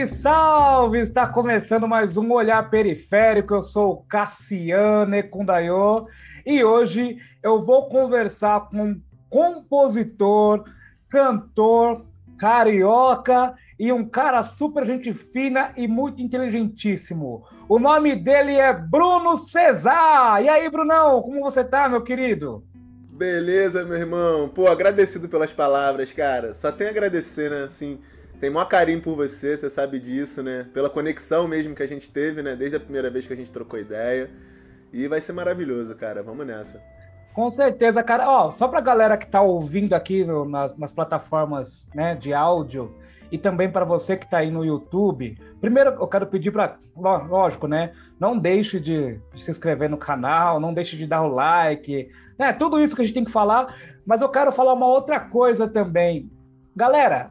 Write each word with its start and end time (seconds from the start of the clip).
Salve, 0.00 0.06
salve! 0.06 0.98
Está 1.00 1.26
começando 1.26 1.86
mais 1.86 2.16
um 2.16 2.32
Olhar 2.32 2.70
Periférico. 2.70 3.54
Eu 3.54 3.62
sou 3.62 3.92
o 3.92 3.96
Cassiano 4.04 5.14
Ekundayo 5.14 6.06
e 6.46 6.62
hoje 6.64 7.18
eu 7.42 7.64
vou 7.64 7.88
conversar 7.88 8.68
com 8.68 8.82
um 8.82 9.02
compositor, 9.28 10.64
cantor, 11.08 12.06
carioca 12.38 13.54
e 13.78 13.92
um 13.92 14.06
cara 14.08 14.42
super 14.42 14.86
gente 14.86 15.12
fina 15.12 15.72
e 15.76 15.86
muito 15.88 16.22
inteligentíssimo. 16.22 17.44
O 17.68 17.78
nome 17.78 18.14
dele 18.14 18.54
é 18.54 18.72
Bruno 18.72 19.36
Cesar. 19.36 20.42
E 20.42 20.48
aí, 20.48 20.70
Brunão, 20.70 21.20
como 21.22 21.40
você 21.40 21.64
tá, 21.64 21.88
meu 21.88 22.02
querido? 22.02 22.64
Beleza, 23.12 23.84
meu 23.84 23.98
irmão. 23.98 24.48
Pô, 24.48 24.66
agradecido 24.68 25.28
pelas 25.28 25.52
palavras, 25.52 26.12
cara. 26.12 26.54
Só 26.54 26.72
tem 26.72 26.86
a 26.86 26.90
agradecer, 26.90 27.50
né? 27.50 27.64
Assim, 27.64 27.98
tem 28.40 28.48
maior 28.48 28.64
carinho 28.64 29.02
por 29.02 29.14
você, 29.14 29.54
você 29.54 29.68
sabe 29.68 30.00
disso, 30.00 30.42
né? 30.42 30.66
Pela 30.72 30.88
conexão 30.88 31.46
mesmo 31.46 31.74
que 31.74 31.82
a 31.82 31.86
gente 31.86 32.10
teve, 32.10 32.42
né? 32.42 32.56
Desde 32.56 32.76
a 32.76 32.80
primeira 32.80 33.10
vez 33.10 33.26
que 33.26 33.32
a 33.34 33.36
gente 33.36 33.52
trocou 33.52 33.78
ideia. 33.78 34.30
E 34.90 35.06
vai 35.06 35.20
ser 35.20 35.34
maravilhoso, 35.34 35.94
cara. 35.94 36.22
Vamos 36.22 36.46
nessa. 36.46 36.82
Com 37.34 37.50
certeza, 37.50 38.02
cara. 38.02 38.26
Ó, 38.28 38.50
só 38.50 38.66
pra 38.66 38.80
galera 38.80 39.18
que 39.18 39.26
tá 39.26 39.42
ouvindo 39.42 39.92
aqui 39.92 40.24
no, 40.24 40.46
nas, 40.46 40.74
nas 40.76 40.90
plataformas 40.90 41.86
né, 41.94 42.14
de 42.14 42.32
áudio 42.32 42.96
e 43.30 43.36
também 43.36 43.70
para 43.70 43.84
você 43.84 44.16
que 44.16 44.24
está 44.24 44.38
aí 44.38 44.50
no 44.50 44.64
YouTube. 44.64 45.38
Primeiro, 45.60 45.90
eu 45.90 46.08
quero 46.08 46.26
pedir 46.26 46.50
para, 46.50 46.78
lógico, 46.96 47.68
né? 47.68 47.92
Não 48.18 48.38
deixe 48.38 48.80
de, 48.80 49.20
de, 49.34 49.44
se 49.44 49.50
inscrever 49.50 49.90
no 49.90 49.98
canal, 49.98 50.58
não 50.58 50.72
deixe 50.72 50.96
de 50.96 51.06
dar 51.06 51.22
o 51.22 51.28
like, 51.28 52.10
né? 52.38 52.54
Tudo 52.54 52.82
isso 52.82 52.96
que 52.96 53.02
a 53.02 53.04
gente 53.04 53.14
tem 53.14 53.24
que 53.24 53.30
falar. 53.30 53.76
Mas 54.06 54.22
eu 54.22 54.30
quero 54.30 54.50
falar 54.50 54.72
uma 54.72 54.88
outra 54.88 55.20
coisa 55.20 55.68
também. 55.68 56.30
Galera, 56.74 57.30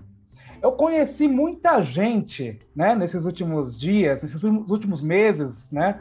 eu 0.61 0.71
conheci 0.71 1.27
muita 1.27 1.81
gente, 1.81 2.59
né, 2.75 2.95
nesses 2.95 3.25
últimos 3.25 3.79
dias, 3.79 4.23
nesses 4.23 4.43
últimos 4.43 5.01
meses, 5.01 5.71
né? 5.71 5.99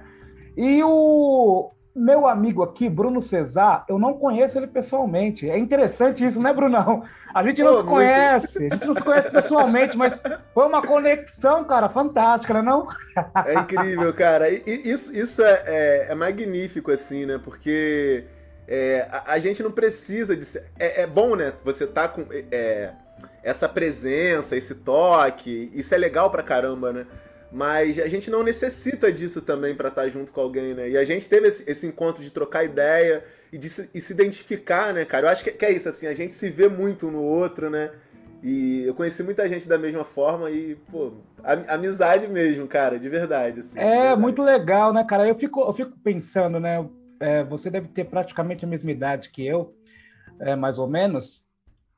E 0.57 0.83
o 0.83 1.71
meu 1.95 2.27
amigo 2.27 2.63
aqui, 2.63 2.89
Bruno 2.89 3.21
Cesar, 3.21 3.85
eu 3.89 3.99
não 3.99 4.15
conheço 4.15 4.59
ele 4.59 4.69
pessoalmente. 4.69 5.51
É 5.51 5.59
interessante 5.59 6.25
isso, 6.25 6.41
né, 6.41 6.53
Brunão? 6.53 7.03
A 7.35 7.43
gente 7.43 7.63
não 7.63 7.73
Pô, 7.73 7.79
se 7.79 7.85
conhece, 7.85 8.59
a 8.67 8.75
gente 8.75 8.87
não 8.87 8.95
se 8.95 9.03
conhece 9.03 9.31
pessoalmente, 9.31 9.97
mas 9.97 10.23
foi 10.55 10.67
uma 10.67 10.81
conexão, 10.81 11.65
cara, 11.65 11.89
fantástica, 11.89 12.55
né, 12.55 12.63
não? 12.63 12.87
É 13.47 13.55
incrível, 13.55 14.13
cara. 14.15 14.49
E, 14.49 14.63
isso, 14.67 15.15
isso 15.17 15.43
é, 15.43 15.63
é, 15.67 16.07
é 16.11 16.15
magnífico, 16.15 16.91
assim, 16.91 17.27
né? 17.27 17.39
Porque 17.43 18.25
é, 18.67 19.09
a, 19.11 19.33
a, 19.33 19.39
gente 19.39 19.63
não 19.63 19.71
precisa 19.71 20.37
de 20.37 20.45
ser... 20.45 20.65
É, 20.79 21.03
é 21.03 21.07
bom, 21.07 21.35
né? 21.35 21.53
Você 21.65 21.87
tá 21.87 22.07
com 22.07 22.25
é, 22.31 22.93
essa 23.49 23.69
presença, 23.69 24.57
esse 24.57 24.75
toque, 24.77 25.71
isso 25.75 25.95
é 25.95 25.99
legal 25.99 26.31
pra 26.31 26.43
caramba, 26.43 26.93
né? 26.93 27.07
Mas 27.51 27.99
a 27.99 28.09
gente 28.09 28.31
não 28.31 28.43
necessita 28.43 29.11
disso 29.11 29.41
também 29.41 29.75
para 29.75 29.89
estar 29.89 30.03
tá 30.03 30.09
junto 30.09 30.31
com 30.31 30.41
alguém, 30.41 30.75
né? 30.75 30.91
E 30.91 30.99
a 30.99 31.05
gente 31.05 31.27
teve 31.27 31.49
esse, 31.49 31.71
esse 31.71 31.87
encontro 31.87 32.23
de 32.23 32.31
trocar 32.31 32.65
ideia 32.65 33.25
e 33.51 33.57
de 33.57 33.71
se, 33.71 33.89
e 33.95 34.01
se 34.01 34.13
identificar, 34.13 34.93
né, 34.93 35.05
cara? 35.07 35.27
Eu 35.27 35.31
acho 35.31 35.43
que, 35.43 35.51
que, 35.53 35.65
é 35.65 35.73
isso, 35.73 35.89
assim, 35.89 36.07
a 36.07 36.13
gente 36.13 36.35
se 36.35 36.51
vê 36.51 36.69
muito 36.69 37.09
um 37.09 37.11
no 37.11 37.23
outro, 37.23 37.71
né? 37.71 37.91
E 38.43 38.85
eu 38.85 38.95
conheci 38.95 39.23
muita 39.23 39.49
gente 39.49 39.67
da 39.67 39.79
mesma 39.79 40.05
forma 40.05 40.51
e, 40.51 40.77
pô, 40.91 41.13
amizade 41.69 42.29
mesmo, 42.29 42.69
cara, 42.69 42.99
de 42.99 43.09
verdade. 43.09 43.61
Assim, 43.61 43.79
é, 43.79 43.83
de 43.83 43.91
verdade. 43.91 44.21
muito 44.21 44.43
legal, 44.43 44.93
né, 44.93 45.03
cara? 45.05 45.27
Eu 45.27 45.35
fico, 45.35 45.61
eu 45.61 45.73
fico 45.73 45.99
pensando, 46.05 46.61
né? 46.61 46.87
É, 47.19 47.43
você 47.45 47.71
deve 47.71 47.89
ter 47.89 48.05
praticamente 48.05 48.65
a 48.65 48.69
mesma 48.69 48.91
idade 48.91 49.31
que 49.31 49.45
eu, 49.45 49.75
é, 50.39 50.55
mais 50.55 50.79
ou 50.79 50.87
menos. 50.87 51.48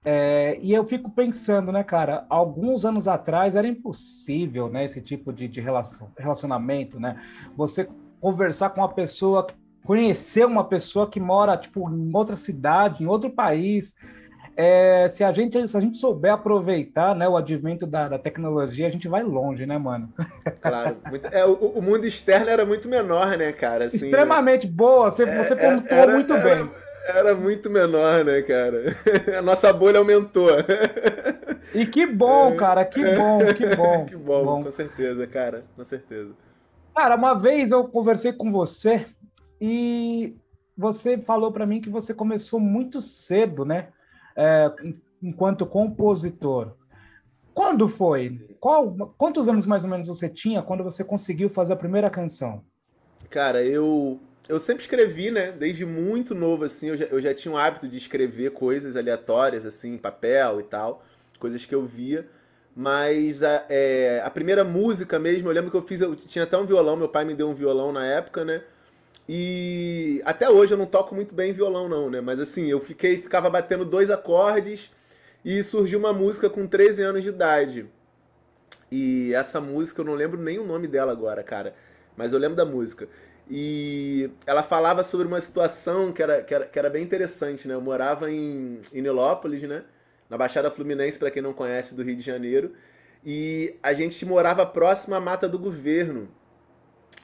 É, 0.03 0.59
e 0.63 0.73
eu 0.73 0.85
fico 0.85 1.11
pensando, 1.11 1.71
né, 1.71 1.85
cara, 1.85 2.25
alguns 2.29 2.87
anos 2.87 3.07
atrás 3.07 3.55
era 3.55 3.67
impossível, 3.67 4.69
né, 4.71 4.85
esse 4.87 5.01
tipo 5.01 5.31
de, 5.31 5.47
de 5.47 5.61
relação, 5.61 6.11
relacionamento, 6.17 6.99
né? 6.99 7.21
Você 7.55 7.87
conversar 8.19 8.71
com 8.71 8.81
uma 8.81 8.89
pessoa, 8.89 9.47
conhecer 9.85 10.47
uma 10.47 10.65
pessoa 10.65 11.09
que 11.09 11.21
mora, 11.21 11.57
tipo, 11.57 11.89
em 11.91 12.11
outra 12.15 12.37
cidade, 12.37 13.03
em 13.03 13.07
outro 13.07 13.31
país. 13.31 13.95
É, 14.57 15.09
se, 15.09 15.25
a 15.25 15.33
gente, 15.33 15.67
se 15.67 15.77
a 15.77 15.81
gente 15.81 15.97
souber 15.97 16.33
aproveitar 16.33 17.15
né, 17.15 17.27
o 17.27 17.37
advento 17.37 17.87
da, 17.87 18.09
da 18.09 18.19
tecnologia, 18.19 18.89
a 18.89 18.91
gente 18.91 19.09
vai 19.09 19.23
longe, 19.23 19.65
né, 19.65 19.79
mano? 19.79 20.13
Claro. 20.61 20.99
Muito, 21.09 21.27
é, 21.29 21.47
o, 21.47 21.55
o, 21.55 21.83
mundo 21.83 22.07
externo 22.07 22.51
era 22.51 22.67
muito 22.67 22.89
menor, 22.89 23.39
né, 23.39 23.53
cara? 23.53 23.87
Assim, 23.87 24.07
Extremamente 24.07 24.67
né? 24.67 24.73
boa, 24.75 25.11
você, 25.11 25.25
você 25.25 25.55
é, 25.55 25.57
pontuou 25.57 26.11
muito 26.11 26.33
era, 26.35 26.43
bem. 26.43 26.53
Era 26.53 26.90
muito 27.41 27.71
menor, 27.71 28.25
né, 28.25 28.43
cara? 28.43 28.85
A 29.39 29.43
nossa 29.43 29.73
bolha 29.73 29.99
aumentou. 29.99 30.49
E 31.75 31.87
que 31.87 32.05
bom, 32.05 32.57
cara, 32.57 32.85
que 32.85 33.05
bom, 33.15 33.39
que 33.55 33.67
bom. 33.77 34.07
que 34.07 34.17
bom, 34.17 34.45
bom, 34.45 34.65
com 34.65 34.71
certeza, 34.71 35.27
cara, 35.27 35.65
com 35.77 35.85
certeza. 35.85 36.33
Cara, 36.97 37.15
uma 37.15 37.35
vez 37.35 37.71
eu 37.71 37.87
conversei 37.87 38.33
com 38.33 38.51
você 38.51 39.07
e 39.61 40.37
você 40.77 41.17
falou 41.19 41.53
para 41.53 41.67
mim 41.67 41.81
que 41.81 41.91
você 41.91 42.13
começou 42.13 42.59
muito 42.59 43.01
cedo, 43.01 43.65
né? 43.65 43.89
É, 44.35 44.73
enquanto 45.23 45.67
compositor. 45.67 46.73
Quando 47.55 47.89
foi? 47.89 48.57
Qual, 48.59 48.93
quantos 49.17 49.49
anos 49.49 49.67
mais 49.67 49.85
ou 49.85 49.91
menos 49.91 50.09
você 50.09 50.29
tinha 50.29 50.63
quando 50.63 50.83
você 50.83 51.05
conseguiu 51.05 51.49
fazer 51.49 51.75
a 51.75 51.77
primeira 51.77 52.11
canção? 52.11 52.65
Cara, 53.29 53.63
eu 53.63 54.19
eu 54.51 54.59
sempre 54.59 54.83
escrevi, 54.83 55.31
né? 55.31 55.53
Desde 55.53 55.87
muito 55.87 56.35
novo, 56.35 56.65
assim, 56.65 56.89
eu 56.89 56.97
já, 56.97 57.05
eu 57.07 57.21
já 57.21 57.33
tinha 57.33 57.53
o 57.53 57.57
hábito 57.57 57.87
de 57.87 57.97
escrever 57.97 58.51
coisas 58.51 58.97
aleatórias, 58.97 59.65
assim, 59.65 59.95
em 59.95 59.99
papel 59.99 60.61
e 60.61 60.65
tal, 60.65 61.05
coisas 61.39 61.65
que 61.65 61.75
eu 61.75 61.87
via. 61.87 62.27
Mas 62.75 63.43
a, 63.43 63.65
é, 63.69 64.21
a 64.25 64.31
primeira 64.31 64.65
música 64.65 65.19
mesmo, 65.19 65.49
eu 65.49 65.53
lembro 65.53 65.71
que 65.71 65.77
eu 65.77 65.83
fiz, 65.83 66.01
eu 66.01 66.15
tinha 66.17 66.45
até 66.45 66.59
um 66.59 66.67
violão, 66.67 66.97
meu 66.97 67.09
pai 67.09 67.25
me 67.25 67.35
deu 67.35 67.49
um 67.49 67.55
violão 67.55 67.93
na 67.93 68.05
época, 68.05 68.45
né? 68.45 68.63
E 69.29 70.21
até 70.25 70.51
hoje 70.51 70.75
eu 70.75 70.79
não 70.79 70.87
toco 70.87 71.15
muito 71.15 71.35
bem 71.35 71.53
violão, 71.53 71.89
não, 71.89 72.11
né? 72.11 72.21
Mas 72.21 72.41
assim, 72.41 72.67
eu 72.67 72.81
fiquei, 72.81 73.23
ficava 73.23 73.49
batendo 73.49 73.85
dois 73.85 74.11
acordes 74.11 74.91
e 75.45 75.63
surgiu 75.63 75.99
uma 75.99 76.13
música 76.13 76.51
com 76.51 76.67
13 76.67 77.03
anos 77.03 77.23
de 77.23 77.29
idade. 77.29 77.87
E 78.91 79.33
essa 79.35 79.61
música 79.61 80.01
eu 80.01 80.05
não 80.05 80.15
lembro 80.15 80.41
nem 80.41 80.59
o 80.59 80.67
nome 80.67 80.89
dela 80.89 81.13
agora, 81.13 81.43
cara. 81.45 81.75
Mas 82.17 82.33
eu 82.33 82.39
lembro 82.39 82.57
da 82.57 82.65
música. 82.65 83.09
E 83.53 84.31
ela 84.47 84.63
falava 84.63 85.03
sobre 85.03 85.27
uma 85.27 85.41
situação 85.41 86.13
que 86.13 86.23
era, 86.23 86.41
que 86.41 86.55
era, 86.55 86.65
que 86.65 86.79
era 86.79 86.89
bem 86.89 87.03
interessante, 87.03 87.67
né? 87.67 87.75
Eu 87.75 87.81
morava 87.81 88.31
em, 88.31 88.81
em 88.93 89.03
Nilópolis, 89.03 89.65
né? 89.65 89.83
Na 90.29 90.39
Baixada 90.39 90.71
Fluminense, 90.71 91.19
para 91.19 91.33
quem 91.33 91.43
não 91.43 91.53
conhece, 91.53 91.97
do 91.97 92.05
Rio 92.05 92.15
de 92.15 92.23
Janeiro. 92.23 92.73
E 93.27 93.75
a 93.83 93.93
gente 93.93 94.25
morava 94.25 94.65
próximo 94.65 95.17
à 95.17 95.21
Mata 95.21 95.49
do 95.49 95.59
Governo. 95.59 96.29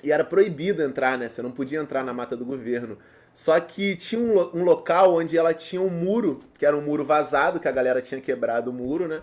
E 0.03 0.11
era 0.11 0.25
proibido 0.25 0.83
entrar, 0.83 1.17
né? 1.17 1.29
Você 1.29 1.41
não 1.43 1.53
podia 1.53 1.79
entrar 1.79 2.03
na 2.03 2.13
Mata 2.13 2.37
do 2.37 2.45
Governo. 2.45 2.99
Só 3.33 3.61
que 3.61 3.95
tinha 3.95 4.21
um, 4.21 4.59
um 4.59 4.65
local 4.65 5.15
onde 5.15 5.39
ela 5.39 5.55
tinha 5.55 5.81
um 5.81 5.91
muro, 5.91 6.41
que 6.59 6.67
era 6.67 6.77
um 6.77 6.81
muro 6.83 7.05
vazado, 7.05 7.61
que 7.61 7.69
a 7.69 7.73
galera 7.73 8.03
tinha 8.03 8.21
quebrado 8.21 8.73
o 8.73 8.75
muro, 8.75 9.07
né? 9.07 9.23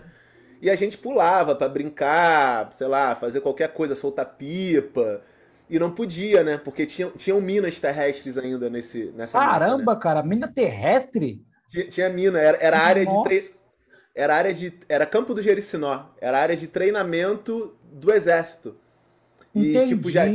E 0.62 0.70
a 0.70 0.76
gente 0.76 0.96
pulava 0.96 1.54
para 1.54 1.68
brincar, 1.68 2.72
sei 2.72 2.86
lá, 2.86 3.14
fazer 3.14 3.42
qualquer 3.42 3.74
coisa, 3.74 3.94
soltar 3.94 4.24
pipa, 4.38 5.20
e 5.68 5.78
não 5.78 5.90
podia, 5.90 6.42
né? 6.42 6.58
Porque 6.58 6.86
tinha, 6.86 7.10
tinham 7.10 7.40
minas 7.40 7.80
terrestres 7.80 8.36
ainda 8.36 8.68
nesse, 8.68 9.12
nessa 9.16 9.38
Caramba, 9.38 9.78
mata, 9.78 9.94
né? 9.94 10.00
cara, 10.00 10.22
mina 10.22 10.48
terrestre? 10.48 11.42
Tinha, 11.68 11.88
tinha 11.88 12.08
mina, 12.10 12.38
era, 12.38 12.58
era 12.58 12.78
área 12.78 13.06
de 13.06 13.22
tre... 13.22 13.54
era 14.14 14.36
área 14.36 14.54
de 14.54 14.72
era 14.88 15.06
campo 15.06 15.34
do 15.34 15.42
Jericinó, 15.42 16.06
era 16.20 16.38
área 16.38 16.56
de 16.56 16.66
treinamento 16.68 17.74
do 17.92 18.12
exército. 18.12 18.76
E 19.54 19.70
Entendi. 19.70 19.94
tipo 19.94 20.10
já 20.10 20.26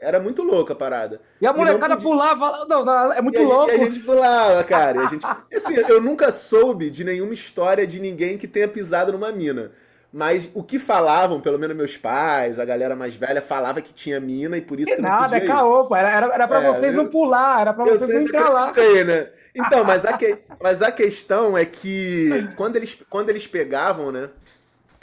era 0.00 0.20
muito 0.20 0.42
louca 0.42 0.72
a 0.72 0.76
parada. 0.76 1.20
E 1.40 1.46
a 1.46 1.52
molecada 1.52 1.96
podia... 1.96 2.08
pulava, 2.08 2.66
não, 2.68 2.84
não, 2.84 3.12
é 3.12 3.20
muito 3.20 3.38
e 3.38 3.44
louco. 3.44 3.70
E 3.70 3.74
a 3.74 3.78
gente 3.78 3.98
pulava, 4.00 4.62
cara. 4.64 5.02
E 5.02 5.04
a 5.04 5.06
gente, 5.06 5.26
assim, 5.54 5.74
eu 5.88 6.00
nunca 6.00 6.30
soube 6.30 6.88
de 6.88 7.02
nenhuma 7.02 7.34
história 7.34 7.86
de 7.86 8.00
ninguém 8.00 8.38
que 8.38 8.46
tenha 8.46 8.68
pisado 8.68 9.12
numa 9.12 9.32
mina. 9.32 9.72
Mas 10.12 10.50
o 10.54 10.62
que 10.62 10.78
falavam, 10.78 11.40
pelo 11.40 11.58
menos 11.58 11.76
meus 11.76 11.96
pais, 11.96 12.58
a 12.58 12.64
galera 12.64 12.96
mais 12.96 13.14
velha, 13.14 13.42
falava 13.42 13.82
que 13.82 13.92
tinha 13.92 14.18
mina 14.18 14.56
e 14.56 14.62
por 14.62 14.80
isso 14.80 14.90
que, 14.90 14.96
que 14.96 15.02
não 15.02 15.10
nada, 15.10 15.24
podia 15.24 15.44
é 15.44 15.46
caô, 15.46 15.84
pô. 15.84 15.94
Era, 15.94 16.10
era, 16.10 16.34
era 16.34 16.48
pra 16.48 16.62
é, 16.62 16.72
vocês 16.72 16.94
eu, 16.94 17.02
não 17.02 17.10
pular, 17.10 17.60
era 17.60 17.74
pra 17.74 17.84
vocês 17.84 18.08
não 18.08 18.22
entrar 18.22 18.48
lá. 18.48 18.72
Né? 18.72 19.30
Então, 19.54 19.84
mas 19.84 20.06
a, 20.06 20.16
que, 20.16 20.38
mas 20.62 20.80
a 20.80 20.90
questão 20.90 21.58
é 21.58 21.66
que 21.66 22.48
quando 22.56 22.76
eles, 22.76 22.96
quando 23.10 23.28
eles 23.28 23.46
pegavam, 23.46 24.10
né? 24.10 24.30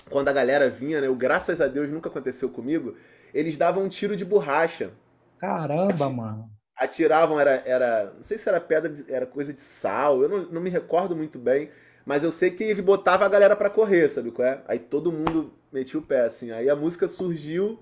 Quando 0.09 0.27
a 0.27 0.33
galera 0.33 0.69
vinha, 0.69 1.01
né? 1.01 1.07
O 1.07 1.15
graças 1.15 1.61
a 1.61 1.67
Deus 1.67 1.89
nunca 1.89 2.09
aconteceu 2.09 2.49
comigo, 2.49 2.95
eles 3.33 3.57
davam 3.57 3.83
um 3.83 3.89
tiro 3.89 4.17
de 4.17 4.25
borracha. 4.25 4.91
Caramba, 5.37 6.09
mano. 6.09 6.49
Atiravam, 6.75 7.39
era, 7.39 7.61
era. 7.65 8.13
Não 8.17 8.23
sei 8.23 8.39
se 8.39 8.49
era 8.49 8.59
pedra, 8.59 8.93
era 9.07 9.25
coisa 9.27 9.53
de 9.53 9.61
sal, 9.61 10.23
eu 10.23 10.29
não, 10.29 10.45
não 10.51 10.61
me 10.61 10.69
recordo 10.69 11.15
muito 11.15 11.37
bem. 11.37 11.69
Mas 12.05 12.23
eu 12.23 12.31
sei 12.31 12.51
que 12.51 12.63
ele 12.63 12.81
botava 12.81 13.25
a 13.25 13.29
galera 13.29 13.55
para 13.55 13.69
correr, 13.69 14.09
sabe 14.09 14.31
qual 14.31 14.47
é? 14.47 14.61
Aí 14.67 14.77
todo 14.77 15.11
mundo 15.11 15.53
metia 15.71 15.99
o 15.99 16.03
pé, 16.03 16.21
assim. 16.25 16.51
Aí 16.51 16.69
a 16.69 16.75
música 16.75 17.07
surgiu 17.07 17.79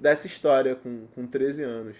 dessa 0.00 0.26
história 0.26 0.76
com, 0.76 1.06
com 1.14 1.26
13 1.26 1.64
anos. 1.64 1.96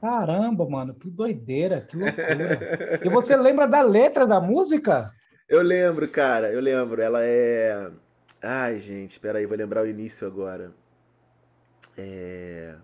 Caramba, 0.00 0.68
mano, 0.68 0.94
que 0.94 1.10
doideira, 1.10 1.80
que 1.80 1.96
loucura. 1.96 3.00
e 3.02 3.08
você 3.08 3.36
lembra 3.36 3.66
da 3.66 3.80
letra 3.80 4.26
da 4.26 4.40
música? 4.40 5.12
Eu 5.48 5.62
lembro, 5.62 6.08
cara, 6.08 6.52
eu 6.52 6.60
lembro. 6.60 7.00
Ela 7.02 7.24
é. 7.24 7.90
Ai, 8.42 8.78
gente, 8.78 9.18
peraí, 9.18 9.46
vou 9.46 9.56
lembrar 9.56 9.82
o 9.82 9.88
início 9.88 10.26
agora. 10.26 10.72
É. 11.96 12.74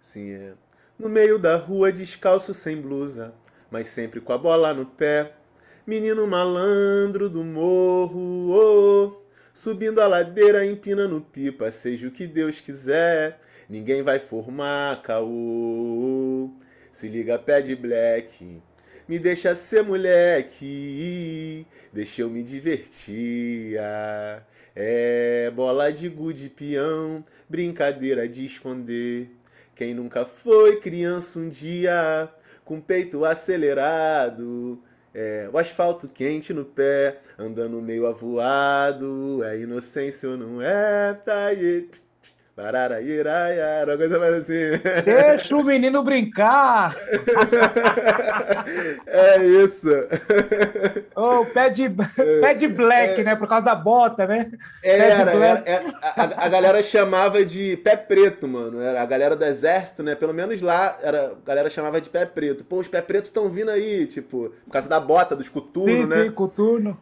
Sim, 0.00 0.32
é. 0.32 0.54
No 0.98 1.08
meio 1.08 1.38
da 1.38 1.56
rua, 1.56 1.90
descalço 1.92 2.54
sem 2.54 2.80
blusa, 2.80 3.34
mas 3.70 3.88
sempre 3.88 4.20
com 4.20 4.32
a 4.32 4.38
bola 4.38 4.72
no 4.72 4.86
pé. 4.86 5.32
Menino 5.84 6.28
malandro 6.28 7.28
do 7.28 7.42
morro, 7.42 8.52
oh, 8.52 9.20
subindo 9.52 10.00
a 10.00 10.06
ladeira, 10.06 10.64
empinando 10.64 11.20
pipa, 11.20 11.72
seja 11.72 12.06
o 12.06 12.10
que 12.12 12.24
Deus 12.24 12.60
quiser. 12.60 13.40
Ninguém 13.68 14.00
vai 14.00 14.20
formar 14.20 15.02
caô. 15.02 16.52
Se 16.92 17.08
liga, 17.08 17.36
pé 17.36 17.60
de 17.60 17.74
black. 17.74 18.62
Me 19.08 19.18
deixa 19.18 19.56
ser 19.56 19.82
moleque, 19.82 21.66
deixa 21.92 22.22
eu 22.22 22.30
me 22.30 22.44
divertir. 22.44 23.76
É 24.76 25.50
bola 25.50 25.92
de 25.92 26.08
gude 26.08 26.48
peão, 26.48 27.24
brincadeira 27.48 28.28
de 28.28 28.44
esconder. 28.44 29.30
Quem 29.74 29.94
nunca 29.94 30.24
foi 30.24 30.76
criança 30.76 31.40
um 31.40 31.48
dia, 31.48 32.32
com 32.64 32.80
peito 32.80 33.24
acelerado, 33.24 34.80
é, 35.14 35.48
o 35.52 35.58
asfalto 35.58 36.08
quente 36.08 36.52
no 36.52 36.64
pé, 36.64 37.20
andando 37.38 37.80
meio 37.82 38.06
avoado, 38.06 39.42
é 39.44 39.58
inocência 39.58 40.30
ou 40.30 40.36
não 40.36 40.62
é? 40.62 41.14
Tá 41.14 41.46
aí. 41.46 41.88
Bararairaiara, 42.62 43.90
uma 43.90 43.96
coisa 43.96 44.20
mais 44.20 44.34
assim. 44.34 44.78
Deixa 45.04 45.56
o 45.56 45.64
menino 45.64 46.00
brincar! 46.04 46.94
é 49.04 49.44
isso. 49.44 49.90
Oh, 51.16 51.44
pé 51.46 51.70
de, 51.70 51.90
pé 52.40 52.54
de 52.54 52.68
black, 52.68 53.20
é, 53.20 53.24
né? 53.24 53.34
Por 53.34 53.48
causa 53.48 53.66
da 53.66 53.74
bota, 53.74 54.26
né? 54.26 54.48
Era, 54.80 55.32
era, 55.32 55.62
era 55.66 55.92
a, 56.16 56.46
a, 56.46 56.48
galera 56.48 56.80
chamava 56.84 57.44
de 57.44 57.76
pé 57.78 57.96
preto, 57.96 58.46
mano. 58.46 58.80
Era 58.80 59.02
a 59.02 59.06
galera 59.06 59.34
do 59.34 59.44
exército, 59.44 60.04
né? 60.04 60.14
Pelo 60.14 60.32
menos 60.32 60.60
lá, 60.60 60.96
era, 61.02 61.32
a 61.32 61.46
galera 61.46 61.68
chamava 61.68 62.00
de 62.00 62.10
pé 62.10 62.24
preto. 62.24 62.64
Pô, 62.64 62.78
os 62.78 62.86
pé 62.86 63.02
pretos 63.02 63.30
estão 63.30 63.48
vindo 63.48 63.72
aí, 63.72 64.06
tipo, 64.06 64.52
por 64.64 64.72
causa 64.72 64.88
da 64.88 65.00
bota, 65.00 65.34
dos 65.34 65.48
coturnos, 65.48 66.08
né? 66.08 66.24
Sim, 66.24 66.30
coturno. 66.30 66.96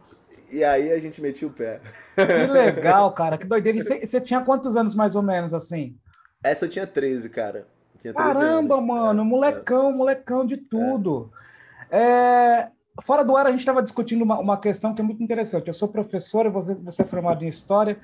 E 0.51 0.63
aí 0.63 0.91
a 0.91 0.99
gente 0.99 1.21
metia 1.21 1.47
o 1.47 1.51
pé. 1.51 1.79
Que 2.15 2.47
legal, 2.51 3.11
cara. 3.13 3.37
Que 3.37 3.45
doideira. 3.45 3.77
E 3.79 4.07
você, 4.07 4.19
tinha 4.19 4.41
quantos 4.41 4.75
anos 4.75 4.93
mais 4.93 5.15
ou 5.15 5.21
menos 5.21 5.53
assim? 5.53 5.95
Essa 6.43 6.65
eu 6.65 6.69
tinha 6.69 6.85
13, 6.85 7.29
cara. 7.29 7.67
Tinha 7.99 8.13
13 8.13 8.33
Caramba, 8.33 8.75
anos. 8.75 8.87
mano. 8.87 9.21
É, 9.21 9.25
molecão, 9.25 9.89
é. 9.89 9.93
molecão 9.93 10.45
de 10.45 10.57
tudo. 10.57 11.31
É. 11.33 11.41
É, 11.93 12.69
fora 13.03 13.23
do 13.23 13.35
ar, 13.35 13.45
a 13.45 13.51
gente 13.51 13.59
estava 13.59 13.81
discutindo 13.81 14.23
uma, 14.23 14.39
uma, 14.39 14.57
questão 14.57 14.93
que 14.93 15.01
é 15.01 15.03
muito 15.03 15.23
interessante. 15.23 15.67
Eu 15.67 15.73
sou 15.73 15.87
professor 15.87 16.49
você, 16.49 16.75
você 16.75 17.01
é 17.01 17.05
formado 17.05 17.43
em 17.43 17.47
História. 17.47 17.97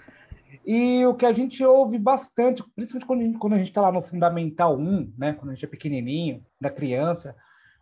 E 0.66 1.06
o 1.06 1.14
que 1.14 1.26
a 1.26 1.34
gente 1.34 1.64
ouve 1.64 1.98
bastante, 1.98 2.64
principalmente 2.76 3.08
quando 3.08 3.22
a 3.22 3.24
gente, 3.24 3.38
quando 3.38 3.54
a 3.54 3.58
gente 3.58 3.70
está 3.70 3.82
lá 3.82 3.92
no 3.92 4.02
Fundamental 4.02 4.78
1, 4.78 5.14
né, 5.18 5.34
quando 5.34 5.52
a 5.52 5.54
gente 5.54 5.66
é 5.66 5.68
pequenininho, 5.68 6.44
da 6.60 6.70
criança, 6.70 7.36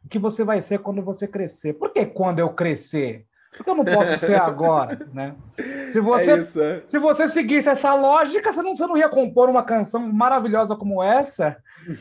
o 0.03 0.07
que 0.07 0.19
você 0.19 0.43
vai 0.43 0.61
ser 0.61 0.79
quando 0.79 1.01
você 1.01 1.27
crescer. 1.27 1.73
Por 1.73 1.91
que 1.91 2.05
quando 2.05 2.39
eu 2.39 2.49
crescer? 2.49 3.25
Porque 3.57 3.69
eu 3.69 3.75
não 3.75 3.85
posso 3.85 4.17
ser 4.17 4.35
agora, 4.35 4.99
né? 5.13 5.33
Se 5.91 5.99
você, 5.99 6.31
é 6.31 6.37
isso, 6.37 6.61
é. 6.61 6.81
se 6.85 6.99
você 6.99 7.27
seguisse 7.27 7.69
essa 7.69 7.93
lógica, 7.93 8.51
você 8.51 8.61
não, 8.61 8.73
você 8.73 8.85
não 8.85 8.97
ia 8.97 9.07
compor 9.07 9.49
uma 9.49 9.63
canção 9.63 10.01
maravilhosa 10.11 10.75
como 10.75 11.01
essa 11.01 11.57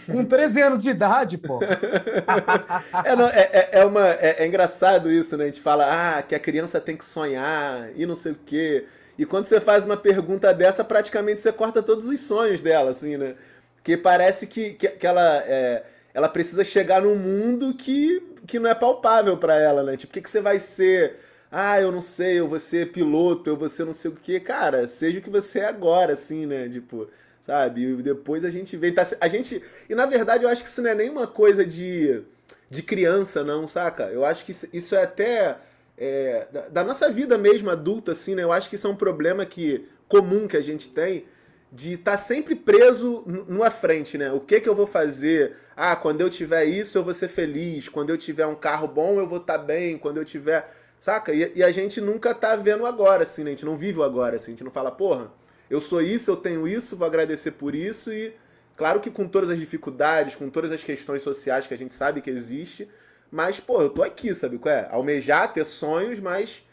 com 0.06 0.24
13 0.24 0.62
anos 0.62 0.82
de 0.82 0.90
idade, 0.90 1.38
pô. 1.38 1.60
é, 3.04 3.16
não, 3.16 3.28
é, 3.28 3.50
é, 3.52 3.68
é, 3.72 3.84
uma, 3.84 4.08
é, 4.08 4.42
é, 4.42 4.46
engraçado 4.46 5.10
isso, 5.10 5.36
né? 5.36 5.44
A 5.44 5.46
gente 5.46 5.60
fala 5.60 5.86
ah, 5.88 6.22
que 6.22 6.34
a 6.34 6.40
criança 6.40 6.80
tem 6.80 6.96
que 6.96 7.04
sonhar 7.04 7.90
e 7.94 8.06
não 8.06 8.16
sei 8.16 8.32
o 8.32 8.38
quê. 8.46 8.86
E 9.18 9.24
quando 9.24 9.44
você 9.44 9.60
faz 9.60 9.84
uma 9.84 9.96
pergunta 9.96 10.52
dessa, 10.52 10.82
praticamente 10.82 11.40
você 11.40 11.52
corta 11.52 11.82
todos 11.82 12.06
os 12.06 12.20
sonhos 12.20 12.60
dela, 12.60 12.90
assim, 12.90 13.16
né? 13.16 13.34
Porque 13.76 13.96
parece 13.96 14.46
que, 14.46 14.72
que, 14.72 14.88
que 14.88 15.06
ela, 15.06 15.42
é, 15.46 15.84
ela 16.12 16.28
precisa 16.28 16.64
chegar 16.64 17.02
num 17.02 17.16
mundo 17.16 17.74
que, 17.74 18.22
que 18.46 18.58
não 18.58 18.70
é 18.70 18.74
palpável 18.74 19.36
para 19.36 19.54
ela, 19.54 19.82
né? 19.82 19.96
Tipo, 19.96 20.10
o 20.10 20.14
que, 20.14 20.22
que 20.22 20.30
você 20.30 20.40
vai 20.40 20.58
ser? 20.58 21.16
Ah, 21.56 21.80
eu 21.80 21.92
não 21.92 22.02
sei, 22.02 22.40
eu 22.40 22.48
vou 22.48 22.58
ser 22.58 22.90
piloto, 22.90 23.48
eu 23.48 23.56
vou 23.56 23.68
ser 23.68 23.84
não 23.84 23.94
sei 23.94 24.10
o 24.10 24.14
que. 24.16 24.40
Cara, 24.40 24.88
seja 24.88 25.20
o 25.20 25.22
que 25.22 25.30
você 25.30 25.60
é 25.60 25.66
agora, 25.66 26.14
assim, 26.14 26.46
né? 26.46 26.68
Tipo, 26.68 27.08
sabe? 27.40 27.84
E 27.84 28.02
depois 28.02 28.44
a 28.44 28.50
gente 28.50 28.76
vem. 28.76 28.92
Tá, 28.92 29.06
a 29.20 29.28
gente. 29.28 29.62
E 29.88 29.94
na 29.94 30.04
verdade 30.04 30.42
eu 30.42 30.50
acho 30.50 30.64
que 30.64 30.68
isso 30.68 30.82
não 30.82 30.90
é 30.90 30.96
nenhuma 30.96 31.28
coisa 31.28 31.64
de, 31.64 32.22
de 32.68 32.82
criança, 32.82 33.44
não, 33.44 33.68
saca? 33.68 34.04
Eu 34.06 34.24
acho 34.24 34.44
que 34.44 34.52
isso 34.72 34.96
é 34.96 35.04
até. 35.04 35.56
É, 35.96 36.48
da, 36.52 36.68
da, 36.68 36.84
nossa 36.84 37.08
vida 37.08 37.38
mesmo, 37.38 37.70
adulta, 37.70 38.10
assim, 38.10 38.34
né? 38.34 38.42
Eu 38.42 38.50
acho 38.50 38.68
que 38.68 38.74
isso 38.74 38.88
é 38.88 38.90
um 38.90 38.96
problema 38.96 39.46
que 39.46 39.86
comum 40.08 40.48
que 40.48 40.56
a 40.56 40.60
gente 40.60 40.88
tem 40.88 41.24
de 41.70 41.92
estar 41.92 42.12
tá 42.12 42.16
sempre 42.16 42.56
preso 42.56 43.22
numa 43.26 43.70
frente, 43.70 44.18
né? 44.18 44.32
O 44.32 44.40
que 44.40 44.60
que 44.60 44.68
eu 44.68 44.74
vou 44.74 44.88
fazer? 44.88 45.54
Ah, 45.76 45.94
quando 45.94 46.20
eu 46.20 46.28
tiver 46.28 46.64
isso, 46.64 46.98
eu 46.98 47.04
vou 47.04 47.14
ser 47.14 47.28
feliz. 47.28 47.88
Quando 47.88 48.10
eu 48.10 48.18
tiver 48.18 48.46
um 48.46 48.56
carro 48.56 48.88
bom, 48.88 49.20
eu 49.20 49.26
vou 49.28 49.38
estar 49.38 49.58
tá 49.58 49.64
bem. 49.64 49.96
Quando 49.96 50.16
eu 50.16 50.24
tiver 50.24 50.68
Saca? 51.04 51.34
E, 51.34 51.52
e, 51.56 51.62
a 51.62 51.70
gente 51.70 52.00
nunca 52.00 52.32
tá 52.32 52.56
vendo 52.56 52.86
agora, 52.86 53.24
assim, 53.24 53.44
né? 53.44 53.50
A 53.50 53.52
gente 53.52 53.66
não 53.66 53.76
vive 53.76 53.98
o 53.98 54.02
agora, 54.02 54.36
assim. 54.36 54.52
A 54.52 54.54
gente 54.54 54.64
não 54.64 54.70
fala, 54.70 54.90
porra, 54.90 55.30
eu 55.68 55.78
sou 55.78 56.00
isso, 56.00 56.30
eu 56.30 56.36
tenho 56.36 56.66
isso, 56.66 56.96
vou 56.96 57.06
agradecer 57.06 57.50
por 57.50 57.74
isso 57.74 58.10
e. 58.10 58.34
Claro 58.74 59.00
que 59.00 59.10
com 59.10 59.28
todas 59.28 59.50
as 59.50 59.58
dificuldades, 59.58 60.34
com 60.34 60.48
todas 60.48 60.72
as 60.72 60.82
questões 60.82 61.22
sociais 61.22 61.66
que 61.66 61.74
a 61.74 61.76
gente 61.76 61.92
sabe 61.92 62.22
que 62.22 62.30
existe, 62.30 62.88
mas, 63.30 63.60
pô, 63.60 63.82
eu 63.82 63.90
tô 63.90 64.02
aqui, 64.02 64.34
sabe 64.34 64.56
qual 64.56 64.74
é? 64.74 64.88
Almejar, 64.90 65.52
ter 65.52 65.64
sonhos, 65.64 66.20
mas 66.20 66.66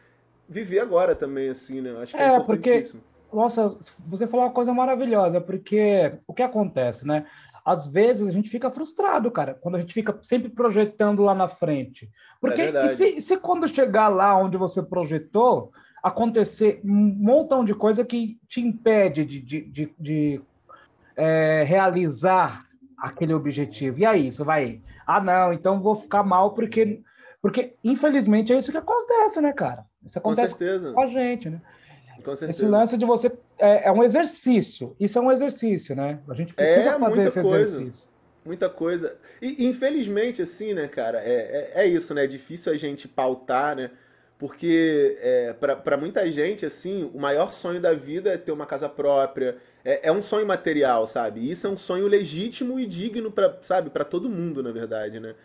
viver 0.48 0.80
agora 0.80 1.14
também, 1.14 1.50
assim, 1.50 1.82
né? 1.82 1.94
Acho 2.02 2.16
que 2.16 2.24
é, 2.24 2.28
é 2.28 2.38
importantíssimo. 2.38 3.02
Porque, 3.02 3.36
nossa, 3.36 3.78
você 4.08 4.28
falou 4.28 4.46
uma 4.46 4.54
coisa 4.54 4.74
maravilhosa, 4.74 5.42
porque 5.42 6.14
o 6.26 6.34
que 6.34 6.42
acontece, 6.42 7.06
né? 7.06 7.26
Às 7.66 7.88
vezes 7.88 8.28
a 8.28 8.32
gente 8.32 8.50
fica 8.50 8.72
frustrado, 8.72 9.30
cara, 9.32 9.54
quando 9.54 9.76
a 9.76 9.80
gente 9.80 9.94
fica 9.94 10.18
sempre 10.24 10.50
projetando 10.50 11.22
lá 11.24 11.36
na 11.36 11.48
frente. 11.48 12.10
Porque 12.40 12.62
é 12.62 12.86
e 12.86 12.90
se, 12.90 13.22
se 13.22 13.38
quando 13.38 13.68
chegar 13.68 14.08
lá 14.08 14.36
onde 14.38 14.58
você 14.58 14.82
projetou, 14.82 15.72
acontecer 16.02 16.82
um 16.84 17.16
montão 17.20 17.64
de 17.64 17.74
coisa 17.76 18.04
que 18.04 18.40
te 18.48 18.62
impede 18.62 19.24
de, 19.24 19.40
de, 19.40 19.62
de, 19.62 19.94
de 20.00 20.42
é, 21.16 21.64
realizar 21.64 22.66
aquele 22.98 23.34
objetivo. 23.34 24.00
E 24.00 24.06
aí, 24.06 24.32
você 24.32 24.44
vai, 24.44 24.82
ah, 25.06 25.22
não, 25.22 25.54
então 25.54 25.82
vou 25.82 25.96
ficar 25.96 26.24
mal 26.24 26.54
porque, 26.54 27.02
porque 27.42 27.76
infelizmente 27.84 28.52
é 28.52 28.58
isso 28.58 28.72
que 28.72 28.78
acontece, 28.78 29.40
né, 29.42 29.54
cara? 29.54 29.86
Isso 30.04 30.18
acontece 30.18 30.56
com, 30.56 30.94
com 30.94 31.02
a 31.02 31.08
gente, 31.08 31.50
né? 31.50 31.62
Com 32.22 32.32
Esse 32.32 32.66
lance 32.66 32.98
de 32.98 33.06
você. 33.06 33.32
É, 33.60 33.88
é, 33.90 33.92
um 33.92 34.04
exercício. 34.04 34.96
Isso 35.00 35.18
é 35.18 35.22
um 35.22 35.32
exercício, 35.32 35.96
né? 35.96 36.20
A 36.28 36.34
gente 36.34 36.54
precisa 36.56 36.90
é, 36.92 37.00
fazer 37.00 37.28
esse 37.28 37.42
coisa. 37.42 37.82
exercício. 37.82 38.10
Muita 38.44 38.70
coisa. 38.70 39.16
E 39.42 39.66
infelizmente, 39.66 40.42
assim, 40.42 40.74
né, 40.74 40.88
cara, 40.88 41.20
é, 41.20 41.72
é, 41.76 41.84
é 41.84 41.86
isso, 41.86 42.14
né? 42.14 42.24
É 42.24 42.28
difícil 42.28 42.72
a 42.72 42.78
gente 42.78 43.08
pautar, 43.08 43.76
né? 43.76 43.92
Porque 44.40 45.20
é, 45.22 45.54
para 45.54 45.98
muita 45.98 46.30
gente, 46.32 46.66
assim, 46.66 47.10
o 47.14 47.20
maior 47.20 47.54
sonho 47.54 47.80
da 47.80 47.94
vida 47.94 48.32
é 48.32 48.38
ter 48.38 48.52
uma 48.52 48.66
casa 48.66 48.90
própria. 48.90 49.58
É, 49.86 50.10
é 50.10 50.12
um 50.12 50.22
sonho 50.22 50.48
material, 50.48 51.06
sabe? 51.06 51.42
E 51.42 51.52
isso 51.52 51.68
é 51.68 51.70
um 51.70 51.78
sonho 51.78 52.08
legítimo 52.08 52.80
e 52.80 52.88
digno 52.88 53.32
para, 53.32 53.56
sabe, 53.62 53.92
para 53.92 54.04
todo 54.04 54.28
mundo, 54.28 54.64
na 54.64 54.72
verdade, 54.72 55.20
né? 55.20 55.36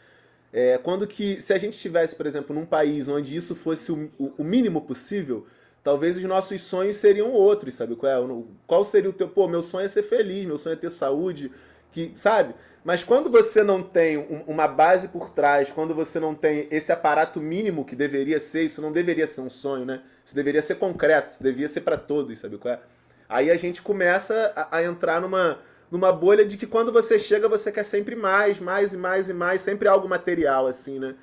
É, 0.51 0.79
quando 0.79 1.07
que, 1.07 1.43
se 1.43 1.53
a 1.53 1.59
gente 1.59 1.75
estivesse, 1.75 2.17
por 2.17 2.25
exemplo, 2.25 2.57
num 2.57 2.65
país 2.65 3.07
onde 3.09 3.37
isso 3.37 3.55
fosse 3.55 3.93
o, 3.93 4.11
o 4.19 4.43
mínimo 4.43 4.81
possível, 4.81 5.45
talvez 5.87 6.17
os 6.17 6.25
nossos 6.25 6.63
sonhos 6.63 6.97
seriam 6.97 7.31
outros, 7.31 7.75
sabe? 7.75 7.95
Qual, 7.95 8.11
é? 8.13 8.43
Qual 8.67 8.83
seria 8.83 9.09
o 9.09 9.13
teu. 9.13 9.29
Pô, 9.29 9.47
meu 9.47 9.63
sonho 9.63 9.85
é 9.85 9.89
ser 9.89 10.03
feliz, 10.03 10.45
meu 10.45 10.59
sonho 10.59 10.73
é 10.73 10.77
ter 10.77 10.91
saúde, 10.91 11.53
que, 11.93 12.11
sabe? 12.17 12.57
Mas 12.83 13.05
quando 13.05 13.31
você 13.31 13.63
não 13.63 13.81
tem 13.85 14.17
uma 14.49 14.67
base 14.67 15.07
por 15.07 15.31
trás, 15.31 15.71
quando 15.71 15.95
você 15.95 16.19
não 16.19 16.35
tem 16.35 16.67
esse 16.73 16.91
aparato 16.91 17.41
mínimo 17.41 17.85
que 17.85 17.95
deveria 17.95 18.41
ser, 18.41 18.65
isso 18.65 18.83
não 18.83 18.91
deveria 18.91 19.29
ser 19.29 19.43
um 19.43 19.49
sonho, 19.49 19.85
né? 19.85 20.03
Isso 20.25 20.35
deveria 20.35 20.61
ser 20.61 20.75
concreto, 20.75 21.31
isso 21.31 21.41
deveria 21.41 21.69
ser 21.69 21.83
para 21.83 21.97
todos, 21.97 22.37
sabe 22.37 22.59
qual 22.59 22.75
é? 22.75 22.81
Aí 23.29 23.49
a 23.49 23.57
gente 23.57 23.81
começa 23.81 24.53
a, 24.57 24.79
a, 24.79 24.83
entrar 24.83 25.21
numa, 25.21 25.61
numa 25.89 26.13
bolha 26.13 26.45
de 26.45 26.57
que 26.57 26.67
quando 26.67 26.93
você 26.93 27.17
chega, 27.17 27.49
você 27.49 27.71
quer 27.71 27.85
sempre 27.85 28.17
mais, 28.17 28.59
mais 28.59 28.93
e 28.93 28.97
mais 28.97 29.31
e 29.31 29.33
mais, 29.33 29.63
sempre 29.63 29.87
algo 29.87 30.09
material, 30.09 30.67
assim, 30.67 30.99
né? 30.99 31.15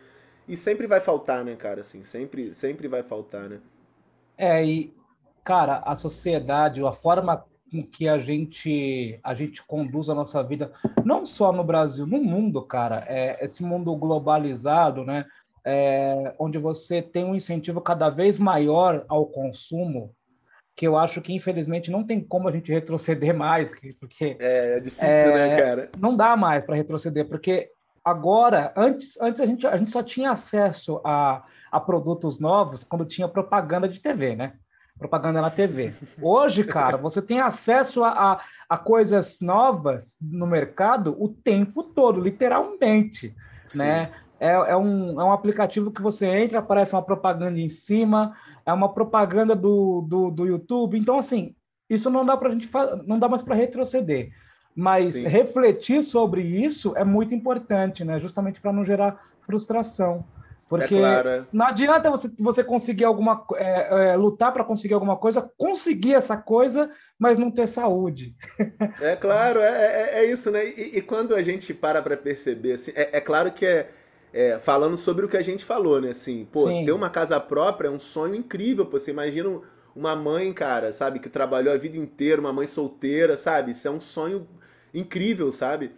E 0.48 0.56
sempre 0.56 0.88
vai 0.88 1.02
faltar, 1.02 1.44
né, 1.44 1.54
cara? 1.58 1.82
Assim, 1.82 2.06
sempre, 2.06 2.54
sempre 2.54 2.88
vai 2.88 3.04
faltar, 3.04 3.50
né? 3.50 3.60
É, 4.44 4.66
e, 4.66 4.94
cara, 5.42 5.82
a 5.86 5.96
sociedade, 5.96 6.86
a 6.86 6.92
forma 6.92 7.46
com 7.72 7.82
que 7.82 8.10
a 8.10 8.20
gente, 8.20 9.18
a 9.24 9.34
gente 9.34 9.64
conduz 9.64 10.10
a 10.10 10.14
nossa 10.14 10.44
vida, 10.44 10.70
não 11.06 11.26
só 11.26 11.54
no 11.54 11.64
Brasil, 11.64 12.06
no 12.06 12.22
mundo, 12.22 12.62
cara, 12.62 13.06
é, 13.08 13.44
esse 13.44 13.64
mundo 13.64 13.96
globalizado, 13.96 15.06
né? 15.06 15.24
É, 15.66 16.36
onde 16.38 16.58
você 16.58 17.02
tem 17.02 17.24
um 17.24 17.34
incentivo 17.34 17.80
cada 17.80 18.10
vez 18.10 18.38
maior 18.38 19.06
ao 19.08 19.28
consumo, 19.28 20.14
que 20.76 20.86
eu 20.86 20.98
acho 20.98 21.22
que 21.22 21.34
infelizmente 21.34 21.90
não 21.90 22.04
tem 22.04 22.20
como 22.20 22.50
a 22.50 22.52
gente 22.52 22.70
retroceder 22.70 23.34
mais, 23.34 23.72
porque 23.98 24.36
é, 24.42 24.76
é 24.76 24.80
difícil, 24.82 25.08
né, 25.08 25.46
é, 25.46 25.48
né, 25.48 25.58
cara? 25.58 25.90
Não 25.98 26.18
dá 26.18 26.36
mais 26.36 26.66
para 26.66 26.76
retroceder, 26.76 27.30
porque 27.30 27.72
agora, 28.04 28.74
antes, 28.76 29.20
antes 29.22 29.42
a 29.42 29.46
gente, 29.46 29.68
a 29.68 29.78
gente 29.78 29.92
só 29.92 30.04
tinha 30.04 30.32
acesso 30.32 31.02
a 31.04 31.44
a 31.74 31.80
produtos 31.80 32.38
novos 32.38 32.84
quando 32.84 33.04
tinha 33.04 33.28
propaganda 33.28 33.90
de 33.90 34.00
TV, 34.00 34.36
né? 34.36 34.54
propaganda 34.96 35.42
na 35.42 35.50
TV. 35.50 35.92
Hoje, 36.22 36.64
cara, 36.64 36.98
você 36.98 37.20
tem 37.20 37.40
acesso 37.40 38.04
a, 38.04 38.10
a, 38.12 38.42
a 38.70 38.78
coisas 38.78 39.40
novas 39.42 40.16
no 40.22 40.46
mercado 40.46 41.16
o 41.20 41.28
tempo 41.28 41.84
todo, 41.84 42.22
literalmente, 42.22 43.36
sim, 43.68 43.80
né? 43.80 44.08
É, 44.40 44.52
é, 44.52 44.78
um, 44.78 45.20
é 45.20 45.24
um 45.26 45.32
aplicativo 45.32 45.92
que 45.92 46.02
você 46.02 46.28
entra, 46.28 46.60
aparece 46.60 46.94
uma 46.94 47.02
propaganda 47.02 47.60
em 47.60 47.68
cima, 47.68 48.34
é 48.66 48.72
uma 48.72 48.94
propaganda 48.94 49.56
do, 49.56 50.06
do, 50.08 50.30
do 50.30 50.46
YouTube. 50.46 50.98
Então, 50.98 51.18
assim, 51.18 51.56
isso 51.90 52.10
não 52.10 52.26
dá 52.26 52.38
para 52.38 52.50
a 52.50 52.52
gente 52.52 52.70
não 53.06 53.18
dá 53.18 53.28
mais 53.28 53.42
para 53.42 53.56
retroceder. 53.56 54.32
Mas 54.76 55.14
Sim. 55.14 55.28
refletir 55.28 56.04
sobre 56.04 56.42
isso 56.42 56.94
é 56.96 57.04
muito 57.04 57.36
importante, 57.36 58.04
né? 58.04 58.20
Justamente 58.20 58.60
para 58.60 58.74
não 58.74 58.86
gerar 58.86 59.24
frustração. 59.42 60.26
Porque 60.68 60.96
é 60.96 61.00
claro. 61.00 61.30
É. 61.30 61.46
não 61.52 61.68
adianta 61.68 62.10
você, 62.10 62.32
você 62.40 62.64
conseguir 62.64 63.04
alguma 63.04 63.46
é, 63.56 64.12
é, 64.12 64.16
lutar 64.16 64.52
para 64.52 64.64
conseguir 64.64 64.94
alguma 64.94 65.18
coisa, 65.18 65.48
conseguir 65.58 66.16
essa 66.16 66.38
coisa, 66.38 66.90
mas 67.20 67.38
não 67.38 67.52
ter 67.52 67.68
saúde. 67.68 68.34
É 69.02 69.16
claro, 69.16 69.60
é, 69.60 69.66
é, 69.68 70.20
é 70.20 70.26
isso, 70.26 70.50
né? 70.50 70.66
E, 70.66 70.98
e, 70.98 71.02
quando 71.02 71.36
a 71.36 71.44
gente 71.44 71.74
para 71.74 72.02
para 72.02 72.16
perceber, 72.16 72.74
assim, 72.74 72.92
é, 72.96 73.20
claro 73.20 73.52
que 73.52 73.86
é, 74.34 74.58
falando 74.60 74.98
sobre 74.98 75.26
o 75.26 75.30
que 75.30 75.38
a 75.38 75.44
gente 75.44 75.64
falou, 75.64 76.02
né? 76.02 76.10
Assim, 76.10 76.48
pô, 76.52 76.68
Sim. 76.68 76.86
ter 76.86 76.92
uma 76.92 77.10
casa 77.10 77.40
própria 77.40 77.88
é 77.88 77.92
um 77.92 78.00
sonho 78.00 78.34
incrível. 78.34 78.86
Pô, 78.86 78.98
você 78.98 79.12
imagina 79.12 79.62
uma 79.96 80.16
mãe, 80.16 80.52
cara, 80.54 80.92
sabe, 80.92 81.20
que 81.20 81.30
trabalhou 81.30 81.74
a 81.74 81.78
vida 81.78 81.98
inteira, 81.98 82.42
uma 82.42 82.54
mãe 82.54 82.66
solteira, 82.66 83.38
sabe? 83.38 83.72
Isso 83.72 83.88
é 83.88 83.92
um 83.92 84.00
sonho 84.00 84.48
incrível, 84.94 85.52
sabe? 85.52 85.92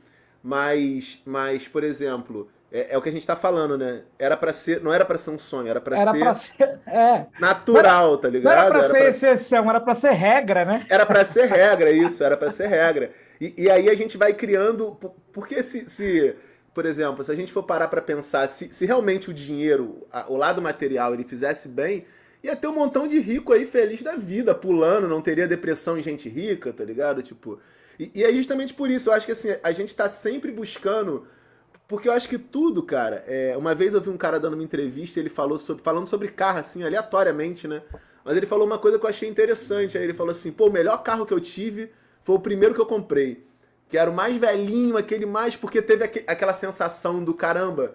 Mas, 0.44 1.22
mas 1.26 1.68
por 1.68 1.84
exemplo, 1.84 2.50
é, 2.72 2.94
é 2.94 2.98
o 2.98 3.02
que 3.02 3.10
a 3.10 3.12
gente 3.12 3.26
tá 3.26 3.36
falando, 3.36 3.78
né? 3.78 4.02
Era 4.20 4.36
para 4.36 4.54
ser, 4.54 4.82
não 4.82 4.94
era 4.94 5.06
para 5.06 5.18
ser 5.18 5.30
um 5.30 5.40
sonho, 5.40 5.68
era 5.68 5.80
para 5.80 5.98
ser, 5.98 6.20
pra 6.20 6.36
ser 6.36 6.80
é. 6.88 7.26
natural, 7.40 8.14
era, 8.14 8.22
tá 8.22 8.28
ligado? 8.28 8.54
Não 8.54 8.62
era 8.62 8.72
para 8.72 8.84
ser 8.84 9.00
pra... 9.00 9.10
exceção, 9.10 9.70
era 9.70 9.80
para 9.80 9.96
ser 9.96 10.12
regra, 10.12 10.66
né? 10.66 10.86
Era 10.90 11.06
para 11.06 11.24
ser 11.24 11.46
regra, 11.50 11.90
isso, 11.92 12.24
era 12.24 12.36
para 12.36 12.52
ser 12.52 12.68
regra. 12.68 13.12
E, 13.40 13.54
e, 13.58 13.70
aí 13.70 13.90
a 13.90 13.96
gente 13.96 14.18
vai 14.18 14.34
criando, 14.34 14.98
porque 15.32 15.64
se, 15.64 15.90
se 15.90 16.36
por 16.74 16.86
exemplo, 16.86 17.24
se 17.24 17.32
a 17.32 17.36
gente 17.36 17.54
for 17.54 17.64
parar 17.64 17.88
para 17.88 18.02
pensar, 18.02 18.50
se, 18.50 18.72
se 18.72 18.86
realmente 18.86 19.30
o 19.30 19.34
dinheiro, 19.34 20.06
a, 20.12 20.26
o 20.28 20.36
lado 20.36 20.62
material, 20.62 21.14
ele 21.14 21.24
fizesse 21.24 21.70
bem, 21.70 22.04
ia 22.44 22.56
ter 22.56 22.68
um 22.68 22.74
montão 22.74 23.08
de 23.08 23.20
rico 23.20 23.54
aí 23.54 23.66
feliz 23.66 24.04
da 24.04 24.18
vida, 24.18 24.54
pulando, 24.54 25.08
não 25.08 25.22
teria 25.22 25.48
depressão 25.48 25.98
em 25.98 26.04
gente 26.04 26.28
rica, 26.28 26.74
tá 26.74 26.84
ligado? 26.84 27.24
Tipo, 27.24 27.58
e, 28.00 28.12
e 28.16 28.24
é 28.24 28.34
justamente 28.34 28.74
por 28.74 28.90
isso, 28.90 29.10
eu 29.10 29.14
acho 29.14 29.26
que 29.26 29.32
assim, 29.32 29.50
a 29.64 29.72
gente 29.72 29.96
tá 29.96 30.10
sempre 30.10 30.52
buscando. 30.52 31.28
Porque 31.88 32.10
eu 32.10 32.14
acho 32.14 32.28
que 32.28 32.40
tudo, 32.40 32.82
cara. 32.82 33.24
É, 33.28 33.56
uma 33.56 33.76
vez 33.76 33.94
eu 33.94 34.02
vi 34.02 34.10
um 34.10 34.18
cara 34.18 34.40
dando 34.40 34.56
uma 34.56 34.64
entrevista, 34.64 35.20
ele 35.20 35.30
falou 35.30 35.60
sobre, 35.60 35.84
falando 35.84 36.08
sobre 36.08 36.30
carro, 36.30 36.60
assim, 36.60 36.84
aleatoriamente, 36.84 37.68
né? 37.68 37.82
Mas 38.24 38.36
ele 38.36 38.48
falou 38.48 38.66
uma 38.66 38.80
coisa 38.80 38.98
que 38.98 39.06
eu 39.06 39.10
achei 39.10 39.30
interessante. 39.30 39.98
Aí 39.98 40.04
ele 40.04 40.14
falou 40.14 40.32
assim: 40.32 40.52
pô, 40.52 40.68
o 40.68 40.72
melhor 40.72 41.04
carro 41.04 41.26
que 41.26 41.34
eu 41.34 41.40
tive 41.40 41.92
foi 42.24 42.36
o 42.36 42.40
primeiro 42.40 42.74
que 42.74 42.82
eu 42.82 42.86
comprei. 42.88 43.46
Que 43.88 44.00
era 44.00 44.10
o 44.10 44.14
mais 44.14 44.36
velhinho, 44.36 44.98
aquele 44.98 45.28
mais. 45.28 45.56
Porque 45.56 45.80
teve 45.80 46.04
aqu 46.04 46.20
aquela 46.26 46.54
sensação 46.54 47.24
do 47.24 47.36
caramba. 47.36 47.94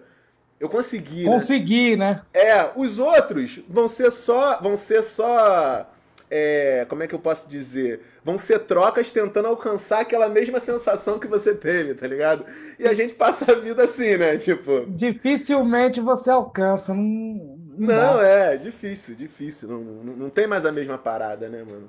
Eu 0.57 0.69
consegui. 0.69 1.25
Né? 1.25 1.33
Consegui, 1.33 1.97
né? 1.97 2.23
né? 2.33 2.41
É, 2.41 2.71
os 2.77 2.97
outros 2.97 3.59
vão 3.67 3.89
ser 3.89 4.09
só. 4.09 4.61
Vão 4.61 4.77
ser 4.77 5.03
só 5.03 5.85
é, 6.33 6.85
como 6.87 7.03
é 7.03 7.07
que 7.07 7.13
eu 7.13 7.19
posso 7.19 7.49
dizer? 7.49 7.99
Vão 8.23 8.37
ser 8.37 8.59
trocas 8.59 9.11
tentando 9.11 9.49
alcançar 9.49 9.99
aquela 9.99 10.29
mesma 10.29 10.61
sensação 10.61 11.19
que 11.19 11.27
você 11.27 11.53
teve, 11.53 11.93
tá 11.93 12.07
ligado? 12.07 12.45
E 12.79 12.87
a 12.87 12.93
gente 12.93 13.13
passa 13.13 13.51
a 13.51 13.55
vida 13.55 13.83
assim, 13.83 14.15
né? 14.15 14.37
Tipo. 14.37 14.85
Dificilmente 14.87 15.99
você 15.99 16.29
alcança. 16.31 16.93
Não, 16.93 17.57
não, 17.77 18.21
é, 18.21 18.55
difícil, 18.55 19.13
difícil. 19.13 19.67
Não, 19.67 19.79
não, 19.81 20.13
não, 20.15 20.29
tem 20.29 20.47
mais 20.47 20.65
a 20.65 20.71
mesma 20.71 20.97
parada, 20.97 21.49
né, 21.49 21.65
mano? 21.69 21.87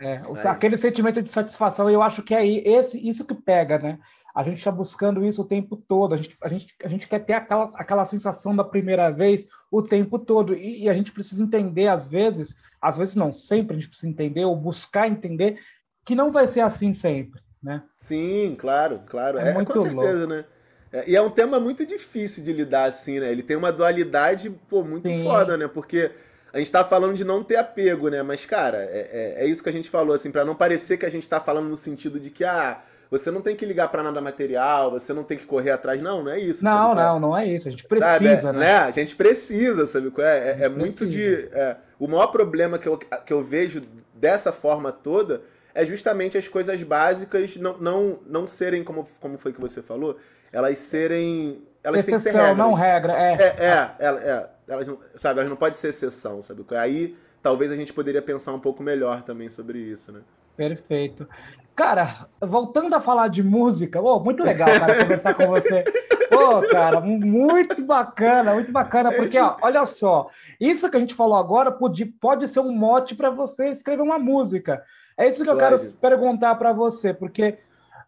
É, 0.00 0.22
aquele 0.48 0.78
sentimento 0.78 1.20
de 1.20 1.30
satisfação, 1.30 1.90
eu 1.90 2.02
acho 2.02 2.22
que 2.22 2.34
é 2.34 2.46
esse, 2.46 2.96
isso 2.96 3.24
que 3.24 3.34
pega, 3.34 3.78
né? 3.78 3.98
A 4.34 4.42
gente 4.42 4.58
está 4.58 4.70
buscando 4.70 5.24
isso 5.24 5.42
o 5.42 5.46
tempo 5.46 5.76
todo. 5.76 6.14
A 6.14 6.16
gente, 6.16 6.36
a 6.42 6.48
gente, 6.48 6.74
a 6.82 6.88
gente 6.88 7.06
quer 7.06 7.18
ter 7.20 7.34
aquela, 7.34 7.66
aquela 7.74 8.04
sensação 8.04 8.54
da 8.56 8.64
primeira 8.64 9.10
vez 9.10 9.46
o 9.70 9.82
tempo 9.82 10.18
todo. 10.18 10.54
E, 10.54 10.84
e, 10.84 10.88
a 10.88 10.94
gente 10.94 11.12
precisa 11.12 11.42
entender, 11.42 11.88
às 11.88 12.06
vezes, 12.06 12.54
às 12.80 12.96
vezes 12.96 13.14
não, 13.14 13.32
sempre 13.32 13.76
a 13.76 13.78
gente 13.78 13.88
precisa 13.88 14.10
entender 14.10 14.44
ou 14.44 14.56
buscar 14.56 15.08
entender 15.08 15.58
que 16.04 16.14
não 16.14 16.32
vai 16.32 16.48
ser 16.48 16.60
assim 16.60 16.92
sempre, 16.92 17.40
né? 17.62 17.82
Sim, 17.96 18.56
claro, 18.58 19.02
claro. 19.06 19.38
É, 19.38 19.50
é 19.50 19.64
com 19.64 19.80
certeza, 19.80 20.26
louco. 20.26 20.34
né? 20.34 20.44
É, 20.92 21.10
e 21.10 21.16
é 21.16 21.22
um 21.22 21.30
tema 21.30 21.58
muito 21.58 21.86
difícil 21.86 22.44
de 22.44 22.52
lidar 22.52 22.84
assim, 22.84 23.20
né? 23.20 23.30
Ele 23.30 23.42
tem 23.42 23.56
uma 23.56 23.72
dualidade, 23.72 24.50
pô, 24.68 24.84
muito 24.84 25.08
Sim. 25.08 25.22
foda, 25.22 25.56
né? 25.56 25.66
Porque 25.66 26.10
a 26.52 26.58
gente 26.58 26.70
tá 26.70 26.84
falando 26.84 27.14
de 27.14 27.24
não 27.24 27.42
ter 27.42 27.56
apego, 27.56 28.08
né? 28.08 28.22
Mas, 28.22 28.44
cara, 28.44 28.78
é, 28.78 29.36
é, 29.38 29.44
é 29.44 29.46
isso 29.46 29.62
que 29.62 29.70
a 29.70 29.72
gente 29.72 29.88
falou, 29.88 30.14
assim, 30.14 30.30
para 30.30 30.44
não 30.44 30.54
parecer 30.54 30.98
que 30.98 31.06
a 31.06 31.10
gente 31.10 31.28
tá 31.28 31.40
falando 31.40 31.68
no 31.68 31.76
sentido 31.76 32.20
de 32.20 32.30
que, 32.30 32.44
ah, 32.44 32.82
você 33.12 33.30
não 33.30 33.42
tem 33.42 33.54
que 33.54 33.66
ligar 33.66 33.88
para 33.88 34.02
nada 34.02 34.22
material, 34.22 34.90
você 34.90 35.12
não 35.12 35.22
tem 35.22 35.36
que 35.36 35.44
correr 35.44 35.70
atrás. 35.70 36.00
Não, 36.00 36.24
não 36.24 36.32
é 36.32 36.40
isso. 36.40 36.64
Não, 36.64 36.94
não, 36.94 37.20
não 37.20 37.36
é 37.36 37.46
isso. 37.46 37.68
A 37.68 37.70
gente 37.70 37.84
precisa, 37.84 38.40
sabe? 38.40 38.58
né? 38.58 38.64
né? 38.64 38.76
A 38.78 38.90
gente 38.90 39.14
precisa, 39.14 39.84
sabe? 39.84 40.10
É, 40.16 40.22
é, 40.22 40.64
é 40.64 40.68
muito 40.70 41.06
de. 41.06 41.46
É, 41.52 41.76
o 41.98 42.08
maior 42.08 42.28
problema 42.28 42.78
que 42.78 42.88
eu, 42.88 42.96
que 42.96 43.30
eu 43.30 43.44
vejo 43.44 43.82
dessa 44.14 44.50
forma 44.50 44.90
toda 44.90 45.42
é 45.74 45.84
justamente 45.84 46.38
as 46.38 46.48
coisas 46.48 46.82
básicas 46.82 47.54
não, 47.56 47.76
não, 47.76 48.18
não 48.26 48.46
serem, 48.46 48.82
como, 48.82 49.06
como 49.20 49.36
foi 49.36 49.52
que 49.52 49.60
você 49.60 49.82
falou, 49.82 50.16
elas 50.50 50.78
serem. 50.78 51.62
Elas 51.84 52.08
exceção, 52.08 52.18
têm 52.18 52.32
que 52.32 52.38
ser 52.38 52.38
regras. 52.38 52.56
não 52.56 52.72
regra. 52.72 53.12
É, 53.12 53.32
é, 53.34 53.44
é, 53.58 53.94
é, 53.98 54.08
é 54.08 54.48
elas, 54.66 54.88
não, 54.88 54.98
sabe, 55.16 55.40
elas 55.40 55.50
não 55.50 55.56
podem 55.58 55.78
ser 55.78 55.88
exceção, 55.88 56.40
sabe? 56.40 56.64
Aí 56.70 57.14
talvez 57.42 57.70
a 57.70 57.76
gente 57.76 57.92
poderia 57.92 58.22
pensar 58.22 58.54
um 58.54 58.58
pouco 58.58 58.82
melhor 58.82 59.20
também 59.20 59.50
sobre 59.50 59.78
isso, 59.80 60.10
né? 60.12 60.20
Perfeito. 60.56 61.26
Cara, 61.74 62.26
voltando 62.40 62.94
a 62.94 63.00
falar 63.00 63.28
de 63.28 63.42
música, 63.42 64.00
oh, 64.00 64.20
muito 64.20 64.42
legal, 64.42 64.68
cara, 64.68 65.02
conversar 65.02 65.34
com 65.34 65.46
você. 65.46 65.82
Pô, 66.30 66.56
oh, 66.56 66.68
cara, 66.68 67.00
muito 67.00 67.84
bacana, 67.84 68.54
muito 68.54 68.70
bacana, 68.70 69.10
porque 69.12 69.38
ó, 69.38 69.56
olha 69.62 69.84
só, 69.86 70.28
isso 70.60 70.88
que 70.90 70.96
a 70.96 71.00
gente 71.00 71.14
falou 71.14 71.36
agora 71.36 71.72
pode, 71.72 72.04
pode 72.04 72.46
ser 72.48 72.60
um 72.60 72.72
mote 72.72 73.14
para 73.14 73.30
você 73.30 73.68
escrever 73.68 74.02
uma 74.02 74.18
música. 74.18 74.82
É 75.16 75.28
isso 75.28 75.44
que 75.44 75.50
eu 75.50 75.56
quero 75.56 75.78
perguntar 75.96 76.54
para 76.56 76.72
você, 76.72 77.14
porque 77.14 77.58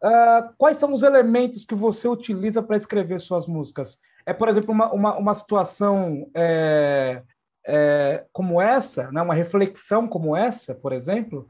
uh, 0.03 0.53
quais 0.59 0.77
são 0.77 0.93
os 0.93 1.03
elementos 1.03 1.65
que 1.65 1.75
você 1.75 2.07
utiliza 2.07 2.63
para 2.63 2.77
escrever 2.77 3.19
suas 3.21 3.47
músicas? 3.47 3.99
É, 4.27 4.33
por 4.33 4.49
exemplo, 4.49 4.73
uma, 4.73 4.93
uma, 4.93 5.17
uma 5.17 5.35
situação 5.35 6.29
é, 6.35 7.23
é, 7.67 8.25
como 8.33 8.61
essa, 8.61 9.11
né? 9.11 9.23
uma 9.23 9.35
reflexão 9.35 10.07
como 10.07 10.37
essa, 10.37 10.75
por 10.75 10.93
exemplo? 10.93 11.49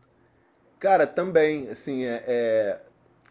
Cara, 0.84 1.06
também, 1.06 1.70
assim, 1.70 2.04
é, 2.04 2.22
é... 2.26 2.80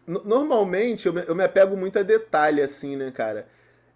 Normalmente 0.04 1.06
eu 1.06 1.12
me, 1.12 1.22
eu 1.24 1.36
me 1.36 1.44
apego 1.44 1.76
muito 1.76 1.96
a 1.96 2.02
detalhe, 2.02 2.60
assim, 2.60 2.96
né, 2.96 3.12
cara? 3.12 3.46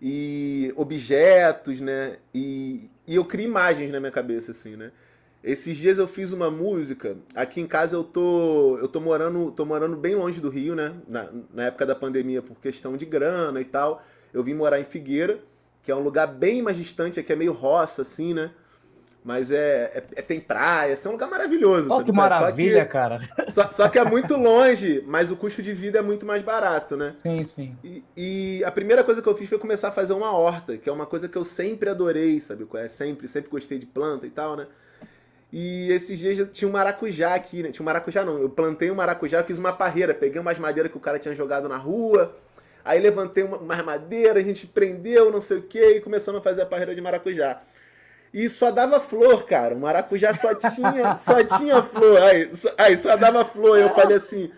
E 0.01 0.73
objetos, 0.77 1.81
né? 1.81 2.19
E, 2.33 2.89
e 3.05 3.17
eu 3.17 3.25
crio 3.25 3.47
imagens 3.47 3.91
na 3.91 3.99
minha 3.99 4.13
cabeça, 4.13 4.53
assim, 4.53 4.77
né? 4.77 4.93
Esses 5.43 5.77
dias 5.77 5.99
eu 5.99 6.07
fiz 6.07 6.33
uma 6.33 6.49
música. 6.49 7.17
Aqui 7.35 7.61
em 7.61 7.67
casa 7.67 7.97
eu 7.97 8.05
tô. 8.05 8.79
Eu 8.79 8.87
tô 8.87 9.01
morando. 9.01 9.51
tô 9.51 9.65
morando 9.65 9.97
bem 9.97 10.15
longe 10.15 10.41
do 10.41 10.51
Rio, 10.51 10.77
né? 10.77 10.95
Na, 11.09 11.29
na 11.53 11.65
época 11.65 11.85
da 11.85 11.97
pandemia, 11.97 12.41
por 12.41 12.61
questão 12.61 12.97
de 12.97 13.05
grana 13.05 13.61
e 13.61 13.65
tal. 13.65 14.01
Eu 14.33 14.45
vim 14.45 14.55
morar 14.55 14.79
em 14.79 14.85
Figueira, 14.85 15.41
que 15.83 15.91
é 15.91 15.97
um 15.97 16.01
lugar 16.01 16.29
bem 16.29 16.63
mais 16.63 16.77
distante, 16.77 17.19
aqui 17.19 17.33
é 17.33 17.37
meio 17.37 17.53
roça, 17.53 18.03
assim, 18.03 18.33
né? 18.33 18.53
Mas 19.25 19.51
é, 19.51 19.91
é, 19.95 20.05
é, 20.17 20.23
tem 20.23 20.41
praia, 20.41 20.95
é 20.95 21.09
um 21.09 21.13
lugar 21.13 21.29
maravilhoso. 21.29 21.93
Oh, 21.93 22.03
que 22.03 22.13
maravilha, 22.13 22.79
só 22.79 22.85
que, 22.85 22.91
cara. 22.91 23.21
Só, 23.49 23.71
só, 23.71 23.89
que 23.89 23.99
é 23.99 24.05
muito 24.05 24.37
longe, 24.37 25.03
mas 25.07 25.31
o 25.31 25.37
custo 25.37 25.63
de 25.63 25.73
vida 25.73 25.99
é 25.99 26.03
muito 26.03 26.25
mais 26.25 26.43
barato, 26.43 26.97
né? 26.97 27.15
Sim, 27.23 27.45
sim. 27.45 27.77
E, 27.83 28.05
e, 28.17 28.65
a 28.65 28.71
primeira 28.71 29.03
coisa 29.03 29.21
que 29.21 29.29
eu 29.29 29.35
fiz 29.35 29.49
foi 29.49 29.59
começar 29.59 29.89
a 29.89 29.93
fazer 29.93 30.13
uma 30.13 30.33
horta, 30.33 30.77
que 30.77 30.89
é 30.89 30.93
uma 30.93 31.07
coisa 31.07 31.29
que 31.29 31.37
eu 31.37 31.45
sempre 31.45 31.91
adorei, 31.91 32.41
sabe? 32.41 32.67
É 32.75 32.89
sempre, 32.89 33.27
sempre 33.27 33.51
gostei 33.51 33.79
de 33.79 33.87
planta 33.87 34.27
e 34.27 34.31
tal, 34.31 34.57
né? 34.57 34.67
E 35.53 35.91
esses 35.91 36.19
dias 36.19 36.49
tinha 36.53 36.69
um 36.69 36.73
maracujá 36.73 37.35
aqui, 37.35 37.63
né? 37.63 37.71
Tinha 37.71 37.83
um 37.83 37.87
maracujá 37.87 38.25
não, 38.25 38.39
eu 38.39 38.51
plantei 38.51 38.91
um 38.91 38.95
maracujá, 38.95 39.43
fiz 39.43 39.59
uma 39.59 39.73
parreira, 39.73 40.15
peguei 40.15 40.41
umas 40.41 40.59
madeiras 40.59 40.93
que 40.93 40.99
o 40.99 41.01
cara 41.01 41.19
tinha 41.19 41.35
jogado 41.35 41.69
na 41.69 41.77
rua, 41.77 42.37
aí 42.85 43.01
levantei 43.01 43.45
uma, 43.45 43.57
umas 43.57 43.83
madeiras, 43.83 44.43
a 44.43 44.47
gente 44.47 44.67
prendeu, 44.67 45.33
não 45.33 45.41
sei 45.41 45.59
o 45.59 45.63
que, 45.63 45.81
e 45.81 46.01
começamos 46.01 46.41
a 46.41 46.45
fazer 46.45 46.63
a 46.63 46.67
parreira 46.67 46.95
de 46.95 47.01
maracujá. 47.01 47.61
E 48.33 48.49
só 48.49 48.71
dava 48.71 49.01
flor, 49.01 49.45
cara. 49.45 49.75
O 49.75 49.81
maracujá 49.81 50.35
só 50.35 50.55
tinha, 50.55 51.17
só 51.17 51.43
tinha 51.43 51.83
flor. 51.83 52.21
Aí 52.23 52.55
só, 52.55 52.75
aí 52.77 52.99
só 52.99 53.17
dava 53.17 53.45
flor. 53.45 53.79
Eu 53.79 53.91
falei 53.91 54.17
assim, 54.17 54.51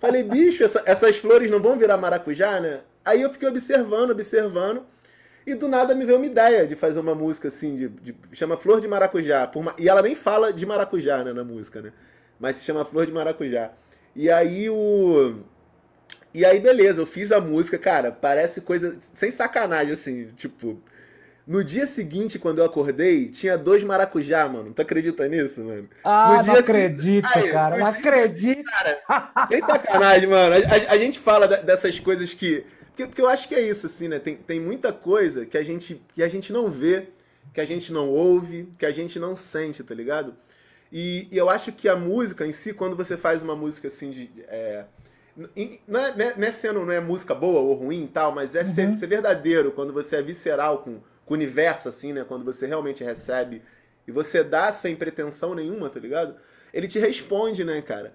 falei, 0.00 0.22
bicho, 0.22 0.64
essa, 0.64 0.82
essas 0.86 1.18
flores 1.18 1.50
não 1.50 1.60
vão 1.60 1.78
virar 1.78 1.96
maracujá, 1.96 2.60
né? 2.60 2.80
Aí 3.04 3.22
eu 3.22 3.30
fiquei 3.30 3.48
observando, 3.48 4.10
observando. 4.10 4.84
E 5.46 5.54
do 5.54 5.66
nada 5.66 5.94
me 5.94 6.04
veio 6.04 6.18
uma 6.18 6.26
ideia 6.26 6.66
de 6.66 6.76
fazer 6.76 7.00
uma 7.00 7.14
música 7.14 7.48
assim, 7.48 7.74
de, 7.74 7.88
de 7.88 8.14
chama 8.32 8.58
Flor 8.58 8.82
de 8.82 8.88
Maracujá. 8.88 9.50
Uma, 9.54 9.74
e 9.78 9.88
ela 9.88 10.02
nem 10.02 10.14
fala 10.14 10.52
de 10.52 10.66
maracujá, 10.66 11.24
né, 11.24 11.32
na 11.32 11.42
música, 11.42 11.80
né? 11.80 11.90
Mas 12.38 12.58
se 12.58 12.64
chama 12.64 12.84
Flor 12.84 13.06
de 13.06 13.12
Maracujá. 13.12 13.70
E 14.14 14.30
aí 14.30 14.68
o. 14.68 15.36
E 16.34 16.44
aí, 16.44 16.60
beleza, 16.60 17.00
eu 17.00 17.06
fiz 17.06 17.32
a 17.32 17.40
música, 17.40 17.78
cara, 17.78 18.12
parece 18.12 18.60
coisa. 18.60 18.96
Sem 19.00 19.30
sacanagem, 19.30 19.94
assim, 19.94 20.26
tipo 20.36 20.82
No 21.48 21.64
dia 21.64 21.86
seguinte, 21.86 22.38
quando 22.38 22.58
eu 22.58 22.66
acordei, 22.66 23.30
tinha 23.30 23.56
dois 23.56 23.82
maracujá, 23.82 24.46
mano. 24.46 24.70
Tu 24.74 24.82
acredita 24.82 25.26
nisso, 25.26 25.64
mano? 25.64 25.88
Ah, 26.04 26.42
no 26.42 26.46
não 26.46 26.54
acredito, 26.56 27.26
se... 27.26 27.48
cara. 27.50 27.78
Não 27.78 27.88
dia... 27.88 27.98
acredito. 27.98 28.64
Cara, 28.64 29.46
sem 29.48 29.58
sacanagem, 29.62 30.28
mano. 30.28 30.54
A, 30.54 30.58
a, 30.58 30.92
a, 30.92 30.98
gente 30.98 31.18
fala 31.18 31.48
dessas 31.48 31.98
coisas 31.98 32.34
que. 32.34 32.66
Porque, 32.88 33.06
porque 33.06 33.22
eu 33.22 33.28
acho 33.28 33.48
que 33.48 33.54
é 33.54 33.62
isso, 33.62 33.86
assim, 33.86 34.08
né? 34.08 34.18
Tem, 34.18 34.36
tem 34.36 34.60
muita 34.60 34.92
coisa 34.92 35.46
que 35.46 35.56
a, 35.56 35.62
gente, 35.62 36.02
que 36.12 36.22
a 36.22 36.28
gente 36.28 36.52
não 36.52 36.70
vê, 36.70 37.08
que 37.54 37.62
a 37.62 37.64
gente 37.64 37.94
não 37.94 38.10
ouve, 38.10 38.68
que 38.78 38.84
a 38.84 38.92
gente 38.92 39.18
não 39.18 39.34
sente, 39.34 39.82
tá 39.82 39.94
ligado? 39.94 40.34
E, 40.92 41.28
e 41.32 41.38
eu 41.38 41.48
acho 41.48 41.72
que 41.72 41.88
a 41.88 41.96
música 41.96 42.46
em 42.46 42.52
si, 42.52 42.74
quando 42.74 42.94
você 42.94 43.16
faz 43.16 43.42
uma 43.42 43.56
música 43.56 43.88
assim 43.88 44.10
de. 44.10 44.30
É, 44.48 44.84
não 45.86 46.00
é, 46.00 46.34
não 46.36 46.46
é 46.46 46.50
sendo 46.50 46.84
não 46.84 46.92
é 46.92 47.00
música 47.00 47.34
boa 47.34 47.60
ou 47.60 47.72
ruim 47.72 48.04
e 48.04 48.08
tal, 48.08 48.34
mas 48.34 48.54
é 48.54 48.60
uhum. 48.60 48.66
ser, 48.66 48.96
ser, 48.96 49.06
verdadeiro, 49.06 49.72
quando 49.72 49.94
você 49.94 50.16
é 50.16 50.22
visceral 50.22 50.78
com, 50.78 51.00
com 51.28 51.34
o 51.34 51.36
universo, 51.36 51.88
assim, 51.88 52.12
né? 52.12 52.24
Quando 52.24 52.44
você 52.44 52.66
realmente 52.66 53.04
recebe 53.04 53.62
e 54.06 54.10
você 54.10 54.42
dá 54.42 54.72
sem 54.72 54.96
pretensão 54.96 55.54
nenhuma, 55.54 55.90
tá 55.90 56.00
ligado? 56.00 56.34
Ele 56.72 56.88
te 56.88 56.98
responde, 56.98 57.62
né, 57.64 57.82
cara? 57.82 58.14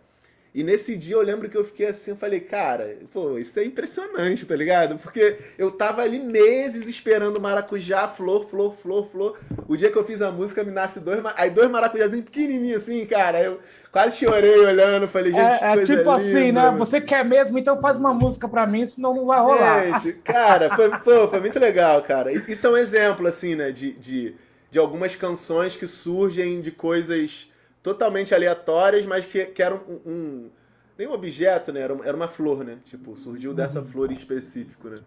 E 0.55 0.63
nesse 0.63 0.95
dia 0.95 1.15
eu 1.15 1.21
lembro 1.21 1.49
que 1.49 1.57
eu 1.57 1.65
fiquei 1.65 1.87
assim, 1.87 2.11
eu 2.11 2.17
falei, 2.17 2.39
cara, 2.39 2.95
pô, 3.11 3.39
isso 3.39 3.59
é 3.59 3.65
impressionante, 3.65 4.45
tá 4.45 4.55
ligado? 4.55 4.99
Porque 4.99 5.35
eu 5.57 5.71
tava 5.71 6.03
ali 6.03 6.19
meses 6.19 6.87
esperando 6.87 7.41
maracujá, 7.41 8.07
flor, 8.07 8.47
flor, 8.47 8.75
flor, 8.75 9.07
flor. 9.07 9.39
O 9.67 9.75
dia 9.75 9.89
que 9.89 9.97
eu 9.97 10.05
fiz 10.05 10.21
a 10.21 10.31
música, 10.31 10.63
me 10.63 10.71
nasce 10.71 10.99
dois, 10.99 11.21
aí 11.37 11.49
dois 11.49 11.71
maracujazinhos 11.71 12.25
pequenininhos 12.25 12.83
assim, 12.83 13.03
cara. 13.07 13.41
Eu 13.41 13.59
quase 13.91 14.17
chorei 14.17 14.59
olhando, 14.59 15.07
falei, 15.07 15.31
gente, 15.31 15.63
é, 15.63 15.73
é 15.73 15.83
tipo 15.83 15.91
linda, 15.91 16.15
assim, 16.15 16.51
né? 16.51 16.75
Você 16.77 17.01
quer 17.01 17.25
mesmo, 17.25 17.57
então 17.57 17.81
faz 17.81 17.99
uma 17.99 18.13
música 18.13 18.47
pra 18.47 18.67
mim, 18.67 18.85
senão 18.85 19.15
não 19.15 19.25
vai 19.25 19.39
rolar. 19.39 20.01
Gente, 20.01 20.13
cara, 20.21 20.69
foi, 20.75 20.87
pô, 21.01 21.27
foi 21.27 21.39
muito 21.39 21.57
legal, 21.57 21.99
cara. 22.03 22.31
Isso 22.31 22.67
é 22.67 22.69
um 22.69 22.77
exemplo, 22.77 23.25
assim, 23.25 23.55
né, 23.55 23.71
de, 23.71 23.93
de, 23.93 24.35
de 24.69 24.77
algumas 24.77 25.15
canções 25.15 25.75
que 25.75 25.87
surgem 25.87 26.61
de 26.61 26.69
coisas 26.69 27.51
totalmente 27.83 28.33
aleatórias, 28.33 29.05
mas 29.05 29.25
que, 29.25 29.45
que 29.47 29.61
eram 29.61 29.81
um, 29.87 30.11
um 30.11 30.51
nem 30.97 31.07
um 31.07 31.11
objeto, 31.11 31.71
né? 31.71 31.81
Era 31.81 31.93
uma, 31.93 32.05
era 32.05 32.15
uma 32.15 32.27
flor, 32.27 32.63
né? 32.63 32.77
Tipo, 32.85 33.15
surgiu 33.17 33.53
dessa 33.53 33.79
uhum. 33.79 33.85
flor 33.85 34.11
em 34.11 34.15
específico, 34.15 34.87
né? 34.87 35.01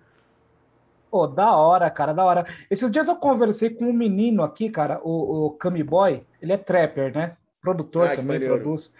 Pô, 1.10 1.26
da 1.26 1.56
hora, 1.56 1.88
cara, 1.90 2.12
da 2.12 2.24
hora. 2.24 2.44
Esses 2.70 2.90
dias 2.90 3.08
eu 3.08 3.16
conversei 3.16 3.70
com 3.70 3.86
um 3.86 3.92
menino 3.92 4.42
aqui, 4.42 4.68
cara, 4.68 5.00
o, 5.02 5.46
o 5.46 5.50
Cami 5.52 5.82
Boy, 5.82 6.22
ele 6.42 6.52
é 6.52 6.58
trapper, 6.58 7.14
né? 7.14 7.36
Produtor 7.62 8.08
ah, 8.08 8.16
também, 8.16 8.40
produz. 8.40 8.92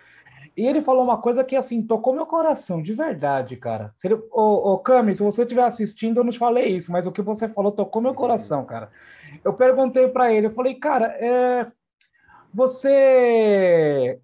E 0.57 0.67
ele 0.67 0.81
falou 0.81 1.05
uma 1.05 1.19
coisa 1.19 1.45
que, 1.45 1.55
assim, 1.55 1.83
tocou 1.83 2.15
meu 2.15 2.25
coração, 2.25 2.81
de 2.81 2.93
verdade, 2.95 3.57
cara. 3.57 3.93
Se 3.95 4.07
ele, 4.07 4.15
ô, 4.33 4.73
ô 4.73 4.79
Cami, 4.79 5.15
se 5.15 5.23
você 5.23 5.43
estiver 5.43 5.65
assistindo, 5.65 6.19
eu 6.19 6.25
não 6.25 6.33
te 6.33 6.39
falei 6.39 6.69
isso, 6.69 6.91
mas 6.91 7.07
o 7.07 7.13
que 7.13 7.21
você 7.21 7.47
falou 7.49 7.73
tocou 7.73 8.01
meu 8.01 8.13
uhum. 8.13 8.17
coração, 8.17 8.65
cara. 8.65 8.91
Eu 9.45 9.53
perguntei 9.53 10.09
para 10.09 10.33
ele, 10.33 10.47
eu 10.47 10.53
falei, 10.53 10.75
cara, 10.75 11.09
é, 11.19 11.67
você. 12.57 14.19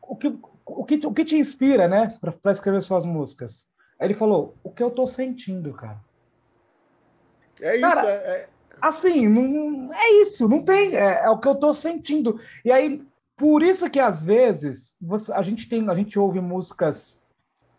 O 0.00 0.16
que, 0.16 0.28
o, 0.64 0.84
que, 0.84 1.06
o 1.06 1.12
que 1.12 1.24
te 1.26 1.36
inspira, 1.36 1.86
né, 1.86 2.18
para 2.42 2.52
escrever 2.52 2.82
suas 2.82 3.04
músicas? 3.04 3.66
Aí 4.00 4.06
ele 4.06 4.14
falou: 4.14 4.54
o 4.64 4.70
que 4.70 4.82
eu 4.82 4.90
tô 4.90 5.06
sentindo, 5.06 5.74
cara. 5.74 6.00
É 7.60 7.76
isso, 7.76 7.82
cara, 7.82 8.10
é, 8.10 8.14
é... 8.14 8.48
Assim, 8.80 9.28
não, 9.28 9.92
é 9.92 10.22
isso, 10.22 10.48
não 10.48 10.62
tem. 10.62 10.96
É, 10.96 11.24
é, 11.24 11.30
o 11.30 11.38
que 11.38 11.48
eu 11.48 11.54
tô 11.54 11.72
sentindo. 11.74 12.40
E 12.64 12.72
aí, 12.72 13.02
por 13.36 13.62
isso 13.62 13.90
que 13.90 14.00
às 14.00 14.22
vezes 14.22 14.94
você, 15.00 15.32
a 15.32 15.42
gente 15.42 15.68
tem, 15.68 15.88
a 15.88 15.94
gente 15.94 16.18
ouve 16.18 16.40
músicas 16.40 17.18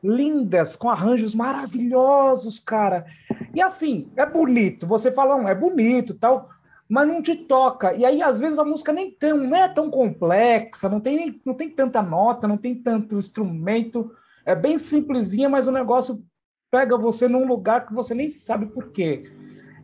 lindas, 0.04 0.76
com 0.76 0.90
arranjos 0.90 1.34
maravilhosos, 1.34 2.60
cara. 2.60 3.06
E 3.54 3.62
assim, 3.62 4.12
é 4.16 4.26
bonito. 4.26 4.86
Você 4.86 5.12
fala, 5.12 5.50
é 5.50 5.56
bonito 5.56 6.14
tal 6.14 6.50
mas 6.90 7.08
não 7.08 7.22
te 7.22 7.36
toca. 7.36 7.94
E 7.94 8.06
aí, 8.06 8.22
às 8.22 8.40
vezes, 8.40 8.58
a 8.60 8.64
música 8.64 8.94
nem 8.94 9.12
tem, 9.12 9.34
não 9.34 9.56
é 9.56 9.68
tão 9.68 9.90
complexa, 9.90 10.88
não 10.88 11.00
tem, 11.00 11.42
não 11.46 11.54
tem 11.54 11.70
tanta 11.70 12.02
nota, 12.02 12.48
não 12.48 12.58
tem 12.58 12.76
tanto 12.76 13.18
instrumento. 13.18 14.12
É 14.46 14.56
bem 14.56 14.78
simplesinha, 14.78 15.50
mas 15.50 15.68
o 15.68 15.72
negócio 15.72 16.24
pega 16.72 16.98
você 16.98 17.28
num 17.28 17.46
lugar 17.46 17.86
que 17.86 17.94
você 17.94 18.14
nem 18.14 18.30
sabe 18.30 18.68
por 18.68 18.92
quê. 18.92 19.24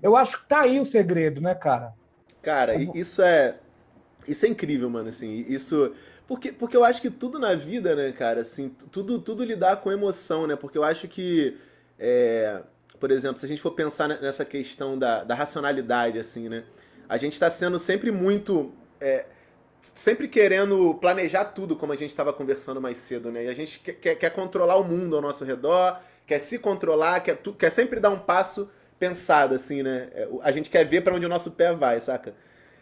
Eu 0.01 0.15
acho 0.15 0.41
que 0.41 0.47
tá 0.47 0.61
aí 0.61 0.79
o 0.79 0.85
segredo, 0.85 1.41
né, 1.41 1.55
cara? 1.55 1.93
Cara, 2.41 2.75
isso 2.97 3.21
é. 3.21 3.59
Isso 4.27 4.45
é 4.45 4.49
incrível, 4.49 4.89
mano, 4.89 5.09
assim, 5.09 5.45
isso... 5.49 5.91
Porque, 6.25 6.53
porque 6.53 6.77
eu 6.77 6.85
acho 6.85 7.01
que 7.01 7.09
tudo 7.09 7.37
na 7.37 7.55
vida, 7.55 7.93
né, 7.93 8.13
cara, 8.13 8.41
assim, 8.41 8.69
tudo, 8.89 9.19
tudo 9.19 9.43
lidar 9.43 9.75
com 9.77 9.91
emoção, 9.91 10.47
né, 10.47 10.55
porque 10.55 10.77
eu 10.77 10.83
acho 10.85 11.09
que, 11.09 11.57
é, 11.99 12.63
por 13.01 13.11
exemplo, 13.11 13.37
se 13.37 13.45
a 13.45 13.49
gente 13.49 13.61
for 13.61 13.71
pensar 13.71 14.07
nessa 14.07 14.45
questão 14.45 14.97
da, 14.97 15.25
da 15.25 15.35
racionalidade, 15.35 16.17
assim, 16.17 16.47
né, 16.47 16.63
a 17.07 17.17
gente 17.17 17.33
está 17.33 17.49
sendo 17.49 17.77
sempre 17.79 18.11
muito. 18.11 18.71
É, 18.99 19.25
sempre 19.81 20.27
querendo 20.29 20.95
planejar 20.95 21.45
tudo, 21.45 21.75
como 21.75 21.91
a 21.91 21.95
gente 21.95 22.09
estava 22.09 22.31
conversando 22.31 22.79
mais 22.79 22.97
cedo, 22.97 23.31
né? 23.31 23.45
E 23.45 23.49
a 23.49 23.53
gente 23.53 23.79
quer, 23.79 24.15
quer, 24.15 24.29
controlar 24.29 24.77
o 24.77 24.83
mundo 24.83 25.15
ao 25.15 25.21
nosso 25.21 25.43
redor, 25.43 25.99
quer 26.25 26.39
se 26.39 26.57
controlar, 26.59 27.19
quer, 27.19 27.35
tu, 27.35 27.53
quer 27.53 27.69
sempre 27.69 27.99
dar 27.99 28.09
um 28.09 28.19
passo 28.19 28.69
pensado, 28.97 29.55
assim, 29.55 29.83
né? 29.83 30.07
É, 30.13 30.27
a 30.41 30.51
gente 30.51 30.69
quer 30.69 30.85
ver 30.85 31.01
para 31.01 31.13
onde 31.13 31.25
o 31.25 31.29
nosso 31.29 31.51
pé 31.51 31.73
vai, 31.73 31.99
saca? 31.99 32.33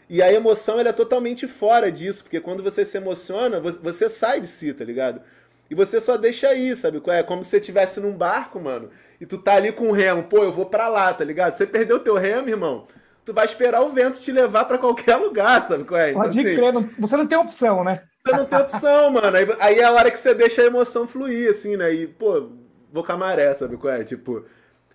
E 0.07 0.21
a 0.21 0.31
emoção 0.31 0.79
ela 0.79 0.89
é 0.89 0.93
totalmente 0.93 1.47
fora 1.47 1.91
disso, 1.91 2.23
porque 2.23 2.39
quando 2.39 2.61
você 2.61 2.85
se 2.85 2.97
emociona, 2.97 3.59
você, 3.59 3.79
você 3.79 4.07
sai 4.07 4.39
de 4.39 4.47
si, 4.47 4.71
tá 4.73 4.83
ligado? 4.83 5.21
E 5.69 5.73
você 5.73 5.99
só 5.99 6.17
deixa 6.17 6.49
aí, 6.49 6.75
sabe? 6.75 7.01
É 7.07 7.23
como 7.23 7.43
se 7.43 7.49
você 7.49 7.57
estivesse 7.57 7.99
num 7.99 8.15
barco, 8.15 8.59
mano, 8.59 8.91
e 9.19 9.25
tu 9.25 9.37
tá 9.37 9.53
ali 9.55 9.71
com 9.71 9.89
o 9.89 9.91
remo, 9.91 10.23
pô, 10.23 10.43
eu 10.43 10.51
vou 10.51 10.65
para 10.65 10.87
lá, 10.89 11.13
tá 11.13 11.23
ligado? 11.23 11.53
Você 11.53 11.65
perdeu 11.65 11.97
teu 11.97 12.15
remo, 12.15 12.49
irmão 12.49 12.85
tu 13.25 13.33
vai 13.33 13.45
esperar 13.45 13.81
o 13.81 13.89
vento 13.89 14.19
te 14.19 14.31
levar 14.31 14.65
para 14.65 14.77
qualquer 14.77 15.15
lugar, 15.15 15.61
sabe 15.61 15.83
qual 15.83 15.99
é? 15.99 16.09
Então, 16.11 16.21
Pode 16.21 16.39
assim, 16.39 16.55
crer, 16.55 16.73
você 16.99 17.17
não 17.17 17.27
tem 17.27 17.37
opção, 17.37 17.83
né? 17.83 18.03
Você 18.25 18.35
não 18.35 18.45
tem 18.45 18.59
opção, 18.59 19.11
mano. 19.11 19.37
Aí, 19.37 19.47
aí, 19.59 19.79
é 19.79 19.83
a 19.83 19.91
hora 19.91 20.11
que 20.11 20.17
você 20.17 20.33
deixa 20.33 20.61
a 20.61 20.65
emoção 20.65 21.07
fluir, 21.07 21.49
assim, 21.49 21.77
né? 21.77 21.93
E, 21.93 22.07
pô, 22.07 22.49
vou 22.91 23.03
com 23.03 23.11
a 23.11 23.17
maré, 23.17 23.53
sabe 23.53 23.77
qual 23.77 23.93
é? 23.93 24.03
Tipo, 24.03 24.45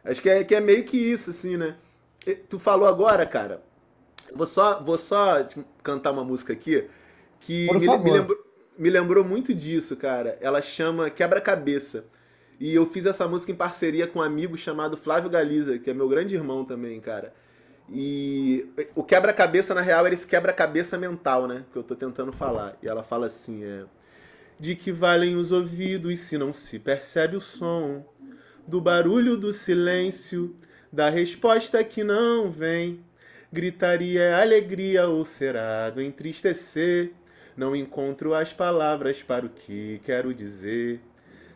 acho 0.05 0.21
que 0.21 0.29
é, 0.29 0.45
que 0.45 0.55
é 0.55 0.61
meio 0.61 0.85
que 0.85 0.97
isso, 0.97 1.31
assim, 1.31 1.57
né? 1.57 1.77
E, 2.27 2.35
tu 2.35 2.59
falou 2.59 2.89
agora, 2.89 3.25
cara, 3.25 3.63
vou 4.35 4.47
só, 4.47 4.83
vou 4.83 4.99
só 4.99 5.47
cantar 5.83 6.11
uma 6.13 6.25
música 6.25 6.53
aqui 6.53 6.85
que 7.41 7.73
me, 7.73 7.81
me, 7.81 8.11
lembrou, 8.11 8.39
me 8.79 8.91
lembrou 8.91 9.25
muito 9.25 9.55
disso, 9.55 9.97
cara. 9.97 10.37
Ela 10.41 10.61
chama 10.61 11.11
Quebra-Cabeça. 11.11 12.07
E 12.59 12.75
eu 12.75 12.87
fiz 12.87 13.05
essa 13.05 13.29
música 13.29 13.53
em 13.53 13.55
parceria 13.55 14.07
com 14.07 14.19
um 14.19 14.23
amigo 14.23 14.57
chamado 14.57 14.97
Flávio 14.97 15.29
Galiza, 15.29 15.79
que 15.79 15.91
é 15.91 15.95
meu 15.95 16.09
grande 16.09 16.35
irmão 16.35 16.65
também, 16.65 16.99
cara. 17.01 17.33
E 17.89 18.69
o 18.95 19.05
quebra-cabeça, 19.05 19.75
na 19.75 19.81
real, 19.81 20.05
era 20.05 20.15
esse 20.15 20.27
quebra-cabeça 20.27 20.99
mental, 20.99 21.47
né? 21.47 21.65
Que 21.73 21.79
eu 21.79 21.83
tô 21.83 21.95
tentando 21.95 22.33
falar. 22.33 22.77
E 22.83 22.89
ela 22.89 23.03
fala 23.03 23.27
assim: 23.27 23.65
é. 23.65 23.85
De 24.59 24.75
que 24.75 24.91
valem 24.91 25.37
os 25.37 25.53
ouvidos 25.53 26.19
se 26.21 26.37
não 26.37 26.53
se 26.53 26.79
percebe 26.79 27.37
o 27.37 27.41
som? 27.41 28.05
Do 28.67 28.81
barulho 28.81 29.37
do 29.37 29.53
silêncio, 29.53 30.57
da 30.93 31.09
resposta 31.09 31.83
que 31.85 32.03
não 32.03 32.51
vem. 32.51 33.05
Gritaria 33.53 34.23
é 34.23 34.35
alegria 34.35 35.07
ou 35.07 35.25
será 35.25 35.91
do 35.91 36.03
entristecer? 36.03 37.13
Não 37.57 37.77
encontro 37.77 38.35
as 38.35 38.53
palavras 38.53 39.23
para 39.23 39.47
o 39.47 39.49
que 39.49 40.01
quero 40.05 40.35
dizer. 40.35 41.01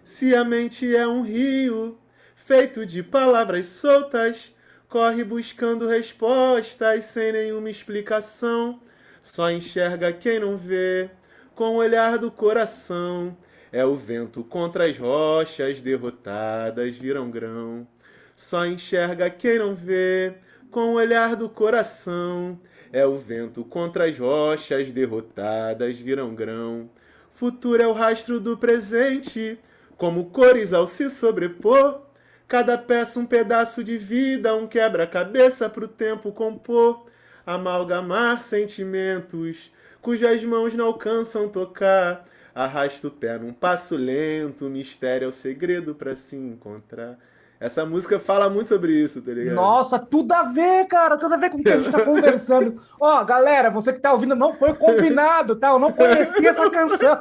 Se 0.05 0.35
a 0.35 0.45
mente 0.45 0.95
é 0.95 1.07
um 1.07 1.23
rio 1.23 1.99
feito 2.37 2.87
de 2.87 3.03
palavras 3.03 3.67
soltas 3.67 4.55
corre 4.91 5.23
buscando 5.23 5.87
respostas 5.87 7.05
sem 7.05 7.31
nenhuma 7.31 7.71
explicação. 7.71 8.81
Só 9.23 9.49
enxerga 9.49 10.13
quem 10.13 10.41
não 10.41 10.57
vê, 10.57 11.09
com 11.55 11.77
o 11.77 11.77
olhar 11.77 12.19
do 12.19 12.29
coração. 12.29 13.37
É 13.71 13.85
o 13.85 13.95
vento 13.95 14.43
contra 14.43 14.87
as 14.87 14.99
rochas 14.99 15.81
derrotadas 15.81 16.97
viram 16.97 17.31
grão. 17.31 17.87
Só 18.35 18.67
enxerga 18.67 19.31
quem 19.31 19.61
não 19.61 19.77
vê, 19.77 20.35
com 20.73 20.95
o 20.95 20.95
olhar 20.95 21.37
do 21.37 21.49
coração. 21.49 22.59
É 22.93 23.07
o 23.07 23.17
vento 23.17 23.65
contra 23.65 24.07
as 24.07 24.19
rochas 24.19 24.91
derrotadas 24.91 26.01
viram 26.01 26.35
grão. 26.35 26.91
Futuro 27.31 27.81
é 27.81 27.87
o 27.87 27.93
rastro 27.93 28.41
do 28.41 28.59
presente, 28.59 29.57
como 29.97 30.31
cores 30.31 30.73
ao 30.73 30.85
se 30.85 31.09
sobrepor. 31.09 32.10
Cada 32.51 32.77
peça 32.77 33.21
um 33.21 33.27
pedaço 33.27 33.85
de 33.85 33.97
vida, 33.97 34.53
um 34.57 34.67
quebra-cabeça 34.67 35.71
pro 35.71 35.87
tempo 35.87 36.33
compor, 36.33 37.07
amalgamar 37.47 38.43
sentimentos 38.43 39.71
cujas 40.03 40.45
mãos 40.45 40.75
não 40.75 40.87
alcançam 40.87 41.49
tocar. 41.49 42.25
Arrasta 42.53 43.07
o 43.07 43.11
pé 43.13 43.39
num 43.39 43.53
passo 43.53 43.95
lento, 43.97 44.65
mistério 44.65 45.27
é 45.27 45.29
o 45.29 45.33
segredo 45.33 45.95
para 45.95 46.17
se 46.17 46.35
encontrar. 46.35 47.17
Essa 47.61 47.87
música 47.87 48.19
fala 48.19 48.51
muito 48.51 48.69
sobre 48.69 48.95
isso, 48.95 49.23
tá 49.23 49.31
ligado? 49.31 49.55
Nossa, 49.55 49.97
tudo 49.97 50.33
a 50.33 50.43
ver, 50.43 50.87
cara, 50.87 51.17
tudo 51.17 51.35
a 51.35 51.37
ver 51.37 51.51
com 51.51 51.59
o 51.59 51.63
que 51.63 51.71
a 51.71 51.77
gente 51.77 51.93
tá 51.93 52.05
conversando. 52.05 52.83
Ó, 52.99 53.23
galera, 53.23 53.71
você 53.71 53.93
que 53.93 54.01
tá 54.01 54.13
ouvindo, 54.13 54.35
não 54.35 54.55
foi 54.55 54.75
combinado, 54.75 55.55
tá? 55.55 55.69
Eu 55.69 55.79
não 55.79 55.93
conhecia 55.93 56.51
essa 56.51 56.69
canção. 56.69 57.21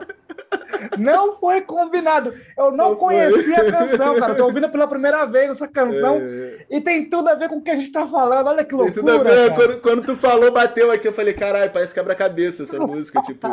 Não 0.97 1.37
foi 1.37 1.61
combinado. 1.61 2.33
Eu 2.57 2.71
não, 2.71 2.89
não 2.89 2.95
conhecia 2.95 3.57
a 3.57 3.71
canção, 3.71 4.19
cara. 4.19 4.35
Tô 4.35 4.45
ouvindo 4.45 4.69
pela 4.69 4.87
primeira 4.87 5.25
vez 5.25 5.49
essa 5.49 5.67
canção. 5.67 6.17
É... 6.17 6.65
E 6.69 6.81
tem 6.81 7.09
tudo 7.09 7.29
a 7.29 7.35
ver 7.35 7.49
com 7.49 7.57
o 7.57 7.61
que 7.61 7.71
a 7.71 7.75
gente 7.75 7.91
tá 7.91 8.05
falando. 8.07 8.47
Olha 8.47 8.63
que 8.63 8.75
loucura. 8.75 8.93
Tem 8.93 9.03
tudo 9.03 9.19
a 9.19 9.23
ver. 9.23 9.55
Quando, 9.55 9.81
quando, 9.81 10.05
tu 10.05 10.15
falou, 10.15 10.51
bateu 10.51 10.91
aqui, 10.91 11.07
eu 11.07 11.13
falei, 11.13 11.33
caralho, 11.33 11.71
parece 11.71 11.93
quebra-cabeça 11.93 12.63
essa 12.63 12.79
música. 12.79 13.21
Tipo, 13.21 13.47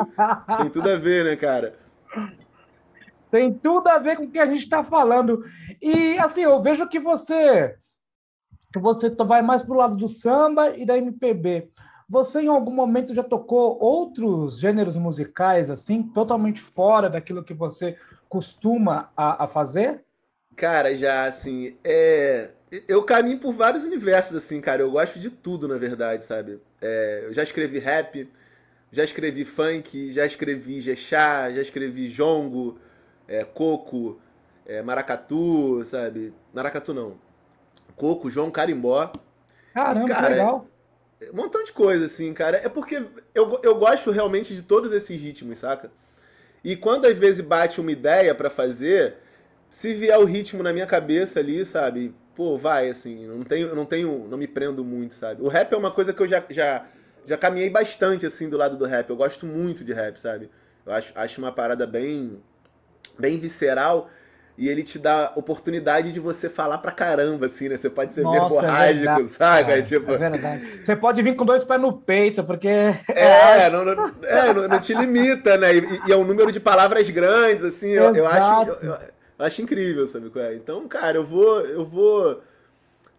tem 0.59 0.71
tudo 0.71 0.91
a 0.91 0.97
ver, 0.97 1.25
né, 1.25 1.37
cara? 1.37 1.75
Tem 3.31 3.53
tudo 3.53 3.89
a 3.89 3.99
ver 3.99 4.17
com 4.17 4.25
o 4.25 4.31
que 4.31 4.39
a 4.39 4.47
gente 4.47 4.63
está 4.65 4.83
falando. 4.83 5.45
E 5.81 6.19
assim, 6.19 6.43
eu 6.43 6.63
vejo 6.63 6.89
que 6.89 6.99
você 6.99 7.77
que 8.73 8.81
você 8.81 9.09
vai 9.09 9.41
mais 9.41 9.63
para 9.63 9.75
o 9.75 9.79
lado 9.79 9.97
do 9.97 10.07
samba 10.07 10.77
e 10.77 10.85
da 10.85 10.99
MPB. 10.99 11.71
Você 12.09 12.43
em 12.43 12.49
algum 12.49 12.73
momento 12.73 13.15
já 13.15 13.23
tocou 13.23 13.79
outros 13.81 14.59
gêneros 14.61 14.97
musicais 14.97 15.69
assim, 15.69 16.03
totalmente 16.03 16.63
fora 16.63 17.11
daquilo 17.11 17.43
que 17.43 17.53
você 17.53 17.99
costuma 18.29 19.11
a, 19.17 19.45
a 19.45 19.49
fazer? 19.49 20.05
Cara, 20.55 20.95
já 20.97 21.27
assim, 21.27 21.77
é... 21.85 22.51
eu 22.89 23.03
caminho 23.03 23.39
por 23.39 23.53
vários 23.53 23.85
universos 23.85 24.37
assim, 24.37 24.61
cara. 24.61 24.83
Eu 24.83 24.91
gosto 24.91 25.19
de 25.19 25.31
tudo, 25.31 25.67
na 25.67 25.77
verdade, 25.77 26.25
sabe? 26.25 26.61
É... 26.81 27.25
Eu 27.25 27.35
já 27.35 27.43
escrevi 27.43 27.79
rap, 27.81 28.31
já 28.93 29.03
escrevi 29.03 29.45
funk, 29.45 30.13
já 30.13 30.25
escrevi 30.25 30.81
jexá, 30.81 31.51
já 31.51 31.61
escrevi 31.61 32.09
jongo, 32.09 32.79
é, 33.27 33.45
coco, 33.45 34.21
é, 34.65 34.81
maracatu, 34.81 35.85
sabe? 35.85 36.33
Maracatu 36.55 36.95
não. 36.95 37.19
Coco, 37.97 38.31
João 38.31 38.51
Carimbó. 38.51 39.13
Caramba, 39.75 40.05
e, 40.05 40.09
cara, 40.09 40.29
legal. 40.29 40.67
Um 41.33 41.37
montão 41.37 41.65
de 41.65 41.73
coisa, 41.73 42.05
assim, 42.05 42.33
cara. 42.33 42.59
É 42.59 42.69
porque 42.69 43.03
eu, 43.35 43.61
eu 43.63 43.75
gosto 43.77 44.11
realmente 44.11 44.55
de 44.55 44.63
todos 44.63 44.93
esses 44.93 45.21
ritmos, 45.21 45.59
saca? 45.59 45.91
E 46.63 46.77
quando 46.77 47.07
às 47.07 47.17
vezes 47.17 47.41
bate 47.41 47.81
uma 47.81 47.93
ideia 47.93 48.35
para 48.35 48.51
fazer, 48.51 49.15
se 49.71 49.95
vier 49.95 50.19
o 50.19 50.25
ritmo 50.25 50.63
na 50.63 50.73
minha 50.73 50.87
cabeça 50.87 51.41
ali, 51.41 51.65
sabe? 51.65 52.15
Pô, 52.35 52.59
vai, 52.59 52.91
assim, 52.91 53.27
não 53.27 53.43
tenho, 53.43 53.75
não 53.75 53.87
tenho, 53.87 54.27
não 54.29 54.37
me 54.37 54.47
prendo 54.47 54.85
muito, 54.85 55.15
sabe? 55.15 55.43
O 55.43 55.49
rap 55.49 55.73
é 55.73 55.77
uma 55.77 55.91
coisa 55.91 56.13
que 56.13 56.23
eu 56.23 56.27
já, 56.27 56.45
já, 56.51 56.87
já 57.25 57.39
caminhei 57.39 57.71
bastante, 57.71 58.27
assim, 58.27 58.49
do 58.49 58.59
lado 58.59 58.77
do 58.77 58.85
rap. 58.85 59.09
Eu 59.09 59.17
gosto 59.17 59.47
muito 59.47 59.83
de 59.85 59.93
rap, 59.93 60.19
sabe? 60.19 60.51
Eu 60.85 60.93
acho, 60.93 61.13
acho 61.15 61.41
uma 61.41 61.51
parada 61.51 61.87
bem, 61.87 62.43
bem 63.19 63.39
visceral 63.39 64.11
e 64.59 64.71
ele 64.71 64.83
te 64.83 64.99
dá 64.99 65.33
oportunidade 65.37 66.13
de 66.13 66.19
você 66.19 66.49
falar 66.49 66.79
pra 66.79 66.91
caramba, 66.91 67.45
assim, 67.45 67.69
né? 67.69 67.77
Você 67.77 67.91
pode 67.91 68.13
ser 68.15 68.23
Nossa, 68.23 68.41
verborrágico, 68.41 69.21
é 69.21 69.27
sabe? 69.27 69.73
É, 69.73 69.83
tipo... 69.83 70.11
é 70.11 70.17
verdade. 70.17 70.81
Você 70.83 70.97
pode 70.97 71.21
vir 71.21 71.37
com 71.37 71.45
dois 71.45 71.63
pés 71.63 71.81
no 71.81 71.93
peito, 71.93 72.43
porque. 72.43 72.69
É, 72.69 73.69
não, 73.69 73.85
não, 73.85 74.15
é, 74.23 74.55
não, 74.55 74.69
não 74.69 74.81
te 74.81 74.95
limita, 74.95 75.59
né? 75.59 75.77
E, 75.77 76.09
e, 76.09 76.13
é 76.13 76.17
um 76.17 76.25
número 76.25 76.51
de 76.51 76.59
palavras 76.59 77.09
grandes, 77.11 77.63
assim, 77.63 77.91
eu, 77.91 78.17
eu, 78.17 78.27
acho. 78.27 78.71
Eu, 78.71 78.91
eu, 78.93 78.99
acho 79.39 79.61
incrível, 79.61 80.07
sabe 80.07 80.31
qual 80.31 80.45
é? 80.47 80.55
Então, 80.55 80.89
cara, 80.89 81.19
eu 81.19 81.27
vou. 81.27 81.61
Eu 81.61 81.85
vou. 81.85 82.43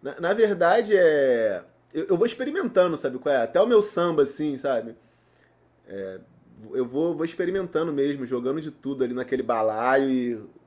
Na, 0.02 0.20
na 0.20 0.34
verdade, 0.34 0.96
é. 0.96 1.62
Eu, 1.94 2.06
eu, 2.06 2.16
vou 2.16 2.26
experimentando, 2.26 2.96
sabe 2.96 3.16
qual 3.18 3.32
é? 3.32 3.42
Até 3.42 3.60
o 3.60 3.66
meu 3.66 3.80
samba, 3.80 4.22
assim, 4.22 4.58
sabe? 4.58 4.96
É, 5.88 6.18
eu 6.74 6.84
vou, 6.84 7.14
vou 7.14 7.24
experimentando 7.24 7.92
mesmo, 7.92 8.26
jogando 8.26 8.60
de 8.60 8.72
tudo 8.72 9.04
ali 9.04 9.14
naquele 9.14 9.42
balaio 9.42 10.10
e 10.10 10.57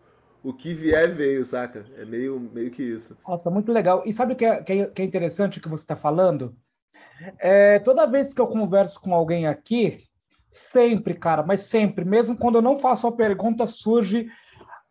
o 0.43 0.54
que 0.54 0.73
vier 0.73 1.10
veio, 1.10 1.43
saca? 1.43 1.86
É 1.97 2.06
meio, 2.06 2.39
meio 2.39 2.71
que 2.71 2.84
isso. 2.84 3.17
Nossa, 3.27 3.49
muito 3.49 3.71
legal. 3.71 4.04
E 4.06 4.13
sabe 4.13 4.34
o 4.34 4.36
que 4.36 4.45
é, 4.45 4.63
que 4.63 4.73
é, 4.73 4.91
é 4.95 5.04
interessante 5.04 5.60
que 5.60 5.69
você 5.69 5.84
está 5.84 5.95
falando? 5.95 6.56
É, 7.39 7.80
toda 7.80 8.08
vez 8.08 8.34
que 8.34 8.41
eu 8.41 8.47
converso 8.47 8.99
com 8.99 9.13
alguém 9.13 9.45
aqui, 9.45 9.99
sempre, 10.49 11.13
cara, 11.13 11.43
mas 11.43 11.63
sempre, 11.63 12.04
mesmo 12.04 12.36
quando 12.36 12.56
eu 12.56 12.62
não 12.62 12.80
faço 12.80 13.06
a 13.08 13.12
pergunta, 13.12 13.67
surge 13.67 14.27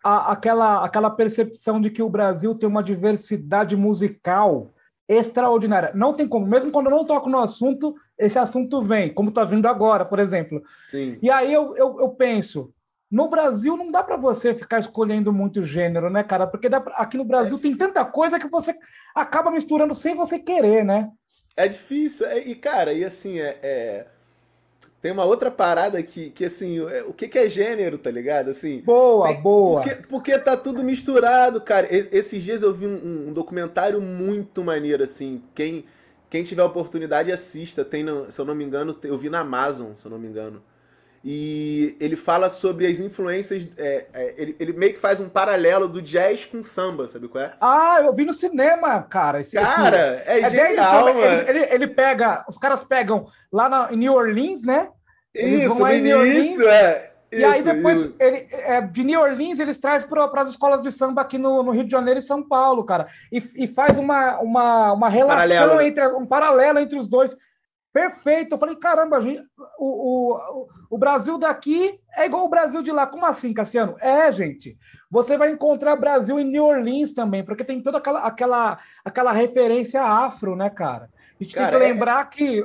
a, 0.04 0.32
aquela, 0.32 0.84
aquela 0.84 1.10
percepção 1.10 1.80
de 1.80 1.90
que 1.90 2.02
o 2.02 2.08
Brasil 2.08 2.54
tem 2.54 2.68
uma 2.68 2.82
diversidade 2.82 3.76
musical 3.76 4.72
extraordinária. 5.08 5.90
Não 5.92 6.14
tem 6.14 6.28
como, 6.28 6.46
mesmo 6.46 6.70
quando 6.70 6.86
eu 6.86 6.96
não 6.96 7.04
toco 7.04 7.28
no 7.28 7.38
assunto, 7.38 7.94
esse 8.16 8.38
assunto 8.38 8.80
vem, 8.80 9.12
como 9.12 9.30
está 9.30 9.44
vindo 9.44 9.66
agora, 9.66 10.04
por 10.04 10.20
exemplo. 10.20 10.62
Sim. 10.86 11.18
E 11.20 11.28
aí 11.28 11.52
eu, 11.52 11.76
eu, 11.76 12.00
eu 12.00 12.08
penso, 12.10 12.72
no 13.10 13.28
Brasil 13.28 13.76
não 13.76 13.90
dá 13.90 14.02
para 14.02 14.16
você 14.16 14.54
ficar 14.54 14.78
escolhendo 14.78 15.32
muito 15.32 15.64
gênero, 15.64 16.08
né, 16.08 16.22
cara? 16.22 16.46
Porque 16.46 16.70
pra... 16.70 16.94
aqui 16.94 17.16
no 17.16 17.24
Brasil 17.24 17.56
é 17.56 17.60
tem 17.60 17.76
tanta 17.76 18.04
coisa 18.04 18.38
que 18.38 18.48
você 18.48 18.74
acaba 19.14 19.50
misturando 19.50 19.94
sem 19.94 20.14
você 20.14 20.38
querer, 20.38 20.84
né? 20.84 21.10
É 21.56 21.66
difícil. 21.66 22.26
É, 22.26 22.38
e, 22.38 22.54
cara, 22.54 22.92
e 22.92 23.04
assim, 23.04 23.40
é, 23.40 23.58
é, 23.62 24.06
tem 25.02 25.10
uma 25.10 25.24
outra 25.24 25.50
parada 25.50 26.00
que, 26.04 26.30
que 26.30 26.44
assim, 26.44 26.78
é, 26.88 27.02
o 27.02 27.12
que, 27.12 27.26
que 27.26 27.38
é 27.38 27.48
gênero, 27.48 27.98
tá 27.98 28.12
ligado? 28.12 28.50
Assim, 28.50 28.80
boa, 28.82 29.26
tem... 29.26 29.42
boa. 29.42 29.82
Porque, 29.82 30.08
porque 30.08 30.38
tá 30.38 30.56
tudo 30.56 30.84
misturado, 30.84 31.60
cara. 31.60 31.88
Esses 31.90 32.44
dias 32.44 32.62
eu 32.62 32.72
vi 32.72 32.86
um, 32.86 33.28
um 33.28 33.32
documentário 33.32 34.00
muito 34.00 34.62
maneiro, 34.62 35.02
assim. 35.02 35.42
Quem, 35.52 35.84
quem 36.30 36.44
tiver 36.44 36.62
oportunidade, 36.62 37.32
assista. 37.32 37.84
Tem, 37.84 38.04
no, 38.04 38.30
se 38.30 38.40
eu 38.40 38.44
não 38.44 38.54
me 38.54 38.64
engano, 38.64 38.96
eu 39.02 39.18
vi 39.18 39.28
na 39.28 39.40
Amazon, 39.40 39.96
se 39.96 40.06
eu 40.06 40.12
não 40.12 40.18
me 40.18 40.28
engano 40.28 40.62
e 41.22 41.96
ele 42.00 42.16
fala 42.16 42.48
sobre 42.48 42.86
as 42.86 42.98
influências. 42.98 43.68
É, 43.76 44.06
é, 44.12 44.34
ele, 44.38 44.56
ele, 44.58 44.72
meio 44.72 44.94
que 44.94 44.98
faz 44.98 45.20
um 45.20 45.28
paralelo 45.28 45.86
do 45.86 46.00
jazz 46.00 46.46
com 46.46 46.62
samba, 46.62 47.06
sabe 47.06 47.28
qual 47.28 47.44
é? 47.44 47.54
Ah, 47.60 47.98
eu 48.02 48.14
vi 48.14 48.24
no 48.24 48.32
cinema, 48.32 49.02
cara. 49.02 49.40
Esse, 49.40 49.56
cara, 49.56 50.22
esse, 50.26 50.30
é, 50.30 50.40
é 50.40 50.50
genial, 50.50 51.08
ele, 51.08 51.50
ele, 51.50 51.74
ele, 51.74 51.86
pega. 51.88 52.44
Os 52.48 52.56
caras 52.56 52.82
pegam 52.82 53.26
lá 53.52 53.68
na, 53.68 53.92
em 53.92 53.96
New 53.96 54.14
Orleans, 54.14 54.62
né? 54.62 54.88
Eles 55.34 55.70
isso, 55.70 55.78
no 55.78 55.92
início, 55.92 56.68
é. 56.68 57.10
E 57.32 57.44
aí 57.44 57.62
depois, 57.62 58.10
ele, 58.18 58.48
é, 58.50 58.80
de 58.80 59.04
New 59.04 59.20
Orleans, 59.20 59.60
eles 59.60 59.78
trazem 59.78 60.08
para 60.08 60.42
as 60.42 60.50
escolas 60.50 60.82
de 60.82 60.90
samba 60.90 61.20
aqui 61.20 61.38
no, 61.38 61.62
no, 61.62 61.70
Rio 61.70 61.84
de 61.84 61.90
Janeiro 61.90 62.18
e 62.18 62.22
São 62.22 62.42
Paulo, 62.42 62.82
cara. 62.82 63.06
E, 63.30 63.38
e 63.54 63.68
faz 63.68 63.98
uma, 63.98 64.40
uma, 64.40 64.92
uma 64.94 65.08
relação, 65.08 65.36
paralelo, 65.36 65.80
entre, 65.80 66.06
um 66.08 66.26
paralelo 66.26 66.78
entre 66.80 66.98
os 66.98 67.06
dois. 67.06 67.36
Perfeito. 67.92 68.54
Eu 68.54 68.58
falei, 68.58 68.74
caramba, 68.74 69.22
gente, 69.22 69.42
o, 69.78 70.34
o, 70.34 70.68
o 70.90 70.98
Brasil 70.98 71.38
daqui 71.38 71.98
é 72.16 72.26
igual 72.26 72.44
o 72.44 72.50
Brasil 72.50 72.82
de 72.82 72.90
lá. 72.90 73.06
Como 73.06 73.24
assim, 73.24 73.54
Cassiano? 73.54 73.96
É, 74.00 74.30
gente. 74.32 74.76
Você 75.08 75.38
vai 75.38 75.50
encontrar 75.50 75.96
Brasil 75.96 76.38
em 76.38 76.44
New 76.44 76.64
Orleans 76.64 77.12
também, 77.12 77.44
porque 77.44 77.64
tem 77.64 77.80
toda 77.80 77.98
aquela, 77.98 78.20
aquela, 78.20 78.78
aquela 79.04 79.32
referência 79.32 80.02
afro, 80.02 80.56
né, 80.56 80.68
cara? 80.68 81.08
A 81.40 81.42
gente 81.42 81.54
cara, 81.54 81.70
tem 81.70 81.78
que 81.78 81.84
é 81.84 81.92
lembrar 81.92 82.20
é... 82.20 82.24
que 82.24 82.64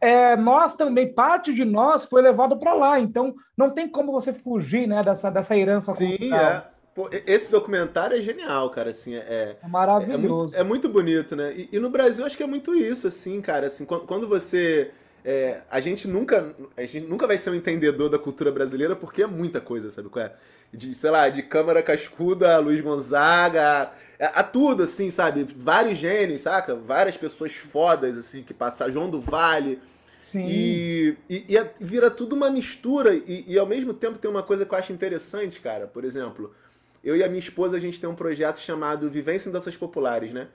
é, 0.00 0.36
nós 0.36 0.74
também, 0.74 1.12
parte 1.12 1.52
de 1.52 1.64
nós 1.64 2.06
foi 2.06 2.22
levado 2.22 2.56
para 2.56 2.72
lá. 2.72 2.98
Então, 2.98 3.34
não 3.56 3.70
tem 3.70 3.86
como 3.86 4.10
você 4.10 4.32
fugir 4.32 4.86
né, 4.86 5.02
dessa, 5.02 5.30
dessa 5.30 5.56
herança 5.56 5.94
Sim, 5.94 6.16
cultural. 6.16 6.40
é. 6.40 6.64
Pô, 6.94 7.08
esse 7.24 7.50
documentário 7.52 8.16
é 8.16 8.20
genial, 8.20 8.68
cara, 8.70 8.90
assim, 8.90 9.14
é... 9.14 9.56
É 9.62 9.68
maravilhoso. 9.68 10.16
É 10.16 10.18
muito, 10.18 10.56
é 10.56 10.64
muito 10.64 10.88
bonito, 10.88 11.36
né? 11.36 11.52
E, 11.54 11.68
e, 11.72 11.78
no 11.78 11.88
Brasil 11.88 12.26
acho 12.26 12.36
que 12.36 12.42
é 12.42 12.46
muito 12.46 12.74
isso, 12.74 13.06
assim, 13.06 13.40
cara, 13.40 13.68
assim, 13.68 13.84
quando, 13.84 14.06
quando 14.06 14.26
você... 14.26 14.90
É, 15.24 15.60
a 15.70 15.80
gente 15.80 16.08
nunca 16.08 16.54
a 16.76 16.80
gente 16.82 17.00
nunca 17.00 17.26
vai 17.26 17.36
ser 17.36 17.50
um 17.50 17.54
entendedor 17.54 18.08
da 18.08 18.18
cultura 18.18 18.50
brasileira 18.50 18.96
porque 18.96 19.22
é 19.22 19.26
muita 19.26 19.60
coisa, 19.60 19.90
sabe 19.90 20.08
qual 20.08 20.24
é? 20.24 20.32
De, 20.72 20.94
sei 20.94 21.10
lá, 21.10 21.28
de 21.28 21.42
Câmara 21.42 21.82
Cascuda, 21.82 22.58
Luiz 22.58 22.80
Gonzaga, 22.80 23.90
a, 24.18 24.40
a, 24.40 24.44
tudo, 24.44 24.84
assim, 24.84 25.10
sabe? 25.10 25.44
Vários 25.56 25.98
gênios, 25.98 26.42
saca? 26.42 26.74
Várias 26.74 27.16
pessoas 27.16 27.54
fodas, 27.54 28.16
assim, 28.16 28.42
que 28.42 28.54
passaram, 28.54 28.92
João 28.92 29.10
do 29.10 29.20
Vale... 29.20 29.80
Sim. 30.20 30.44
E, 30.46 31.16
e, 31.30 31.46
e, 31.48 31.70
vira 31.80 32.10
tudo 32.10 32.36
uma 32.36 32.50
mistura, 32.50 33.14
e, 33.14 33.42
e 33.48 33.58
ao 33.58 33.66
mesmo 33.66 33.94
tempo 33.94 34.18
tem 34.18 34.30
uma 34.30 34.42
coisa 34.42 34.66
que 34.66 34.74
eu 34.74 34.78
acho 34.78 34.92
interessante, 34.92 35.58
cara. 35.60 35.86
Por 35.86 36.04
exemplo, 36.04 36.54
eu 37.02 37.16
e 37.16 37.24
a 37.24 37.28
minha 37.28 37.38
esposa, 37.38 37.78
a 37.78 37.80
gente 37.80 37.98
tem 37.98 38.08
um 38.08 38.14
projeto 38.14 38.58
chamado 38.58 39.08
Vivência 39.08 39.48
em 39.48 39.52
Danças 39.52 39.76
Populares, 39.76 40.30
né? 40.30 40.48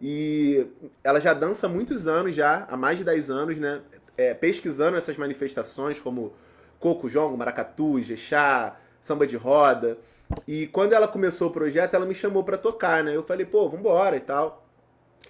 E 0.00 0.66
ela 1.02 1.20
já 1.20 1.32
dança 1.32 1.66
há 1.66 1.70
muitos 1.70 2.06
anos 2.06 2.34
já, 2.34 2.66
há 2.68 2.76
mais 2.76 2.98
de 2.98 3.04
10 3.04 3.30
anos, 3.30 3.56
né? 3.56 3.80
É, 4.16 4.34
pesquisando 4.34 4.96
essas 4.96 5.16
manifestações 5.16 6.00
como 6.00 6.32
coco, 6.78 7.08
jongo, 7.08 7.36
maracatu, 7.36 8.02
jexá, 8.02 8.76
samba 9.00 9.26
de 9.26 9.36
roda. 9.36 9.98
E 10.46 10.66
quando 10.68 10.92
ela 10.92 11.06
começou 11.06 11.48
o 11.48 11.52
projeto, 11.52 11.94
ela 11.94 12.06
me 12.06 12.14
chamou 12.14 12.42
para 12.42 12.56
tocar, 12.56 13.04
né? 13.04 13.14
Eu 13.14 13.22
falei, 13.22 13.46
pô, 13.46 13.68
vambora 13.68 14.16
e 14.16 14.20
tal. 14.20 14.66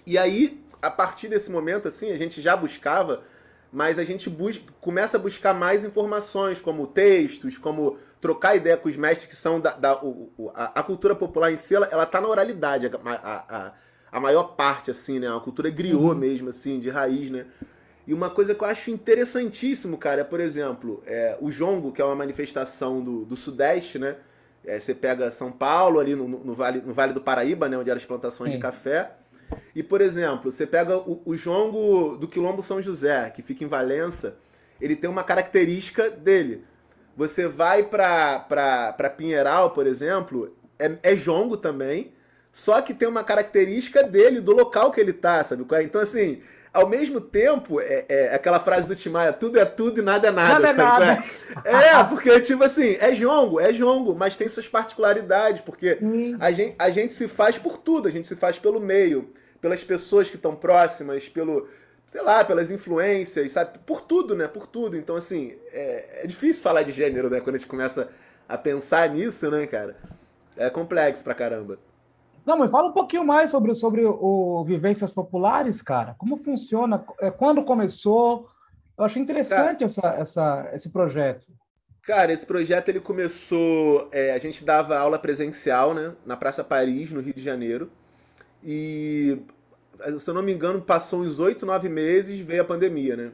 E 0.05 0.17
aí, 0.17 0.63
a 0.81 0.89
partir 0.89 1.27
desse 1.27 1.51
momento, 1.51 1.87
assim, 1.87 2.11
a 2.11 2.17
gente 2.17 2.41
já 2.41 2.55
buscava 2.55 3.21
mas 3.71 3.99
a 3.99 4.03
gente 4.03 4.29
busca, 4.29 4.63
começa 4.79 5.17
a 5.17 5.19
buscar 5.19 5.53
mais 5.53 5.83
informações, 5.83 6.61
como 6.61 6.87
textos, 6.87 7.57
como 7.57 7.97
trocar 8.21 8.55
ideia 8.55 8.77
com 8.77 8.87
os 8.87 8.95
mestres 8.95 9.29
que 9.29 9.35
são 9.35 9.59
da, 9.59 9.71
da 9.71 10.03
o, 10.03 10.51
a, 10.53 10.79
a, 10.79 10.83
cultura 10.83 11.15
popular 11.15 11.51
em 11.51 11.57
si, 11.57 11.75
ela, 11.75 11.87
ela 11.91 12.05
tá 12.05 12.21
na 12.21 12.27
oralidade, 12.27 12.87
a, 12.87 12.91
a, 13.05 13.73
a, 14.11 14.19
maior 14.19 14.55
parte, 14.55 14.89
assim, 14.89 15.19
né? 15.19 15.27
A 15.27 15.39
cultura 15.39 15.69
griot 15.69 15.95
uhum. 15.95 16.15
mesmo, 16.15 16.49
assim, 16.49 16.79
de 16.79 16.89
raiz, 16.89 17.29
né? 17.29 17.45
E 18.07 18.13
uma 18.13 18.29
coisa 18.29 18.55
que 18.55 18.63
eu 18.63 18.67
acho 18.67 18.89
interessantíssimo, 18.89 19.97
cara, 19.97 20.21
é, 20.21 20.23
por 20.23 20.39
exemplo, 20.39 21.03
é, 21.05 21.37
o 21.41 21.51
jongo, 21.51 21.91
que 21.91 22.01
é 22.01 22.05
uma 22.05 22.15
manifestação 22.15 23.01
do, 23.01 23.25
do 23.25 23.35
Sudeste, 23.35 23.99
né? 23.99 24.15
É, 24.65 24.79
você 24.79 24.95
pega 24.95 25.29
São 25.29 25.51
Paulo, 25.51 25.99
ali 25.99 26.15
no, 26.15 26.25
no, 26.25 26.55
vale, 26.55 26.81
no 26.81 26.93
Vale 26.93 27.11
do 27.11 27.19
Paraíba, 27.19 27.67
né? 27.67 27.77
Onde 27.77 27.89
eram 27.89 27.97
as 27.97 28.05
plantações 28.05 28.51
Sim. 28.51 28.57
de 28.57 28.61
café. 28.61 29.11
E, 29.75 29.83
por 29.83 29.99
exemplo, 29.99 30.51
você 30.51 30.65
pega 30.65 30.97
o, 30.97 31.21
o 31.25 31.35
jongo 31.35 32.15
do 32.17 32.29
Quilombo 32.29 32.63
São 32.63 32.81
José, 32.81 33.29
que 33.29 33.41
fica 33.41 33.65
em 33.65 33.67
Valença, 33.67 34.37
ele 34.79 34.95
tem 34.95 35.09
uma 35.09 35.23
característica 35.23 36.09
dele. 36.09 36.63
Você 37.15 37.47
vai 37.47 37.83
pra, 37.83 38.39
pra, 38.39 38.93
pra 38.93 39.09
Pinheiral, 39.09 39.71
por 39.71 39.85
exemplo, 39.85 40.55
é, 40.79 40.97
é 41.03 41.15
jongo 41.15 41.57
também, 41.57 42.13
só 42.53 42.81
que 42.81 42.93
tem 42.93 43.07
uma 43.07 43.23
característica 43.23 44.01
dele, 44.01 44.39
do 44.39 44.53
local 44.53 44.91
que 44.91 44.99
ele 44.99 45.13
tá, 45.13 45.43
sabe? 45.43 45.65
É? 45.75 45.83
Então, 45.83 46.01
assim, 46.01 46.41
ao 46.77 46.87
mesmo 46.87 47.19
tempo, 47.19 47.81
é, 47.81 48.05
é 48.07 48.35
aquela 48.35 48.59
frase 48.59 48.87
do 48.87 48.95
Timaya, 48.95 49.33
tudo 49.33 49.59
é 49.59 49.65
tudo 49.65 49.99
e 49.99 50.03
nada 50.03 50.27
é 50.27 50.31
nada, 50.31 50.59
nada 50.59 50.69
é 50.69 50.75
sabe? 50.75 51.29
É, 51.65 51.71
nada. 51.71 51.85
é, 51.85 52.03
porque, 52.03 52.39
tipo 52.41 52.63
assim, 52.63 52.95
é 52.99 53.11
jongo, 53.13 53.59
é 53.59 53.73
jongo, 53.73 54.13
mas 54.13 54.37
tem 54.37 54.47
suas 54.47 54.67
particularidades, 54.67 55.61
porque 55.61 55.97
a 56.39 56.51
gente, 56.51 56.75
a 56.77 56.89
gente 56.91 57.13
se 57.13 57.27
faz 57.27 57.57
por 57.57 57.77
tudo, 57.77 58.07
a 58.07 58.11
gente 58.11 58.27
se 58.27 58.35
faz 58.35 58.59
pelo 58.59 58.79
meio, 58.79 59.33
pelas 59.59 59.83
pessoas 59.83 60.29
que 60.29 60.35
estão 60.35 60.55
próximas, 60.55 61.27
pelo, 61.27 61.67
sei 62.05 62.21
lá, 62.21 62.45
pelas 62.45 62.69
influências, 62.69 63.51
sabe? 63.51 63.79
Por 63.79 64.01
tudo, 64.01 64.35
né? 64.35 64.47
Por 64.47 64.67
tudo. 64.67 64.95
Então, 64.95 65.15
assim, 65.15 65.55
é, 65.73 66.21
é 66.23 66.27
difícil 66.27 66.61
falar 66.61 66.83
de 66.83 66.91
gênero, 66.91 67.27
né? 67.27 67.41
Quando 67.41 67.55
a 67.55 67.57
gente 67.57 67.67
começa 67.67 68.07
a 68.47 68.55
pensar 68.55 69.09
nisso, 69.09 69.49
né, 69.49 69.65
cara? 69.65 69.97
É 70.55 70.69
complexo 70.69 71.23
pra 71.23 71.33
caramba. 71.33 71.79
Não, 72.47 72.57
mas 72.57 72.71
fala 72.71 72.87
um 72.87 72.93
pouquinho 72.93 73.25
mais 73.25 73.51
sobre, 73.51 73.75
sobre 73.75 74.05
o 74.05 74.63
Vivências 74.63 75.11
Populares, 75.11 75.81
cara. 75.81 76.15
Como 76.17 76.37
funciona? 76.37 77.03
É, 77.19 77.29
quando 77.29 77.61
começou? 77.61 78.49
Eu 78.97 79.03
achei 79.03 79.21
interessante 79.21 79.79
cara, 79.79 79.83
essa, 79.83 80.07
essa, 80.17 80.69
esse 80.73 80.87
projeto. 80.87 81.45
Cara, 82.03 82.31
esse 82.31 82.45
projeto 82.45 82.87
ele 82.87 83.01
começou. 83.01 84.07
É, 84.13 84.31
a 84.31 84.37
gente 84.37 84.63
dava 84.63 84.97
aula 84.97 85.19
presencial, 85.19 85.93
né? 85.93 86.13
Na 86.25 86.37
Praça 86.37 86.63
Paris, 86.63 87.11
no 87.11 87.19
Rio 87.19 87.33
de 87.33 87.43
Janeiro. 87.43 87.91
E 88.63 89.39
se 90.17 90.29
eu 90.29 90.33
não 90.33 90.41
me 90.41 90.53
engano, 90.53 90.81
passou 90.81 91.23
uns 91.23 91.39
oito, 91.39 91.65
nove 91.65 91.89
meses, 91.89 92.39
veio 92.39 92.61
a 92.61 92.65
pandemia, 92.65 93.17
né? 93.17 93.31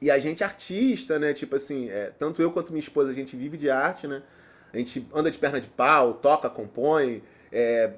E 0.00 0.12
a 0.12 0.18
gente 0.20 0.44
artista, 0.44 1.18
né? 1.18 1.32
Tipo 1.32 1.56
assim, 1.56 1.90
é, 1.90 2.12
tanto 2.16 2.40
eu 2.40 2.52
quanto 2.52 2.70
minha 2.70 2.78
esposa, 2.78 3.10
a 3.10 3.14
gente 3.14 3.36
vive 3.36 3.56
de 3.56 3.68
arte, 3.68 4.06
né? 4.06 4.22
A 4.72 4.78
gente 4.78 5.04
anda 5.12 5.28
de 5.28 5.38
perna 5.38 5.60
de 5.60 5.66
pau, 5.66 6.14
toca, 6.14 6.48
compõe, 6.48 7.20
é, 7.56 7.94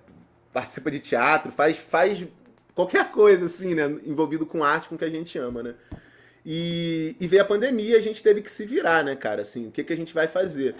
participa 0.53 0.88
de 0.88 1.01
teatro, 1.01 1.51
faz, 1.51 1.77
faz 1.77 2.25
qualquer 2.75 3.11
coisa, 3.11 3.47
assim, 3.47 3.75
né? 3.75 3.87
Envolvido 4.07 4.47
com 4.47 4.62
arte, 4.62 4.88
com 4.88 4.94
o 4.94 4.99
que 4.99 5.05
a 5.05 5.11
gente 5.11 5.37
ama, 5.37 5.64
né? 5.64 5.75
E, 6.47 7.16
e 7.18 7.27
veio 7.27 7.42
a 7.42 7.44
pandemia, 7.44 7.97
a 7.97 8.01
gente 8.01 8.23
teve 8.23 8.40
que 8.40 8.51
se 8.51 8.64
virar, 8.64 9.03
né, 9.03 9.16
cara? 9.16 9.42
Assim, 9.42 9.66
o 9.66 9.73
que, 9.73 9.83
que 9.83 9.92
a 9.92 9.97
gente 9.97 10.14
vai 10.14 10.29
fazer? 10.29 10.77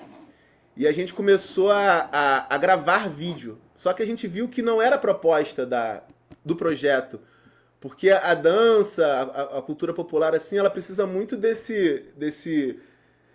E 0.77 0.87
a 0.87 0.93
gente 0.93 1.13
começou 1.13 1.73
a, 1.73 2.09
a, 2.13 2.55
a 2.55 2.59
gravar 2.59 3.09
vídeo. 3.09 3.59
Só 3.75 3.93
que 3.93 4.01
a 4.03 4.07
gente 4.07 4.29
viu 4.29 4.49
que 4.49 4.63
não 4.63 4.81
era 4.81 4.95
a 4.95 4.99
proposta 4.99 5.67
da, 5.67 6.05
do 6.45 6.55
projeto. 6.55 7.21
Porque 7.81 8.11
a, 8.11 8.33
dança, 8.35 9.05
a, 9.07 9.59
a, 9.59 9.63
cultura 9.63 9.93
popular, 9.93 10.35
assim, 10.35 10.57
ela 10.57 10.71
precisa 10.71 11.05
muito 11.05 11.37
desse, 11.37 12.05
desse, 12.17 12.79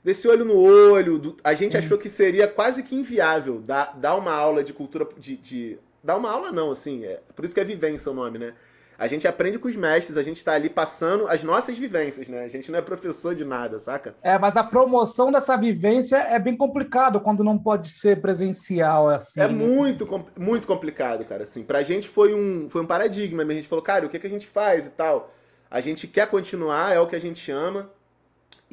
desse 0.04 0.28
olho 0.28 0.44
no 0.44 0.56
olho. 0.56 1.18
Do, 1.18 1.38
a 1.44 1.54
gente 1.54 1.78
achou 1.78 1.98
que 1.98 2.10
seria 2.10 2.48
quase 2.48 2.84
que 2.84 2.96
inviável 2.96 3.60
dar, 3.60 3.98
dar 3.98 4.16
uma 4.16 4.34
aula 4.34 4.64
de 4.64 4.74
cultura. 4.74 5.08
De, 5.18 5.38
de, 5.38 5.80
dar 6.04 6.18
uma 6.18 6.30
aula, 6.30 6.52
não, 6.52 6.72
assim. 6.72 7.06
É, 7.06 7.22
por 7.36 7.46
isso 7.46 7.54
que 7.54 7.60
é 7.60 7.64
vivência 7.64 8.12
o 8.12 8.16
nome, 8.16 8.38
né? 8.38 8.54
A 8.98 9.08
gente 9.08 9.28
aprende 9.28 9.58
com 9.58 9.68
os 9.68 9.76
mestres, 9.76 10.18
a 10.18 10.24
gente 10.24 10.38
está 10.38 10.54
ali 10.54 10.70
passando 10.70 11.28
as 11.28 11.44
nossas 11.44 11.78
vivências, 11.78 12.28
né? 12.28 12.44
A 12.44 12.48
gente 12.48 12.72
não 12.72 12.78
é 12.78 12.82
professor 12.82 13.34
de 13.34 13.44
nada, 13.44 13.80
saca? 13.80 14.16
É, 14.22 14.38
mas 14.38 14.56
a 14.56 14.64
promoção 14.64 15.32
dessa 15.32 15.58
vivência 15.58 16.18
é 16.18 16.38
bem 16.38 16.56
complicado 16.56 17.20
quando 17.20 17.44
não 17.44 17.58
pode 17.58 17.90
ser 17.90 18.22
presencial, 18.22 19.10
assim. 19.10 19.42
É 19.42 19.48
muito, 19.48 20.08
muito 20.38 20.68
complicado, 20.68 21.26
cara, 21.26 21.44
assim. 21.44 21.64
Pra 21.64 21.82
gente 21.82 22.08
foi 22.08 22.34
um, 22.34 22.70
foi 22.70 22.82
um 22.82 22.86
paradigma, 22.86 23.44
a 23.44 23.48
gente 23.48 23.68
falou, 23.68 23.84
cara, 23.84 24.06
o 24.06 24.10
que, 24.10 24.20
que 24.20 24.28
a 24.28 24.30
gente 24.30 24.46
faz 24.46 24.86
e 24.86 24.92
tal? 24.92 25.34
A 25.72 25.82
gente 25.82 26.08
quer 26.08 26.28
continuar, 26.28 26.94
é 26.94 27.00
o 27.00 27.08
que 27.08 27.16
a 27.16 27.22
gente 27.22 27.52
ama, 27.52 27.90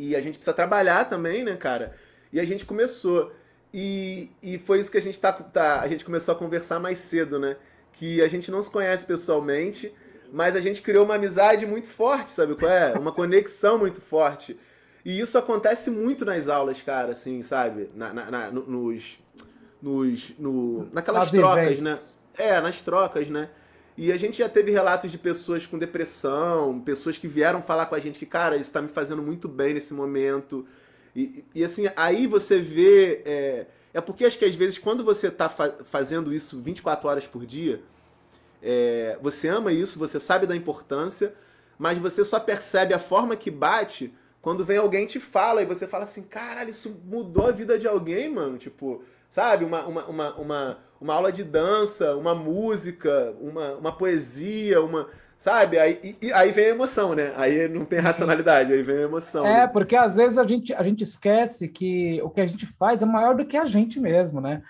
e 0.01 0.17
a 0.17 0.21
gente 0.23 0.39
precisa 0.39 0.55
trabalhar 0.55 1.05
também, 1.05 1.45
né, 1.45 1.57
cara? 1.57 1.93
E 2.33 2.41
a 2.41 2.45
gente 2.47 2.65
começou. 2.65 3.31
E, 3.73 4.31
e 4.43 4.59
foi 4.59 4.81
isso 4.81 4.91
que 4.91 4.97
a 4.97 5.03
gente 5.03 5.21
tá, 5.21 5.31
tá, 5.31 5.83
a 5.83 5.89
gente 5.89 6.07
começou 6.07 6.35
a 6.35 6.39
conversar 6.39 6.81
mais 6.81 6.99
cedo, 7.01 7.39
né? 7.39 7.59
Que 7.93 8.23
a 8.23 8.27
gente 8.27 8.51
não 8.51 8.63
se 8.63 8.71
conhece 8.71 9.05
pessoalmente, 9.05 9.95
mas 10.33 10.57
a 10.57 10.61
gente 10.61 10.81
criou 10.81 11.05
uma 11.05 11.17
amizade 11.17 11.67
muito 11.67 11.87
forte, 11.87 12.31
sabe 12.31 12.55
qual 12.55 12.73
é? 12.73 12.95
Uma 12.99 13.13
conexão 13.13 13.77
muito 13.77 14.01
forte. 14.01 14.59
E 15.05 15.21
isso 15.21 15.37
acontece 15.37 15.91
muito 15.91 16.25
nas 16.25 16.49
aulas, 16.49 16.81
cara, 16.81 17.13
assim, 17.13 17.43
sabe? 17.43 17.91
Na, 17.95 18.11
na, 18.15 18.31
na 18.31 18.51
nos, 18.51 19.19
nos, 19.83 20.35
no, 20.39 20.89
naquelas 20.95 21.31
trocas, 21.31 21.79
né? 21.79 21.99
É, 22.39 22.59
nas 22.59 22.81
trocas, 22.81 23.29
né? 23.29 23.51
E 23.97 24.13
a 24.13 24.17
gente 24.17 24.39
já 24.39 24.49
teve 24.49 24.71
relatos 24.71 25.11
de 25.11 25.19
pessoas 25.19 25.67
com 25.67 25.79
depressão, 25.79 26.81
pessoas 26.81 27.19
que 27.19 27.29
vieram 27.29 27.61
falar 27.63 27.87
com 27.87 27.95
a 27.95 27.99
gente 27.99 28.19
que, 28.19 28.27
cara, 28.27 28.57
isso 28.57 28.73
tá 28.73 28.81
me 28.81 28.89
fazendo 28.89 29.23
muito 29.23 29.49
bem 29.49 29.75
nesse 29.75 29.93
momento. 29.93 30.65
E, 31.15 31.45
e 31.55 31.65
assim, 31.65 31.89
aí 31.97 32.27
você 32.27 32.59
vê. 32.59 33.23
É, 33.25 33.67
é 33.93 34.01
porque 34.01 34.25
acho 34.25 34.39
que 34.39 34.45
às 34.45 34.55
vezes 34.55 34.79
quando 34.79 35.05
você 35.05 35.31
tá 35.31 35.49
fa 35.49 35.75
fazendo 35.85 36.33
isso 36.33 36.61
24 36.61 37.09
horas 37.09 37.27
por 37.27 37.45
dia, 37.45 37.83
é, 38.63 39.19
você 39.21 39.49
ama 39.49 39.73
isso, 39.73 39.99
você 39.99 40.21
sabe 40.21 40.47
da 40.47 40.55
importância, 40.55 41.35
mas 41.79 41.99
você 41.99 42.25
só 42.25 42.39
percebe 42.39 42.95
a 42.95 42.99
forma 42.99 43.35
que 43.35 43.51
bate 43.51 44.15
quando 44.43 44.65
vem 44.65 44.79
alguém 44.79 45.07
te 45.07 45.21
fala 45.21 45.63
e 45.63 45.67
você 45.67 45.87
fala 45.87 46.05
assim, 46.05 46.23
caralho, 46.23 46.71
isso 46.71 47.01
mudou 47.05 47.47
a 47.47 47.53
vida 47.53 47.79
de 47.79 47.87
alguém, 47.87 48.29
mano. 48.31 48.59
Tipo, 48.59 49.03
sabe, 49.29 49.65
uma, 49.65 49.85
uma, 49.87 50.05
uma, 50.07 50.35
uma, 50.35 50.79
uma 51.01 51.15
aula 51.15 51.31
de 51.31 51.45
dança, 51.45 52.17
uma 52.17 52.35
música, 52.35 53.35
uma, 53.41 53.75
uma 53.75 53.93
poesia, 53.93 54.83
uma. 54.83 55.07
Sabe? 55.39 55.79
Aí, 55.79 56.17
e, 56.21 56.33
aí 56.33 56.53
vem 56.53 56.67
a 56.67 56.71
emoção, 56.71 57.15
né? 57.15 57.33
Aí 57.37 57.67
não 57.67 57.85
tem 57.85 57.99
racionalidade, 57.99 58.73
aí 58.73 58.83
vem 58.83 58.99
a 58.99 59.03
emoção. 59.03 59.47
É, 59.47 59.61
né? 59.61 59.67
porque 59.67 59.97
às 59.97 60.17
vezes 60.17 60.37
a 60.37 60.47
gente, 60.47 60.75
a 60.75 60.83
gente 60.83 61.03
esquece 61.03 61.67
que 61.69 62.21
o 62.23 62.29
que 62.29 62.43
a 62.43 62.47
gente 62.47 62.67
faz 62.67 63.01
é 63.01 63.07
maior 63.07 63.35
do 63.35 63.47
que 63.47 63.57
a 63.57 63.65
gente 63.65 63.99
mesmo, 63.99 64.41
né? 64.41 64.63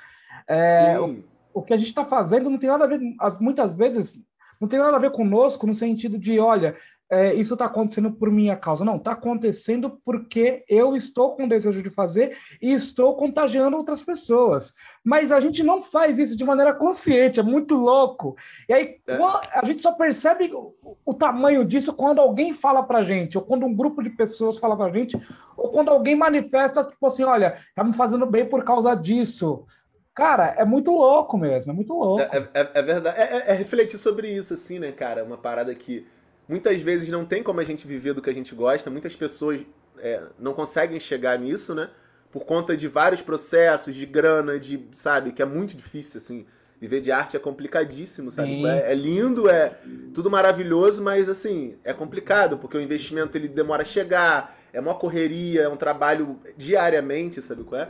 É, 0.46 0.96
Sim 0.96 1.24
o 1.52 1.62
que 1.62 1.72
a 1.72 1.76
gente 1.76 1.88
está 1.88 2.04
fazendo 2.04 2.50
não 2.50 2.59
tem 2.59 2.70
nada 2.70 2.85
a 2.85 2.87
ver, 2.87 3.00
muitas 3.40 3.74
vezes, 3.74 4.18
não 4.61 4.68
tem 4.68 4.78
nada 4.78 4.96
a 4.96 5.00
ver 5.00 5.11
conosco 5.11 5.66
no 5.66 5.74
sentido 5.74 6.18
de, 6.18 6.38
olha, 6.38 6.76
é, 7.11 7.35
isso 7.35 7.55
está 7.55 7.64
acontecendo 7.64 8.12
por 8.12 8.31
minha 8.31 8.57
causa. 8.57 8.85
Não, 8.85 8.96
está 8.96 9.12
acontecendo 9.12 10.01
porque 10.05 10.64
eu 10.68 10.94
estou 10.94 11.35
com 11.35 11.49
desejo 11.49 11.83
de 11.83 11.90
fazer 11.90 12.37
e 12.62 12.73
estou 12.73 13.16
contagiando 13.16 13.77
outras 13.77 14.01
pessoas. 14.01 14.73
Mas 15.03 15.33
a 15.33 15.40
gente 15.40 15.62
não 15.64 15.83
faz 15.83 16.18
isso 16.20 16.37
de 16.37 16.44
maneira 16.44 16.73
consciente, 16.73 17.40
é 17.40 17.42
muito 17.42 17.75
louco. 17.75 18.37
E 18.68 18.73
aí 18.73 19.01
é. 19.09 19.18
a 19.55 19.64
gente 19.64 19.83
só 19.83 19.92
percebe 19.92 20.53
o, 20.55 20.73
o 21.05 21.12
tamanho 21.12 21.64
disso 21.64 21.92
quando 21.92 22.20
alguém 22.20 22.53
fala 22.53 22.83
para 22.83 23.03
gente, 23.03 23.37
ou 23.37 23.44
quando 23.44 23.66
um 23.66 23.75
grupo 23.75 24.03
de 24.03 24.11
pessoas 24.11 24.57
fala 24.57 24.77
para 24.77 24.92
gente, 24.92 25.20
ou 25.57 25.70
quando 25.70 25.88
alguém 25.88 26.14
manifesta, 26.14 26.85
tipo 26.85 27.07
assim, 27.07 27.25
olha, 27.25 27.59
está 27.68 27.83
me 27.83 27.92
fazendo 27.92 28.25
bem 28.25 28.46
por 28.46 28.62
causa 28.62 28.94
disso. 28.94 29.66
Cara, 30.14 30.55
é 30.59 30.64
muito 30.64 30.92
louco 30.92 31.38
mesmo, 31.38 31.73
é 31.73 31.75
muito 31.75 31.92
louco. 31.92 32.23
É, 32.23 32.49
é, 32.55 32.70
é 32.75 32.83
verdade. 32.83 33.18
É, 33.18 33.23
é, 33.23 33.44
é, 33.49 33.53
refletir 33.53 33.99
sobre 33.99 34.29
isso, 34.29 34.55
assim, 34.55 34.79
né, 34.79 34.92
cara? 34.92 35.25
Uma 35.25 35.38
parada 35.38 35.75
que 35.75 36.07
muitas 36.51 36.83
vezes 36.83 37.09
não 37.09 37.25
tem 37.25 37.45
como 37.45 37.61
a 37.61 37.65
gente 37.65 37.87
viver 37.87 38.13
do 38.13 38.21
que 38.21 38.29
a 38.29 38.35
gente 38.35 38.57
gosta, 38.57 38.91
muitas 38.91 39.15
pessoas 39.15 39.65
é, 39.99 40.21
não 40.37 40.53
conseguem 40.53 40.99
chegar 40.99 41.39
nisso, 41.39 41.77
né? 41.77 41.89
Por 42.33 42.45
conta 42.45 42.77
de 42.77 42.89
vários 42.89 43.23
processos, 43.23 43.95
de 43.95 44.05
grana, 44.05 44.59
de, 44.59 44.85
sabe, 44.93 45.31
que 45.31 45.41
é 45.41 45.45
muito 45.45 45.77
difícil, 45.77 46.19
assim. 46.19 46.45
Viver 46.81 47.03
de 47.03 47.13
arte 47.13 47.37
é 47.37 47.39
complicadíssimo, 47.39 48.33
sabe? 48.33 48.67
É, 48.67 48.91
é, 48.91 48.95
lindo, 48.95 49.49
é 49.49 49.77
tudo 50.13 50.29
maravilhoso, 50.29 51.03
mas 51.03 51.29
assim, 51.29 51.77
é 51.85 51.93
complicado, 51.93 52.59
porque 52.59 52.77
o 52.77 52.81
investimento 52.81 53.37
ele 53.39 53.47
demora 53.47 53.83
a 53.83 53.85
chegar, 53.85 54.57
é 54.73 54.81
uma 54.81 54.95
correria, 54.95 55.63
é 55.63 55.69
um 55.69 55.77
trabalho 55.77 56.41
diariamente, 56.57 57.41
sabe 57.43 57.63
qual 57.63 57.83
é? 57.83 57.89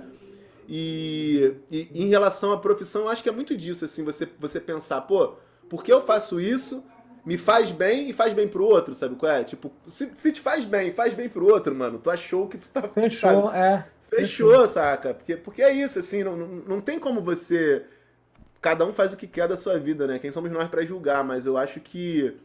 E, 0.68 1.54
e, 1.70 1.88
em 1.94 2.08
relação 2.08 2.52
à 2.52 2.58
profissão, 2.58 3.02
eu 3.02 3.08
acho 3.08 3.22
que 3.22 3.28
é 3.28 3.32
muito 3.32 3.56
disso, 3.56 3.86
assim, 3.86 4.04
você, 4.04 4.28
você 4.38 4.60
pensar, 4.60 5.00
pô, 5.02 5.36
por 5.68 5.82
que 5.82 5.92
eu 5.92 6.02
faço 6.02 6.40
isso? 6.40 6.84
Me 7.24 7.36
faz 7.36 7.70
bem 7.70 8.08
e 8.08 8.12
faz 8.12 8.32
bem 8.32 8.48
pro 8.48 8.64
outro, 8.64 8.94
sabe 8.94 9.14
qual 9.14 9.30
é? 9.30 9.44
Tipo, 9.44 9.70
se, 9.86 10.10
se 10.16 10.32
te 10.32 10.40
faz 10.40 10.64
bem, 10.64 10.92
faz 10.92 11.12
bem 11.12 11.28
pro 11.28 11.46
outro, 11.46 11.74
mano, 11.74 11.98
tu 11.98 12.10
achou 12.10 12.48
que 12.48 12.56
tu 12.56 12.68
tá. 12.68 12.82
Fechou, 12.88 13.50
sabe? 13.50 13.56
é. 13.56 13.84
Fechou, 14.08 14.50
Fechou, 14.50 14.68
saca? 14.68 15.14
Porque, 15.14 15.36
porque 15.36 15.62
é 15.62 15.72
isso, 15.72 15.98
assim, 15.98 16.24
não, 16.24 16.36
não, 16.36 16.46
não 16.46 16.80
tem 16.80 16.98
como 16.98 17.20
você. 17.20 17.84
Cada 18.60 18.84
um 18.84 18.92
faz 18.92 19.12
o 19.12 19.16
que 19.16 19.26
quer 19.26 19.46
da 19.46 19.56
sua 19.56 19.78
vida, 19.78 20.06
né? 20.06 20.18
Quem 20.18 20.32
somos 20.32 20.50
nós 20.50 20.68
para 20.68 20.84
julgar, 20.84 21.22
mas 21.22 21.46
eu 21.46 21.56
acho 21.56 21.80
que 21.80 22.36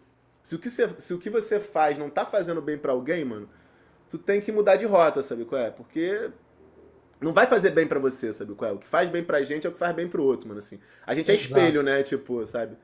se 0.45 0.55
o 0.55 0.59
que, 0.59 0.69
você, 0.69 0.87
se 0.99 1.11
o 1.11 1.17
que 1.17 1.27
você 1.27 1.59
faz 1.59 1.97
não 1.97 2.07
tá 2.07 2.23
fazendo 2.23 2.61
bem 2.61 2.77
para 2.77 2.91
alguém, 2.91 3.25
mano, 3.25 3.49
tu 4.07 4.19
tem 4.19 4.39
que 4.39 4.51
mudar 4.51 4.75
de 4.75 4.85
rota, 4.85 5.23
sabe 5.23 5.43
qual 5.43 5.59
é? 5.59 5.71
Porque 5.71 6.29
não 7.19 7.33
vai 7.33 7.47
fazer 7.47 7.71
bem 7.71 7.87
para 7.87 7.99
você, 7.99 8.31
sabe 8.31 8.53
qual 8.53 8.69
é? 8.69 8.73
O 8.75 8.77
que 8.77 8.85
faz 8.85 9.09
bem 9.09 9.23
pra 9.23 9.41
gente 9.41 9.65
é 9.65 9.69
o 9.71 9.73
que 9.73 9.79
faz 9.79 9.95
bem 9.95 10.07
pro 10.07 10.23
outro, 10.23 10.47
mano, 10.47 10.59
assim. 10.59 10.79
A 11.03 11.15
gente 11.15 11.31
é 11.31 11.33
espelho, 11.33 11.81
né? 11.81 12.03
Tipo, 12.03 12.45
sabe? 12.45 12.77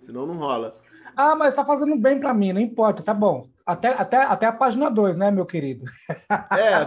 Senão 0.00 0.26
não 0.26 0.36
rola. 0.36 0.78
Ah, 1.18 1.34
mas 1.34 1.52
tá 1.52 1.64
fazendo 1.64 1.96
bem 1.96 2.20
para 2.20 2.32
mim, 2.32 2.52
não 2.52 2.60
importa, 2.60 3.02
tá 3.02 3.12
bom. 3.12 3.48
Até, 3.66 3.88
até, 3.88 4.18
até 4.18 4.46
a 4.46 4.52
página 4.52 4.88
2, 4.88 5.18
né, 5.18 5.32
meu 5.32 5.44
querido? 5.44 5.84
É. 6.30 6.86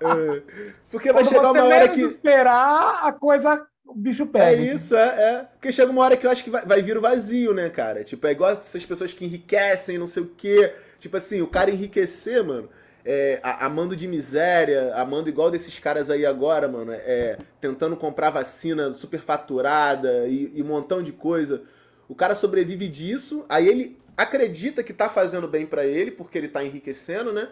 é. 0.08 0.42
Porque 0.90 1.12
vai 1.12 1.22
Quando 1.22 1.34
chegar 1.34 1.52
uma 1.52 1.64
hora 1.64 1.86
que. 1.86 2.00
esperar, 2.00 3.00
a 3.04 3.12
coisa. 3.12 3.62
O 3.86 3.94
bicho 3.94 4.24
pega. 4.24 4.46
É 4.46 4.54
isso, 4.54 4.96
é, 4.96 5.06
é. 5.06 5.46
Porque 5.52 5.70
chega 5.70 5.92
uma 5.92 6.02
hora 6.02 6.16
que 6.16 6.26
eu 6.26 6.30
acho 6.30 6.42
que 6.42 6.48
vai, 6.48 6.64
vai 6.64 6.80
vir 6.80 6.96
o 6.96 7.02
vazio, 7.02 7.52
né, 7.52 7.68
cara? 7.68 8.02
Tipo, 8.02 8.26
é 8.26 8.32
igual 8.32 8.52
essas 8.52 8.86
pessoas 8.86 9.12
que 9.12 9.26
enriquecem, 9.26 9.98
não 9.98 10.06
sei 10.06 10.22
o 10.22 10.32
quê. 10.34 10.72
Tipo 10.98 11.18
assim, 11.18 11.42
o 11.42 11.46
cara 11.46 11.70
enriquecer, 11.70 12.42
mano 12.42 12.70
é, 13.10 13.40
amando 13.42 13.96
de 13.96 14.06
miséria, 14.06 14.94
amando 14.94 15.30
igual 15.30 15.50
desses 15.50 15.78
caras 15.78 16.10
aí 16.10 16.26
agora, 16.26 16.68
mano, 16.68 16.92
é, 16.92 17.38
tentando 17.58 17.96
comprar 17.96 18.28
vacina 18.28 18.92
superfaturada 18.92 20.26
e, 20.28 20.52
e 20.54 20.62
um 20.62 20.66
montão 20.66 21.02
de 21.02 21.10
coisa. 21.10 21.62
O 22.08 22.14
cara 22.14 22.34
sobrevive 22.34 22.88
disso, 22.88 23.44
aí 23.48 23.68
ele 23.68 23.98
acredita 24.16 24.82
que 24.82 24.92
tá 24.92 25.08
fazendo 25.08 25.46
bem 25.46 25.66
para 25.66 25.84
ele, 25.84 26.10
porque 26.10 26.38
ele 26.38 26.48
tá 26.48 26.64
enriquecendo, 26.64 27.32
né? 27.32 27.50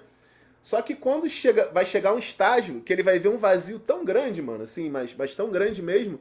Só 0.62 0.82
que 0.82 0.96
quando 0.96 1.28
chega, 1.28 1.70
vai 1.72 1.86
chegar 1.86 2.12
um 2.12 2.18
estágio 2.18 2.80
que 2.80 2.92
ele 2.92 3.02
vai 3.02 3.20
ver 3.20 3.28
um 3.28 3.36
vazio 3.36 3.78
tão 3.78 4.04
grande, 4.04 4.42
mano, 4.42 4.64
assim, 4.64 4.90
mas, 4.90 5.14
mas 5.14 5.36
tão 5.36 5.48
grande 5.48 5.80
mesmo, 5.80 6.18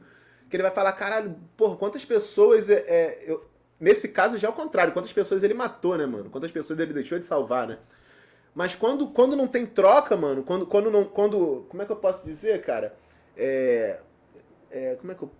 que 0.48 0.54
ele 0.54 0.62
vai 0.62 0.70
falar, 0.70 0.92
caralho, 0.92 1.34
porra, 1.56 1.76
quantas 1.76 2.04
pessoas. 2.04 2.70
É, 2.70 2.84
é, 2.86 3.24
eu... 3.26 3.44
Nesse 3.78 4.08
caso 4.08 4.38
já 4.38 4.48
é 4.48 4.50
o 4.50 4.54
contrário, 4.54 4.92
quantas 4.92 5.12
pessoas 5.12 5.42
ele 5.42 5.52
matou, 5.52 5.98
né, 5.98 6.06
mano? 6.06 6.30
Quantas 6.30 6.50
pessoas 6.50 6.78
ele 6.78 6.92
deixou 6.94 7.18
de 7.18 7.26
salvar, 7.26 7.66
né? 7.66 7.78
Mas 8.54 8.74
quando, 8.74 9.08
quando 9.08 9.36
não 9.36 9.46
tem 9.46 9.66
troca, 9.66 10.16
mano, 10.16 10.42
quando, 10.42 10.64
quando 10.64 10.90
não. 10.90 11.04
Quando, 11.04 11.66
como 11.68 11.82
é 11.82 11.84
que 11.84 11.92
eu 11.92 11.96
posso 11.96 12.24
dizer, 12.24 12.62
cara? 12.62 12.96
É. 13.36 13.98
é 14.70 14.94
como 14.94 15.12
é 15.12 15.14
que 15.14 15.22
eu. 15.24 15.30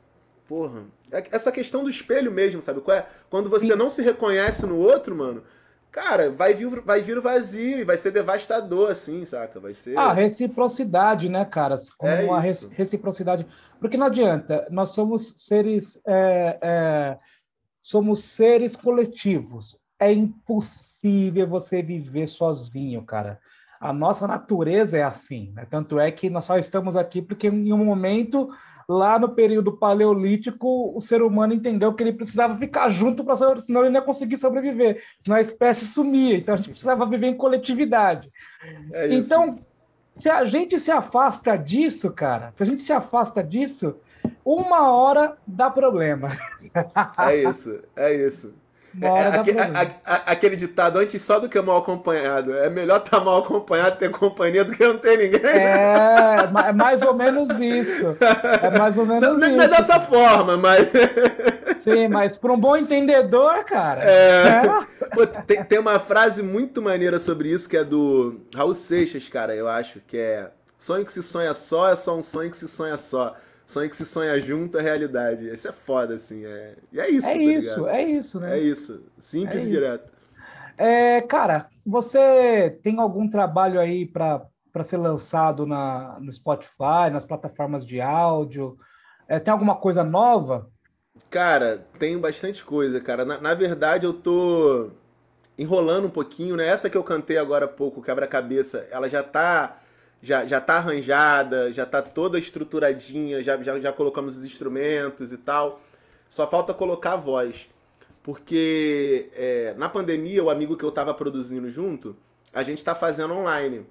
Porra. 0.49 0.85
É 1.11 1.25
essa 1.33 1.51
questão 1.51 1.83
do 1.83 1.91
espelho 1.91 2.31
mesmo, 2.31 2.63
sabe? 2.63 2.83
É? 2.91 3.05
Quando 3.29 3.51
você 3.51 3.69
Sim. 3.69 3.77
não 3.77 3.89
se 3.89 4.03
reconhece 4.03 4.65
no 4.67 4.77
outro, 4.77 5.15
mano, 5.15 5.43
cara, 5.91 6.31
vai 6.31 6.55
vir, 6.55 6.81
vai 6.83 7.01
vir 7.01 7.19
o 7.19 7.23
vazio 7.23 7.79
e 7.79 7.85
vai 7.85 7.99
ser 7.99 8.11
devastador, 8.11 8.91
assim, 8.91 9.25
saca? 9.25 9.59
Vai 9.59 9.75
ser. 9.75 9.99
Ah, 9.99 10.13
reciprocidade, 10.13 11.29
né, 11.29 11.45
cara? 11.45 11.77
Como 11.99 12.13
é 12.13 12.25
uma 12.25 12.47
isso. 12.47 12.69
reciprocidade. 12.69 13.47
Porque 13.81 13.97
não 13.97 14.07
adianta, 14.07 14.67
nós 14.71 14.91
somos 14.91 15.35
seres. 15.37 16.01
É, 16.07 16.59
é, 16.63 17.19
somos 17.83 18.25
seres 18.25 18.77
coletivos 18.77 19.79
é 19.99 20.13
impossível 20.13 21.47
você 21.47 21.83
viver 21.83 22.27
sozinho, 22.27 23.03
cara. 23.03 23.41
A 23.81 23.93
nossa 23.93 24.27
natureza 24.27 24.97
é 24.97 25.03
assim, 25.03 25.53
né? 25.55 25.67
Tanto 25.69 25.99
é 25.99 26.11
que 26.11 26.31
nós 26.31 26.45
só 26.45 26.59
estamos 26.59 26.97
aqui 26.97 27.21
porque 27.21 27.49
em 27.49 27.73
um 27.73 27.85
momento 27.85 28.51
lá 28.88 29.18
no 29.18 29.31
período 29.31 29.77
paleolítico 29.77 30.96
o 30.96 31.01
ser 31.01 31.22
humano 31.22 31.53
entendeu 31.53 31.92
que 31.92 32.03
ele 32.03 32.12
precisava 32.12 32.55
ficar 32.55 32.88
junto 32.88 33.25
para 33.25 33.37
senão 33.59 33.81
ele 33.81 33.90
não 33.90 34.01
ia 34.01 34.07
conseguir 34.07 34.37
sobreviver, 34.37 35.03
senão 35.25 35.37
a 35.37 35.40
espécie 35.40 35.87
sumia. 35.87 36.37
Então 36.37 36.55
a 36.55 36.57
gente 36.57 36.70
precisava 36.70 37.07
viver 37.07 37.27
em 37.27 37.37
coletividade. 37.37 38.31
É 38.92 39.12
então, 39.12 39.59
se 40.18 40.31
a 40.31 40.44
gente 40.44 40.79
se 40.79 40.90
afasta 40.90 41.57
disso, 41.57 42.11
cara, 42.11 42.53
se 42.55 42.62
a 42.62 42.66
gente 42.66 42.83
se 42.83 42.92
afasta 42.92 43.42
disso, 43.42 43.96
uma 44.44 44.90
hora 44.90 45.37
dá 45.46 45.68
problema. 45.70 46.29
É 47.18 47.49
isso, 47.49 47.81
é 47.96 48.14
isso. 48.14 48.55
É, 49.01 49.07
é 49.07 49.27
aquele, 49.29 49.61
a, 49.61 49.67
a, 50.05 50.15
aquele 50.33 50.57
ditado, 50.57 50.99
antes 50.99 51.21
só 51.21 51.39
do 51.39 51.49
que 51.49 51.61
mal 51.61 51.79
acompanhado. 51.79 52.55
É 52.55 52.71
melhor 52.71 52.99
estar 52.99 53.19
tá 53.19 53.25
mal 53.25 53.41
acompanhado 53.41 53.99
ter 53.99 54.11
companhia 54.11 54.65
do 54.65 54.73
que 54.73 54.87
não 54.87 54.97
ter 54.97 55.19
ninguém. 55.19 55.45
É, 55.45 56.49
é 56.69 56.73
mais 56.73 57.03
ou 57.03 57.15
menos 57.15 57.51
isso. 57.61 58.17
É 58.63 58.79
mais 58.79 58.97
ou 58.97 59.05
menos 59.05 59.29
não, 59.29 59.39
isso. 59.39 59.57
Não 59.57 59.65
é 59.65 59.69
dessa 59.69 60.01
forma, 60.01 60.57
mas. 60.57 60.89
Sim, 61.79 62.09
mas 62.09 62.37
para 62.37 62.53
um 62.53 62.59
bom 62.59 62.77
entendedor, 62.77 63.65
cara. 63.65 64.03
É. 64.03 64.63
é. 64.65 65.07
Pô, 65.15 65.27
tem, 65.27 65.63
tem 65.63 65.79
uma 65.79 66.01
frase 66.01 66.43
muito 66.43 66.81
maneira 66.81 67.19
sobre 67.19 67.51
isso 67.51 67.69
que 67.69 67.77
é 67.77 67.85
do 67.85 68.41
Raul 68.55 68.75
Seixas, 68.75 69.29
cara, 69.29 69.55
eu 69.55 69.69
acho, 69.69 70.01
que 70.07 70.17
é. 70.17 70.51
Sonho 70.79 71.05
que 71.05 71.13
se 71.13 71.23
sonha 71.23 71.55
só 71.55 71.89
é 71.89 71.97
só 71.97 72.17
um 72.17 72.23
sonho 72.23 72.51
que 72.51 72.57
se 72.57 72.69
sonha 72.69 72.97
só. 72.97 73.35
Sonho 73.67 73.91
que 73.91 73.97
se 73.97 74.07
sonha 74.07 74.39
junto 74.41 74.79
à 74.79 74.83
realidade. 74.83 75.49
Esse 75.49 75.69
é 75.69 75.73
foda, 75.73 76.15
assim. 76.15 76.45
É... 76.47 76.77
E 76.93 77.01
é 77.01 77.11
isso, 77.11 77.29
É 77.29 77.41
tá 77.41 77.53
isso, 77.53 77.53
ligado? 77.53 77.89
é 77.89 78.03
isso, 78.03 78.41
né? 78.41 78.57
É 78.57 78.59
isso. 78.59 79.05
Simples 79.19 79.65
é 79.65 79.67
e 79.67 79.71
direto. 79.71 80.13
É, 80.79 81.23
cara, 81.23 81.69
você 81.85 82.71
tem 82.83 82.99
algum 83.01 83.29
trabalho 83.29 83.81
aí 83.81 84.07
para 84.07 84.49
ser 84.85 84.99
lançado 84.99 85.67
na, 85.67 86.19
no 86.21 86.33
Spotify, 86.33 87.11
nas 87.13 87.25
plataformas 87.25 87.85
de 87.87 88.01
áudio? 88.01 88.77
É, 89.29 89.39
tem 89.41 89.53
alguma 89.53 89.77
coisa 89.77 90.05
nova? 90.05 90.71
Cara, 91.31 91.79
tenho 91.99 92.21
bastante 92.21 92.65
coisa, 92.65 93.01
cara. 93.01 93.25
Na, 93.25 93.39
na 93.41 93.55
verdade, 93.55 94.07
eu 94.07 94.13
tô 94.13 94.91
enrolando 95.59 96.07
um 96.07 96.11
pouquinho, 96.11 96.57
né? 96.57 96.67
Essa 96.67 96.91
que 96.91 96.97
eu 96.97 97.05
cantei 97.05 97.39
agora 97.39 97.67
há 97.67 97.69
pouco, 97.69 98.03
Quebra-Cabeça, 98.03 98.87
ela 98.91 99.09
já 99.09 99.23
tá 99.23 99.77
já, 100.23 100.47
já 100.47 100.61
tá 100.61 100.77
arranjada, 100.77 101.73
já 101.73 101.87
tá 101.87 102.03
toda 102.03 102.39
estruturadinha, 102.39 103.43
já, 103.43 103.61
já, 103.63 103.79
já 103.79 103.93
colocamos 103.93 104.37
os 104.37 104.45
instrumentos 104.45 105.33
e 105.33 105.39
tal. 105.39 105.81
Só 106.29 106.49
falta 106.49 106.75
colocar 106.75 107.13
a 107.13 107.17
voz. 107.17 107.69
Porque 108.23 109.31
é, 109.35 109.75
na 109.77 109.89
pandemia, 109.89 110.43
o 110.43 110.51
amigo 110.51 110.77
que 110.77 110.85
eu 110.85 110.91
tava 110.91 111.15
produzindo 111.15 111.71
junto, 111.71 112.17
a 112.53 112.63
gente 112.63 112.85
tá 112.85 112.95
fazendo 112.95 113.35
online. 113.35 113.87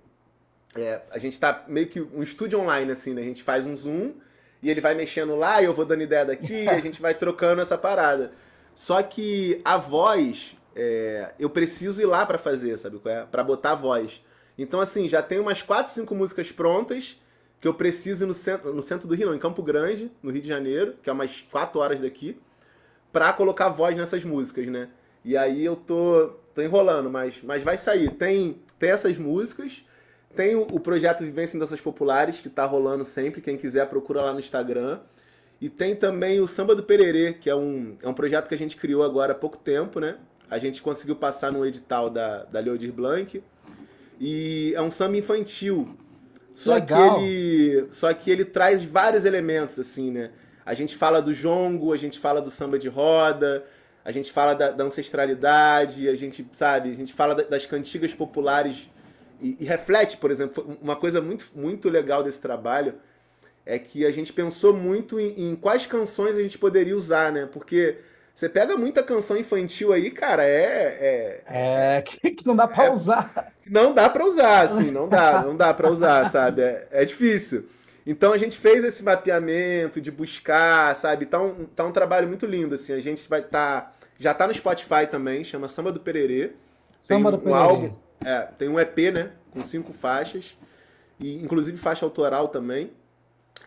É, 0.75 1.01
a 1.09 1.17
gente 1.17 1.39
tá 1.39 1.63
meio 1.67 1.87
que 1.87 2.01
um 2.01 2.21
estúdio 2.21 2.59
online, 2.59 2.91
assim, 2.91 3.13
né? 3.13 3.21
A 3.21 3.25
gente 3.25 3.41
faz 3.41 3.65
um 3.65 3.77
Zoom 3.77 4.13
e 4.61 4.69
ele 4.69 4.81
vai 4.81 4.93
mexendo 4.93 5.35
lá 5.35 5.61
e 5.61 5.65
eu 5.65 5.73
vou 5.73 5.85
dando 5.85 6.03
ideia 6.03 6.25
daqui 6.25 6.67
a 6.67 6.79
gente 6.79 7.01
vai 7.01 7.13
trocando 7.13 7.61
essa 7.61 7.77
parada. 7.77 8.31
Só 8.73 9.01
que 9.01 9.61
a 9.63 9.77
voz, 9.77 10.57
é, 10.75 11.33
eu 11.39 11.49
preciso 11.49 12.01
ir 12.01 12.05
lá 12.05 12.25
para 12.25 12.37
fazer, 12.37 12.77
sabe? 12.77 12.99
É? 13.05 13.21
Para 13.23 13.41
botar 13.41 13.71
a 13.71 13.75
voz. 13.75 14.21
Então, 14.57 14.79
assim, 14.79 15.07
já 15.09 15.21
tem 15.21 15.39
umas 15.39 15.61
4, 15.61 15.93
5 15.93 16.15
músicas 16.15 16.51
prontas 16.51 17.19
que 17.59 17.67
eu 17.67 17.73
preciso 17.73 18.25
ir 18.25 18.27
no 18.27 18.33
centro, 18.33 18.73
no 18.73 18.81
centro 18.81 19.07
do 19.07 19.15
Rio, 19.15 19.27
não, 19.27 19.35
em 19.35 19.39
Campo 19.39 19.63
Grande, 19.63 20.11
no 20.21 20.31
Rio 20.31 20.41
de 20.41 20.47
Janeiro, 20.47 20.95
que 21.01 21.09
é 21.09 21.13
umas 21.13 21.41
4 21.51 21.79
horas 21.79 22.01
daqui, 22.01 22.37
pra 23.11 23.33
colocar 23.33 23.69
voz 23.69 23.95
nessas 23.95 24.23
músicas, 24.23 24.67
né? 24.67 24.89
E 25.23 25.35
aí 25.35 25.65
eu 25.65 25.75
tô, 25.75 26.33
tô 26.53 26.61
enrolando, 26.61 27.09
mas, 27.09 27.41
mas 27.43 27.63
vai 27.63 27.77
sair. 27.77 28.11
Tem, 28.11 28.61
tem 28.77 28.91
essas 28.91 29.17
músicas, 29.17 29.83
tem 30.35 30.55
o, 30.55 30.63
o 30.63 30.79
projeto 30.79 31.23
Vivência 31.23 31.55
em 31.55 31.59
Danças 31.59 31.81
Populares, 31.81 32.41
que 32.41 32.49
tá 32.49 32.65
rolando 32.65 33.03
sempre, 33.03 33.41
quem 33.41 33.57
quiser 33.57 33.87
procura 33.87 34.21
lá 34.21 34.33
no 34.33 34.39
Instagram. 34.39 34.99
E 35.59 35.69
tem 35.69 35.95
também 35.95 36.41
o 36.41 36.47
Samba 36.47 36.75
do 36.75 36.83
Pererê, 36.83 37.33
que 37.33 37.49
é 37.49 37.55
um, 37.55 37.95
é 38.03 38.07
um 38.07 38.13
projeto 38.13 38.47
que 38.47 38.53
a 38.53 38.57
gente 38.57 38.75
criou 38.75 39.03
agora 39.03 39.31
há 39.31 39.35
pouco 39.35 39.57
tempo, 39.57 39.99
né? 39.99 40.17
A 40.49 40.59
gente 40.59 40.81
conseguiu 40.81 41.15
passar 41.15 41.51
no 41.51 41.65
edital 41.65 42.09
da, 42.09 42.43
da 42.43 42.59
Leodir 42.59 42.91
Blanc. 42.91 43.41
E 44.19 44.73
é 44.75 44.81
um 44.81 44.91
samba 44.91 45.17
infantil. 45.17 45.97
Só 46.53 46.75
Legal. 46.75 47.15
que 47.15 47.25
ele, 47.25 47.87
só 47.91 48.13
que 48.13 48.31
ele 48.31 48.45
traz 48.45 48.83
vários 48.83 49.25
elementos 49.25 49.77
assim, 49.77 50.09
né? 50.09 50.31
A 50.65 50.73
gente 50.73 50.95
fala 50.95 51.21
do 51.21 51.33
jongo, 51.33 51.93
a 51.93 51.97
gente 51.97 52.17
fala 52.17 52.41
do 52.41 52.49
samba 52.49 52.79
de 52.79 52.87
roda, 52.87 53.63
a 54.03 54.11
gente 54.11 54.31
fala 54.31 54.53
da, 54.53 54.71
da 54.71 54.83
ancestralidade, 54.83 56.07
a 56.07 56.15
gente 56.15 56.47
sabe, 56.51 56.91
a 56.91 56.95
gente 56.95 57.13
fala 57.13 57.35
das 57.35 57.65
cantigas 57.65 58.13
populares 58.15 58.89
e, 59.41 59.57
e, 59.59 59.65
reflete, 59.65 60.15
por 60.17 60.31
exemplo, 60.31 60.77
uma 60.81 60.95
coisa 60.95 61.21
muito 61.21 61.45
muito 61.53 61.89
legal 61.89 62.23
desse 62.23 62.39
trabalho 62.39 62.95
é 63.65 63.77
que 63.77 64.05
a 64.05 64.11
gente 64.11 64.31
pensou 64.31 64.73
muito 64.73 65.19
em, 65.19 65.51
em 65.51 65.55
quais 65.55 65.85
canções 65.85 66.37
a 66.37 66.41
gente 66.41 66.57
poderia 66.57 66.95
usar, 66.95 67.31
né? 67.31 67.49
Porque 67.51 67.97
você 68.35 68.49
pega 68.49 68.75
muita 68.75 69.01
canção 69.01 69.37
infantil 69.37 69.93
aí, 69.93 70.11
cara, 70.11 70.43
é. 70.43 71.41
É, 71.47 71.97
é 71.97 72.01
que, 72.01 72.31
que, 72.31 72.45
não 72.45 72.53
dá 72.53 72.67
pra 72.67 72.85
é, 72.87 72.91
usar. 72.91 73.53
Não 73.65 73.93
dá 73.93 74.09
pra 74.09 74.25
usar, 74.25 74.61
assim, 74.63 74.91
não 74.91 75.07
dá, 75.07 75.41
não 75.41 75.55
dá 75.55 75.73
pra 75.73 75.89
usar, 75.89 76.29
sabe? 76.29 76.61
É, 76.61 76.87
é 76.91 77.05
difícil. 77.05 77.65
Então 78.05 78.33
a 78.33 78.37
gente 78.37 78.57
fez 78.57 78.83
esse 78.83 79.03
mapeamento 79.05 80.01
de 80.01 80.11
buscar, 80.11 80.93
sabe? 80.97 81.25
Tá 81.25 81.41
um, 81.41 81.65
tá 81.65 81.85
um 81.85 81.93
trabalho 81.93 82.27
muito 82.27 82.45
lindo, 82.45 82.75
assim. 82.75 82.91
A 82.91 82.99
gente 82.99 83.27
vai 83.29 83.39
estar. 83.39 83.81
Tá, 83.81 83.93
já 84.19 84.33
tá 84.33 84.45
no 84.45 84.53
Spotify 84.53 85.07
também, 85.09 85.45
chama 85.45 85.69
Samba 85.69 85.93
do 85.93 86.01
Pererê. 86.01 86.51
Samba 86.99 87.31
tem 87.31 87.37
um, 87.37 87.39
do 87.39 87.39
Pererê. 87.39 87.57
álbum. 87.57 87.95
É, 88.23 88.39
tem 88.57 88.67
um 88.67 88.77
EP, 88.77 88.97
né? 89.13 89.31
Com 89.49 89.63
cinco 89.63 89.93
faixas. 89.93 90.57
E 91.19 91.41
inclusive 91.41 91.77
faixa 91.77 92.05
autoral 92.05 92.49
também. 92.49 92.91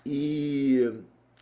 E 0.04 0.92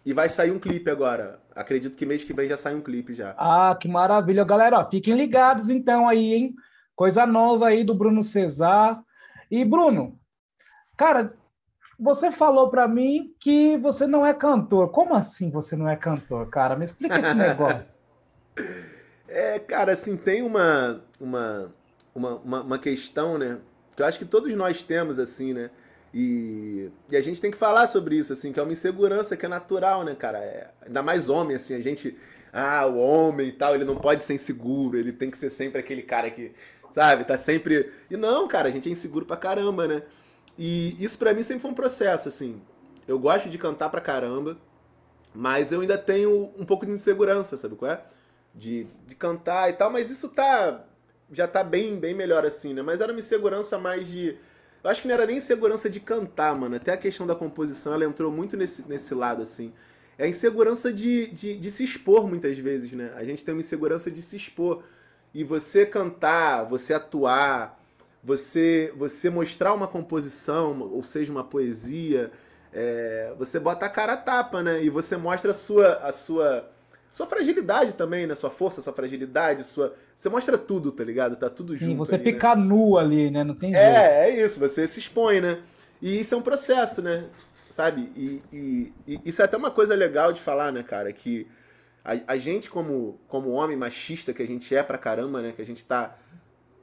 e 0.06 0.14
vai 0.14 0.28
sair 0.28 0.52
um 0.52 0.58
clipe 0.60 0.88
agora. 0.88 1.40
Acredito 1.52 1.96
que 1.96 2.06
mês 2.06 2.22
que 2.22 2.32
vem 2.32 2.48
já 2.48 2.56
sai 2.56 2.76
um 2.76 2.80
clipe 2.80 3.12
já. 3.12 3.34
Ah, 3.36 3.76
que 3.78 3.88
maravilha. 3.88 4.44
Galera, 4.44 4.78
ó, 4.78 4.88
fiquem 4.88 5.16
ligados 5.16 5.68
então 5.68 6.08
aí, 6.08 6.32
hein? 6.32 6.54
Coisa 6.94 7.26
nova 7.26 7.66
aí 7.66 7.82
do 7.82 7.92
Bruno 7.92 8.22
Cesar. 8.22 9.02
E 9.50 9.64
Bruno, 9.64 10.16
cara, 10.96 11.34
você 11.98 12.30
falou 12.30 12.70
para 12.70 12.86
mim 12.86 13.34
que 13.40 13.76
você 13.78 14.06
não 14.06 14.24
é 14.24 14.32
cantor. 14.32 14.92
Como 14.92 15.12
assim 15.12 15.50
você 15.50 15.74
não 15.74 15.88
é 15.88 15.96
cantor, 15.96 16.48
cara? 16.50 16.76
Me 16.76 16.84
explica 16.84 17.18
esse 17.18 17.34
negócio. 17.34 17.96
é, 19.26 19.58
cara, 19.58 19.92
assim, 19.92 20.16
tem 20.16 20.40
uma, 20.40 21.00
uma, 21.18 21.74
uma, 22.14 22.60
uma 22.62 22.78
questão, 22.78 23.36
né? 23.36 23.58
Que 23.96 24.02
eu 24.02 24.06
acho 24.06 24.20
que 24.20 24.24
todos 24.24 24.54
nós 24.54 24.84
temos, 24.84 25.18
assim, 25.18 25.52
né? 25.52 25.68
E, 26.18 26.90
e, 27.10 27.16
a 27.16 27.20
gente 27.20 27.42
tem 27.42 27.50
que 27.50 27.58
falar 27.58 27.86
sobre 27.86 28.16
isso, 28.16 28.32
assim, 28.32 28.50
que 28.50 28.58
é 28.58 28.62
uma 28.62 28.72
insegurança 28.72 29.36
que 29.36 29.44
é 29.44 29.48
natural, 29.50 30.02
né, 30.02 30.14
cara? 30.14 30.38
É, 30.38 30.70
ainda 30.86 31.02
mais 31.02 31.28
homem, 31.28 31.56
assim, 31.56 31.74
a 31.74 31.80
gente. 31.82 32.16
Ah, 32.50 32.86
o 32.86 32.96
homem 32.96 33.48
e 33.48 33.52
tal, 33.52 33.74
ele 33.74 33.84
não 33.84 33.96
pode 33.96 34.22
ser 34.22 34.32
inseguro, 34.32 34.96
ele 34.96 35.12
tem 35.12 35.30
que 35.30 35.36
ser 35.36 35.50
sempre 35.50 35.78
aquele 35.78 36.00
cara 36.00 36.30
que, 36.30 36.54
sabe, 36.90 37.24
tá 37.24 37.36
sempre. 37.36 37.92
E 38.10 38.16
não, 38.16 38.48
cara, 38.48 38.68
a 38.68 38.70
gente 38.70 38.88
é 38.88 38.92
inseguro 38.92 39.26
pra 39.26 39.36
caramba, 39.36 39.86
né? 39.86 40.02
E 40.56 40.96
isso 41.04 41.18
para 41.18 41.34
mim 41.34 41.42
sempre 41.42 41.60
foi 41.60 41.70
um 41.70 41.74
processo, 41.74 42.28
assim. 42.28 42.62
Eu 43.06 43.18
gosto 43.18 43.50
de 43.50 43.58
cantar 43.58 43.90
pra 43.90 44.00
caramba, 44.00 44.56
mas 45.34 45.70
eu 45.70 45.82
ainda 45.82 45.98
tenho 45.98 46.50
um 46.58 46.64
pouco 46.64 46.86
de 46.86 46.92
insegurança, 46.92 47.58
sabe 47.58 47.76
qual 47.76 47.90
é? 47.90 48.02
De, 48.54 48.86
de 49.06 49.14
cantar 49.14 49.68
e 49.68 49.74
tal, 49.74 49.90
mas 49.90 50.10
isso 50.10 50.30
tá. 50.30 50.82
Já 51.30 51.46
tá 51.46 51.62
bem, 51.62 51.98
bem 51.98 52.14
melhor 52.14 52.46
assim, 52.46 52.72
né? 52.72 52.80
Mas 52.80 53.02
era 53.02 53.12
uma 53.12 53.18
insegurança 53.18 53.76
mais 53.76 54.08
de 54.08 54.38
Eu 54.86 54.90
acho 54.92 55.02
que 55.02 55.08
não 55.08 55.14
era 55.16 55.26
nem 55.26 55.38
insegurança 55.38 55.90
de 55.90 55.98
cantar, 55.98 56.54
mano. 56.54 56.76
Até 56.76 56.92
a 56.92 56.96
questão 56.96 57.26
da 57.26 57.34
composição, 57.34 57.92
ela 57.92 58.04
entrou 58.04 58.30
muito 58.30 58.56
nesse, 58.56 58.88
nesse 58.88 59.12
lado, 59.16 59.42
assim. 59.42 59.72
É 60.16 60.26
a 60.26 60.28
insegurança 60.28 60.92
de, 60.92 61.26
de, 61.26 61.56
de 61.56 61.70
se 61.72 61.82
expor 61.82 62.28
muitas 62.28 62.56
vezes, 62.56 62.92
né? 62.92 63.12
A 63.16 63.24
gente 63.24 63.44
tem 63.44 63.52
uma 63.52 63.58
insegurança 63.58 64.12
de 64.12 64.22
se 64.22 64.36
expor. 64.36 64.84
E 65.34 65.42
você 65.42 65.84
cantar, 65.84 66.62
você 66.66 66.94
atuar, 66.94 67.82
você, 68.22 68.94
você 68.96 69.28
mostrar 69.28 69.74
uma 69.74 69.88
composição, 69.88 70.80
ou 70.80 71.02
seja, 71.02 71.32
uma 71.32 71.42
poesia, 71.42 72.30
é, 72.72 73.34
você 73.36 73.58
bota 73.58 73.86
a 73.86 73.88
cara 73.88 74.12
a 74.12 74.16
tapa, 74.16 74.62
né? 74.62 74.84
E 74.84 74.88
você 74.88 75.16
mostra 75.16 75.50
a 75.50 75.54
sua, 75.54 75.94
a 75.94 76.12
sua, 76.12 76.70
sua 77.16 77.26
fragilidade 77.26 77.94
também, 77.94 78.26
né? 78.26 78.34
Sua 78.34 78.50
força, 78.50 78.82
sua 78.82 78.92
fragilidade, 78.92 79.64
sua. 79.64 79.94
Você 80.14 80.28
mostra 80.28 80.58
tudo, 80.58 80.92
tá 80.92 81.02
ligado? 81.02 81.34
Tá 81.34 81.48
tudo 81.48 81.74
junto. 81.74 81.92
Sim, 81.92 81.96
você 81.96 82.16
ali, 82.16 82.24
fica 82.24 82.54
né? 82.54 82.62
nu 82.62 82.98
ali, 82.98 83.30
né? 83.30 83.42
Não 83.42 83.54
tem 83.54 83.72
jeito. 83.72 83.82
É, 83.82 84.28
é 84.28 84.44
isso, 84.44 84.60
você 84.60 84.86
se 84.86 85.00
expõe, 85.00 85.40
né? 85.40 85.60
E 86.02 86.20
isso 86.20 86.34
é 86.34 86.36
um 86.36 86.42
processo, 86.42 87.00
né? 87.00 87.24
Sabe? 87.70 88.12
E, 88.14 88.42
e, 88.52 88.92
e 89.08 89.20
isso 89.24 89.40
é 89.40 89.46
até 89.46 89.56
uma 89.56 89.70
coisa 89.70 89.94
legal 89.94 90.30
de 90.30 90.42
falar, 90.42 90.70
né, 90.70 90.82
cara? 90.82 91.10
Que 91.10 91.46
a, 92.04 92.34
a 92.34 92.36
gente, 92.36 92.68
como, 92.68 93.18
como 93.26 93.48
homem 93.48 93.78
machista 93.78 94.34
que 94.34 94.42
a 94.42 94.46
gente 94.46 94.76
é 94.76 94.82
pra 94.82 94.98
caramba, 94.98 95.40
né? 95.40 95.54
Que 95.56 95.62
a 95.62 95.66
gente 95.66 95.82
tá 95.86 96.18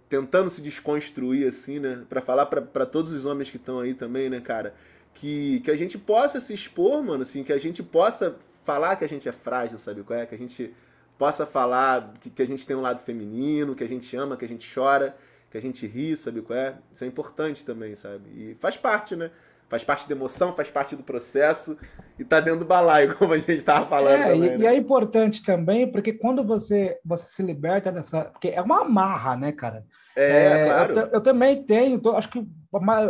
tentando 0.10 0.50
se 0.50 0.62
desconstruir, 0.62 1.48
assim, 1.48 1.78
né? 1.78 2.02
Pra 2.10 2.24
falar 2.24 2.48
para 2.48 2.88
todos 2.88 3.14
os 3.14 3.28
homens 3.28 3.52
que 3.52 3.58
estão 3.58 3.80
aí 3.80 3.94
também, 3.94 4.32
né, 4.32 4.42
cara? 4.42 4.74
que, 5.14 5.60
que 5.60 5.72
a 5.72 5.76
gente 5.76 5.98
possa 5.98 6.40
se 6.40 6.54
expor, 6.54 7.04
mano, 7.04 7.24
assim, 7.24 7.44
que 7.44 7.54
a 7.54 7.58
gente 7.60 7.84
possa 7.84 8.36
falar 8.64 8.95
que 8.95 9.05
a 9.05 9.09
gente 9.09 9.28
é 9.28 9.32
frágil, 9.32 9.78
sabe 9.78 10.03
qual 10.03 10.20
é? 10.20 10.26
Que 10.26 10.36
a 10.36 10.38
gente 10.38 10.74
possa 11.18 11.45
falar 11.45 12.14
que, 12.20 12.30
que 12.30 12.41
a 12.41 12.47
gente 12.47 12.66
tem 12.66 12.76
um 12.76 12.82
lado 12.82 13.01
feminino, 13.01 13.76
que 13.76 13.84
a 13.84 13.88
gente 13.88 14.16
ama, 14.16 14.36
que 14.36 14.45
a 14.45 14.47
gente 14.47 14.72
chora, 14.74 15.16
que 15.49 15.57
a 15.57 15.61
gente 15.61 15.86
ri, 15.86 16.18
sabe 16.18 16.41
qual 16.41 16.57
é? 16.57 16.76
Isso 16.91 17.03
é 17.03 17.07
importante 17.07 17.64
também, 17.64 17.95
sabe? 17.95 18.30
E 18.36 18.57
faz 18.59 18.76
parte, 18.76 19.16
né? 19.16 19.30
Faz 19.70 19.84
parte 19.84 20.07
da 20.07 20.16
emoção, 20.16 20.53
faz 20.53 20.70
parte 20.70 20.95
do 20.95 21.03
processo 21.03 21.78
e 22.20 22.24
tá 22.24 22.39
dentro 22.39 22.59
do 22.59 22.66
balaio, 22.66 23.16
como 23.18 23.34
a 23.34 23.39
gente 23.39 23.55
estava 23.55 23.86
falando 23.86 24.22
é, 24.22 24.34
também. 24.34 24.53
E, 24.53 24.57
né? 24.57 24.64
e, 24.64 24.68
é 24.68 24.76
importante 24.76 25.43
também, 25.43 25.91
porque 25.91 26.14
quando 26.14 26.43
você, 26.43 26.99
você 27.03 27.28
se 27.28 27.41
liberta 27.41 27.91
dessa. 27.91 28.26
Porque 28.26 28.49
é 28.49 28.61
uma 28.61 28.82
amarra, 28.82 29.36
né, 29.36 29.51
cara? 29.51 29.86
É, 30.16 30.45
é 30.45 30.66
claro. 30.66 30.99
Eu, 30.99 31.07
eu, 31.07 31.22
também 31.22 31.64
tenho, 31.64 31.99
acho 32.16 32.30
que, 32.30 32.47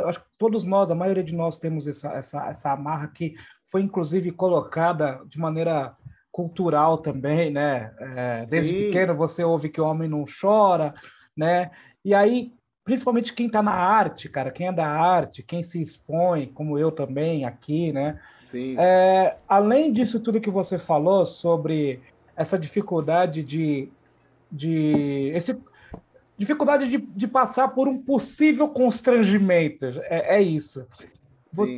acho 0.07 0.19
que 0.19 0.25
todos 0.37 0.63
nós, 0.63 0.89
a 0.89 0.95
maioria 0.95 1.23
de 1.23 1.35
nós 1.35 1.57
temos 1.57 1.87
essa, 1.87 2.09
essa, 2.09 2.49
essa 2.49 2.71
amarra 2.71 3.11
que 3.13 3.35
foi 3.73 3.81
inclusive 3.81 4.29
colocada 4.31 5.19
de 5.25 5.39
maneira 5.39 5.95
cultural 6.31 6.99
também, 6.99 7.49
né? 7.49 7.91
É, 7.99 8.45
desde 8.45 8.71
Sim. 8.71 8.85
pequeno 8.85 9.15
você 9.15 9.43
ouve 9.43 9.67
que 9.67 9.81
o 9.81 9.85
homem 9.85 10.07
não 10.07 10.25
chora, 10.25 10.93
né? 11.35 11.71
E 12.05 12.13
aí, 12.13 12.53
principalmente 12.83 13.33
quem 13.33 13.47
está 13.47 13.63
na 13.63 13.73
arte, 13.73 14.29
cara, 14.29 14.51
quem 14.51 14.67
é 14.67 14.71
da 14.71 14.87
arte, 14.87 15.41
quem 15.41 15.63
se 15.63 15.81
expõe, 15.81 16.45
como 16.53 16.77
eu 16.77 16.91
também 16.91 17.45
aqui, 17.45 17.91
né? 17.91 18.19
Sim. 18.43 18.75
É, 18.77 19.37
além 19.47 19.91
disso 19.91 20.19
tudo 20.19 20.39
que 20.39 20.51
você 20.51 20.77
falou 20.77 21.25
sobre 21.25 21.99
essa 22.35 22.59
dificuldade 22.59 23.41
de, 23.41 23.91
de 24.51 25.31
esse 25.33 25.59
dificuldade 26.37 26.87
de, 26.87 26.97
de 26.97 27.27
passar 27.27 27.69
por 27.69 27.87
um 27.87 27.99
possível 27.99 28.69
constrangimento. 28.69 29.85
É, 30.03 30.35
é 30.37 30.41
isso. 30.43 30.85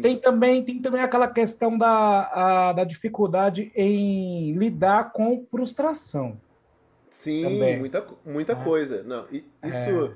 Tem 0.02 0.18
também, 0.18 0.64
tem 0.64 0.82
também 0.82 1.02
aquela 1.02 1.28
questão 1.28 1.78
da, 1.78 1.90
a, 1.90 2.74
da 2.74 2.84
dificuldade 2.86 3.72
em 3.76 4.54
lidar 4.54 5.12
com 5.12 5.46
frustração. 5.52 6.40
Sim, 7.10 7.44
também. 7.44 7.80
muita, 7.80 8.06
muita 8.26 8.54
é. 8.54 8.56
coisa. 8.56 9.04
Não, 9.04 9.26
isso, 9.32 9.44
é. 9.64 10.12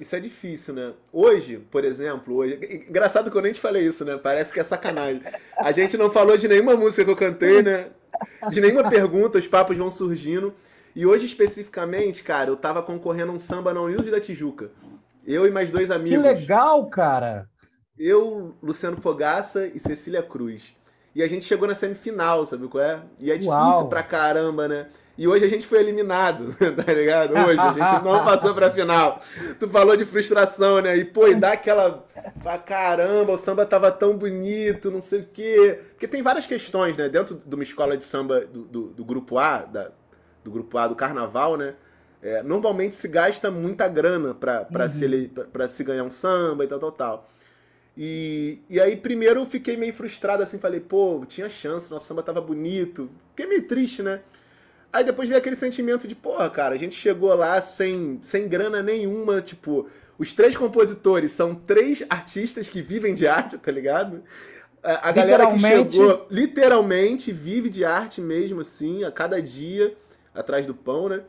isso 0.00 0.16
é 0.16 0.20
difícil, 0.20 0.74
né? 0.74 0.92
Hoje, 1.12 1.58
por 1.70 1.84
exemplo, 1.84 2.36
hoje. 2.36 2.58
Engraçado 2.88 3.30
que 3.30 3.36
eu 3.36 3.42
nem 3.42 3.52
te 3.52 3.60
falei 3.60 3.86
isso, 3.86 4.04
né? 4.04 4.18
Parece 4.18 4.52
que 4.52 4.60
é 4.60 4.64
sacanagem. 4.64 5.22
A 5.56 5.72
gente 5.72 5.96
não 5.96 6.10
falou 6.10 6.36
de 6.36 6.48
nenhuma 6.48 6.76
música 6.76 7.04
que 7.04 7.10
eu 7.10 7.16
cantei, 7.16 7.62
né? 7.62 7.88
De 8.50 8.60
nenhuma 8.60 8.88
pergunta, 8.88 9.38
os 9.38 9.48
papos 9.48 9.78
vão 9.78 9.90
surgindo. 9.90 10.52
E 10.94 11.06
hoje, 11.06 11.24
especificamente, 11.24 12.22
cara, 12.22 12.50
eu 12.50 12.56
tava 12.56 12.82
concorrendo 12.82 13.32
a 13.32 13.34
um 13.34 13.38
samba 13.38 13.72
na 13.72 13.80
Unilde 13.80 14.10
da 14.10 14.20
Tijuca. 14.20 14.70
Eu 15.26 15.46
e 15.46 15.50
mais 15.50 15.70
dois 15.70 15.90
amigos. 15.90 16.18
Que 16.18 16.34
legal, 16.40 16.86
cara! 16.86 17.48
Eu, 18.00 18.54
Luciano 18.62 18.96
Fogaça 18.98 19.66
e 19.66 19.78
Cecília 19.78 20.22
Cruz. 20.22 20.74
E 21.14 21.22
a 21.22 21.28
gente 21.28 21.44
chegou 21.44 21.68
na 21.68 21.74
semifinal, 21.74 22.46
sabe 22.46 22.66
qual 22.66 22.82
é? 22.82 23.02
E 23.18 23.30
é 23.30 23.34
difícil 23.34 23.52
Uau. 23.52 23.88
pra 23.90 24.02
caramba, 24.02 24.66
né? 24.66 24.86
E 25.18 25.28
hoje 25.28 25.44
a 25.44 25.48
gente 25.48 25.66
foi 25.66 25.80
eliminado, 25.80 26.56
tá 26.82 26.92
ligado? 26.94 27.34
Hoje 27.34 27.60
a 27.60 27.72
gente 27.72 28.02
não 28.02 28.24
passou 28.24 28.54
pra 28.54 28.70
final. 28.70 29.20
Tu 29.58 29.68
falou 29.68 29.94
de 29.98 30.06
frustração, 30.06 30.80
né? 30.80 30.96
E, 30.96 31.04
pô, 31.04 31.28
e 31.28 31.34
dá 31.34 31.52
aquela. 31.52 32.06
Pra 32.42 32.56
caramba, 32.56 33.32
o 33.32 33.36
samba 33.36 33.66
tava 33.66 33.92
tão 33.92 34.16
bonito, 34.16 34.90
não 34.90 35.02
sei 35.02 35.20
o 35.20 35.28
quê. 35.30 35.78
Porque 35.90 36.08
tem 36.08 36.22
várias 36.22 36.46
questões, 36.46 36.96
né? 36.96 37.06
Dentro 37.06 37.42
de 37.44 37.54
uma 37.54 37.62
escola 37.62 37.98
de 37.98 38.04
samba 38.06 38.46
do, 38.46 38.62
do, 38.62 38.82
do 38.86 39.04
grupo 39.04 39.36
A, 39.36 39.58
da, 39.58 39.90
do 40.42 40.50
grupo 40.50 40.78
A 40.78 40.88
do 40.88 40.96
carnaval, 40.96 41.58
né? 41.58 41.74
É, 42.22 42.42
normalmente 42.42 42.94
se 42.94 43.08
gasta 43.08 43.50
muita 43.50 43.86
grana 43.88 44.34
para 44.34 44.66
uhum. 44.70 44.88
se, 44.88 45.30
se 45.68 45.84
ganhar 45.84 46.04
um 46.04 46.10
samba 46.10 46.64
e 46.64 46.66
tal, 46.66 46.78
tal, 46.78 46.92
tal. 46.92 47.28
E, 48.02 48.62
e 48.70 48.80
aí, 48.80 48.96
primeiro 48.96 49.40
eu 49.40 49.46
fiquei 49.46 49.76
meio 49.76 49.92
frustrado, 49.92 50.42
assim, 50.42 50.58
falei, 50.58 50.80
pô, 50.80 51.22
tinha 51.28 51.50
chance, 51.50 51.90
nosso 51.90 52.06
samba 52.06 52.22
tava 52.22 52.40
bonito. 52.40 53.10
Fiquei 53.36 53.46
meio 53.46 53.68
triste, 53.68 54.02
né? 54.02 54.22
Aí 54.90 55.04
depois 55.04 55.28
veio 55.28 55.38
aquele 55.38 55.54
sentimento 55.54 56.08
de, 56.08 56.14
porra, 56.14 56.48
cara, 56.48 56.74
a 56.74 56.78
gente 56.78 56.94
chegou 56.94 57.34
lá 57.34 57.60
sem, 57.60 58.18
sem 58.22 58.48
grana 58.48 58.82
nenhuma, 58.82 59.42
tipo, 59.42 59.86
os 60.18 60.32
três 60.32 60.56
compositores 60.56 61.32
são 61.32 61.54
três 61.54 62.02
artistas 62.08 62.70
que 62.70 62.80
vivem 62.80 63.12
de 63.12 63.28
arte, 63.28 63.58
tá 63.58 63.70
ligado? 63.70 64.22
A, 64.82 65.10
a 65.10 65.12
galera 65.12 65.52
que 65.52 65.58
chegou, 65.58 66.26
literalmente, 66.30 67.30
vive 67.32 67.68
de 67.68 67.84
arte 67.84 68.22
mesmo, 68.22 68.62
assim, 68.62 69.04
a 69.04 69.12
cada 69.12 69.42
dia 69.42 69.94
atrás 70.34 70.64
do 70.64 70.74
pão, 70.74 71.06
né? 71.06 71.20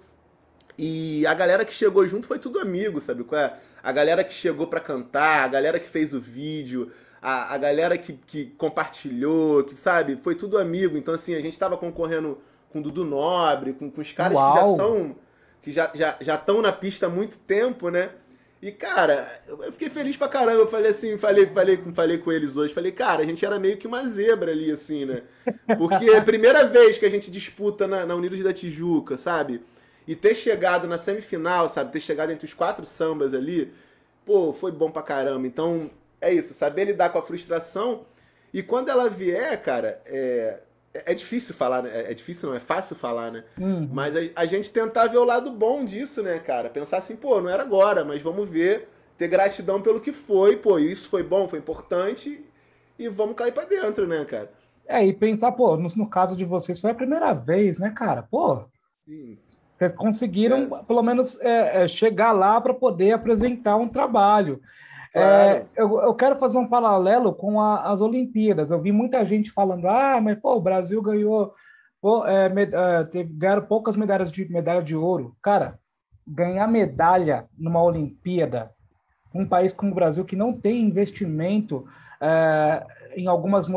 E 0.84 1.28
a 1.28 1.36
galera 1.36 1.64
que 1.64 1.72
chegou 1.72 2.08
junto 2.08 2.26
foi 2.26 2.40
tudo 2.40 2.58
amigo, 2.58 3.00
sabe 3.00 3.24
qual 3.24 3.40
é? 3.40 3.54
A 3.84 3.92
galera 3.92 4.24
que 4.24 4.34
chegou 4.34 4.66
para 4.66 4.80
cantar, 4.80 5.44
a 5.44 5.48
galera 5.48 5.80
que 5.80 5.88
fez 5.88 6.12
o 6.12 6.20
vídeo, 6.20 6.92
a, 7.22 7.54
a 7.54 7.58
galera 7.60 7.96
que, 8.00 8.14
que 8.14 8.48
compartilhou, 8.58 9.64
que, 9.64 9.80
sabe? 9.80 10.18
Foi 10.24 10.34
tudo 10.34 10.58
amigo. 10.58 10.98
Então, 10.98 11.14
assim, 11.14 11.36
a 11.36 11.40
gente 11.40 11.58
tava 11.60 11.78
concorrendo 11.78 12.40
com 12.72 12.80
o 12.80 12.82
Dudu 12.82 13.06
Nobre, 13.06 13.74
com, 13.74 13.92
com 13.92 14.02
os 14.02 14.12
caras 14.12 14.36
Uau. 14.36 14.54
que 14.54 14.60
já 14.60 14.76
são. 14.76 15.16
que 15.62 15.72
já 15.72 15.86
estão 15.86 16.00
já, 16.00 16.18
já 16.20 16.62
na 16.64 16.72
pista 16.72 17.06
há 17.06 17.10
muito 17.10 17.38
tempo, 17.38 17.90
né? 17.90 18.10
E, 18.60 18.72
cara, 18.72 19.28
eu 19.48 19.72
fiquei 19.72 19.90
feliz 19.92 20.18
pra 20.18 20.28
caramba. 20.28 20.62
Eu 20.62 20.68
falei 20.68 20.90
assim, 20.90 21.16
falei, 21.16 21.46
falei, 21.46 21.80
falei 21.94 22.18
com 22.18 22.32
eles 22.32 22.58
hoje. 22.58 22.74
Falei, 22.74 22.92
cara, 22.92 23.22
a 23.22 23.26
gente 23.26 23.46
era 23.46 23.60
meio 23.60 23.78
que 23.78 23.86
uma 23.86 24.04
zebra 24.08 24.52
ali, 24.52 24.72
assim, 24.72 25.06
né? 25.06 25.22
Porque 25.78 26.10
é 26.10 26.18
a 26.18 26.24
primeira 26.24 26.66
vez 26.66 26.98
que 26.98 27.06
a 27.06 27.10
gente 27.10 27.30
disputa 27.30 27.88
na, 27.88 28.04
na 28.04 28.16
Unidos 28.16 28.42
da 28.42 28.52
Tijuca, 28.52 29.16
sabe? 29.16 29.62
E 30.08 30.16
ter 30.16 30.36
chegado 30.36 30.88
na 30.88 30.98
semifinal, 30.98 31.70
sabe? 31.70 31.92
Ter 31.92 32.00
chegado 32.00 32.32
entre 32.32 32.46
os 32.46 32.54
quatro 32.54 32.86
sambas 32.86 33.34
ali, 33.34 33.72
pô, 34.26 34.52
foi 34.52 34.72
bom 34.72 34.90
pra 34.90 35.02
caramba. 35.02 35.46
Então, 35.46 35.90
é 36.20 36.34
isso, 36.34 36.54
saber 36.54 36.86
lidar 36.86 37.10
com 37.10 37.20
a 37.20 37.24
frustração. 37.24 38.06
E 38.54 38.62
quando 38.62 38.90
ela 38.90 39.10
vier, 39.10 39.62
cara, 39.62 40.02
é, 40.06 40.60
é, 40.94 41.12
é 41.12 41.16
difícil 41.16 41.56
falar, 41.56 41.84
né? 41.84 41.92
É, 41.94 42.12
é 42.12 42.14
difícil, 42.14 42.50
não 42.50 42.56
é 42.56 42.60
fácil 42.60 42.96
falar, 42.96 43.32
né? 43.32 43.44
Uhum. 43.60 43.90
Mas 43.92 44.16
a, 44.16 44.20
a, 44.36 44.46
gente 44.46 44.72
tentar 44.72 45.08
ver 45.08 45.18
o 45.18 45.24
lado 45.24 45.52
bom 45.52 45.86
disso, 45.86 46.22
né, 46.22 46.40
cara? 46.40 46.70
Pensar 46.70 46.98
assim, 46.98 47.16
pô, 47.16 47.42
não 47.42 47.50
era 47.50 47.64
agora, 47.64 48.04
mas 48.04 48.22
vamos 48.22 48.48
ver, 48.50 48.88
ter 49.18 49.28
gratidão 49.28 49.82
pelo 49.82 50.02
que 50.02 50.12
foi, 50.12 50.58
pô, 50.58 50.78
isso 50.78 51.10
foi 51.10 51.24
bom, 51.24 51.48
foi 51.48 51.60
importante 51.60 52.44
e 53.00 53.08
vamos 53.08 53.36
cair 53.36 53.54
para 53.54 53.66
dentro, 53.66 54.08
né, 54.08 54.24
cara? 54.26 54.52
É, 54.86 55.06
e 55.06 55.14
pensar, 55.14 55.52
pô, 55.54 55.78
no, 55.78 55.88
no, 55.96 56.10
caso 56.10 56.36
de 56.36 56.44
vocês 56.44 56.82
foi 56.82 56.92
a 56.92 56.96
primeira 56.96 57.34
vez, 57.34 57.80
né, 57.80 57.92
cara? 57.92 58.24
Pô, 58.24 58.66
Sim. 59.06 59.38
Conseguiram 59.90 60.78
é. 60.78 60.84
pelo 60.84 61.02
menos 61.02 61.40
é, 61.42 61.84
é 61.84 61.88
chegar 61.88 62.32
lá 62.32 62.60
para 62.60 62.74
poder 62.74 63.14
apresentar 63.14 63.76
um 63.78 63.88
trabalho. 63.88 64.62
É, 65.14 65.20
claro. 65.20 65.70
Eu, 65.76 66.02
eu, 66.02 66.14
quero 66.14 66.38
fazer 66.38 66.58
um 66.58 66.68
paralelo 66.68 67.34
com 67.34 67.60
a, 67.60 67.90
as 67.92 68.00
Olimpíadas. 68.00 68.72
Eu 68.72 68.82
vi 68.82 68.92
muita 68.92 69.26
gente 69.26 69.52
falando: 69.52 69.88
ah, 69.88 70.20
mas 70.22 70.40
pô, 70.40 70.56
o 70.56 70.62
Brasil 70.62 71.02
ganhou, 71.02 71.54
pô, 72.02 72.26
é, 72.26 72.48
med, 72.50 72.72
teve, 73.12 73.34
ganharam 73.34 73.64
poucas 73.64 73.96
medalhas 73.96 74.32
de 74.32 74.50
medalha 74.52 74.82
de 74.82 74.96
ouro. 74.96 75.36
Cara, 75.42 75.78
ganhar 76.26 76.68
medalha 76.68 77.46
numa 77.58 77.84
Olimpíada, 77.84 78.72
um 79.34 79.46
país 79.46 79.74
como 79.74 79.92
o 79.92 79.96
Brasil 79.96 80.24
que 80.24 80.36
não 80.36 80.54
tem 80.54 80.82
investimento 80.82 81.86
em 83.16 83.28
algumas 83.28 83.68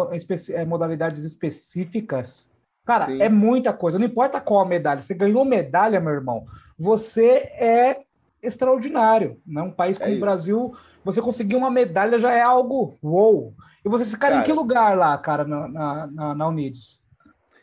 modalidades 0.66 1.24
específicas, 1.24 2.50
cara, 2.84 3.06
Sim. 3.06 3.22
é 3.22 3.28
muita 3.28 3.72
coisa. 3.72 3.98
Não 3.98 4.06
importa 4.06 4.40
qual 4.40 4.60
a 4.60 4.66
medalha. 4.66 5.02
Você 5.02 5.14
ganhou 5.14 5.44
medalha, 5.44 6.00
meu 6.00 6.12
irmão. 6.12 6.46
Você 6.78 7.28
é 7.58 8.02
extraordinário. 8.42 9.40
Né? 9.46 9.62
Um 9.62 9.70
país 9.70 9.98
como 9.98 10.14
o 10.14 10.20
Brasil 10.20 10.74
você 11.04 11.20
conseguir 11.20 11.56
uma 11.56 11.70
medalha 11.70 12.18
já 12.18 12.32
é 12.32 12.40
algo 12.40 12.96
wow. 13.02 13.54
E 13.84 13.88
você 13.88 14.04
ficaram 14.04 14.40
em 14.40 14.42
que 14.42 14.52
lugar 14.52 14.96
lá, 14.96 15.16
cara, 15.18 15.44
na, 15.44 15.68
na, 15.68 16.06
na, 16.06 16.34
na 16.34 16.48
Unidos? 16.48 16.98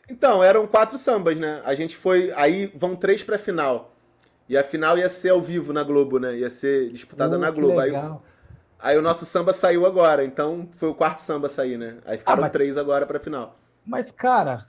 Então, 0.08 0.42
eram 0.44 0.66
quatro 0.66 0.96
sambas, 0.96 1.38
né? 1.38 1.60
A 1.64 1.74
gente 1.74 1.96
foi. 1.96 2.32
Aí 2.36 2.72
vão 2.76 2.94
três 2.94 3.24
pra 3.24 3.38
final. 3.38 3.92
E 4.48 4.56
a 4.56 4.62
final 4.62 4.96
ia 4.96 5.08
ser 5.08 5.30
ao 5.30 5.40
vivo 5.40 5.72
na 5.72 5.82
Globo, 5.82 6.18
né? 6.18 6.36
Ia 6.36 6.50
ser 6.50 6.90
disputada 6.90 7.36
uh, 7.36 7.40
na 7.40 7.50
Globo. 7.50 7.80
Aí, 7.80 7.92
Aí 8.78 8.98
o 8.98 9.02
nosso 9.02 9.24
samba 9.24 9.52
saiu 9.52 9.86
agora, 9.86 10.24
então 10.24 10.68
foi 10.76 10.88
o 10.88 10.94
quarto 10.94 11.20
samba 11.20 11.48
sair, 11.48 11.78
né? 11.78 11.98
Aí 12.04 12.18
ficaram 12.18 12.40
ah, 12.40 12.42
mas... 12.42 12.52
três 12.52 12.76
agora 12.76 13.06
pra 13.06 13.20
final. 13.20 13.56
Mas, 13.86 14.10
cara, 14.10 14.66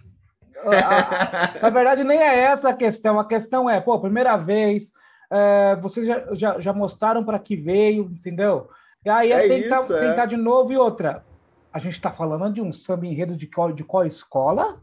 a, 0.58 1.58
a, 1.58 1.62
na 1.62 1.70
verdade 1.70 2.04
nem 2.04 2.20
é 2.20 2.39
essa 2.39 2.70
a 2.70 2.74
questão. 2.74 3.20
A 3.20 3.28
questão 3.28 3.70
é, 3.70 3.80
pô, 3.80 3.99
primeira 3.99 4.38
vez, 4.38 4.91
é, 5.32 5.76
vocês 5.78 6.06
já, 6.06 6.26
já, 6.32 6.60
já 6.60 6.74
mostraram 6.74 7.24
para 7.24 7.39
que 7.39 7.56
veio, 7.56 8.04
entendeu? 8.04 8.70
E 9.06 9.10
aí 9.10 9.32
é, 9.32 9.45
é 9.45 9.62
tentar, 9.62 9.82
isso, 9.82 9.93
é. 9.93 10.10
tentar 10.10 10.26
de 10.26 10.38
novo 10.38 10.72
e 10.72 10.78
outra. 10.78 11.24
A 11.72 11.80
gente 11.80 11.93
está 11.93 12.12
falando 12.12 12.54
de 12.54 12.62
um 12.62 12.72
samba 12.72 13.06
enredo 13.06 13.36
de 13.36 13.47
qual, 13.47 13.72
de 13.72 13.84
qual 13.84 14.06
escola? 14.06 14.82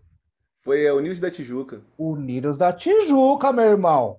Foi 0.63 0.85
é, 0.85 0.93
o 0.93 0.99
Unidos 0.99 1.21
da 1.21 1.31
Tijuca. 1.31 1.81
Unidos 1.97 2.59
da 2.59 2.73
Tijuca, 2.73 3.53
meu 3.53 3.65
irmão. 3.65 4.19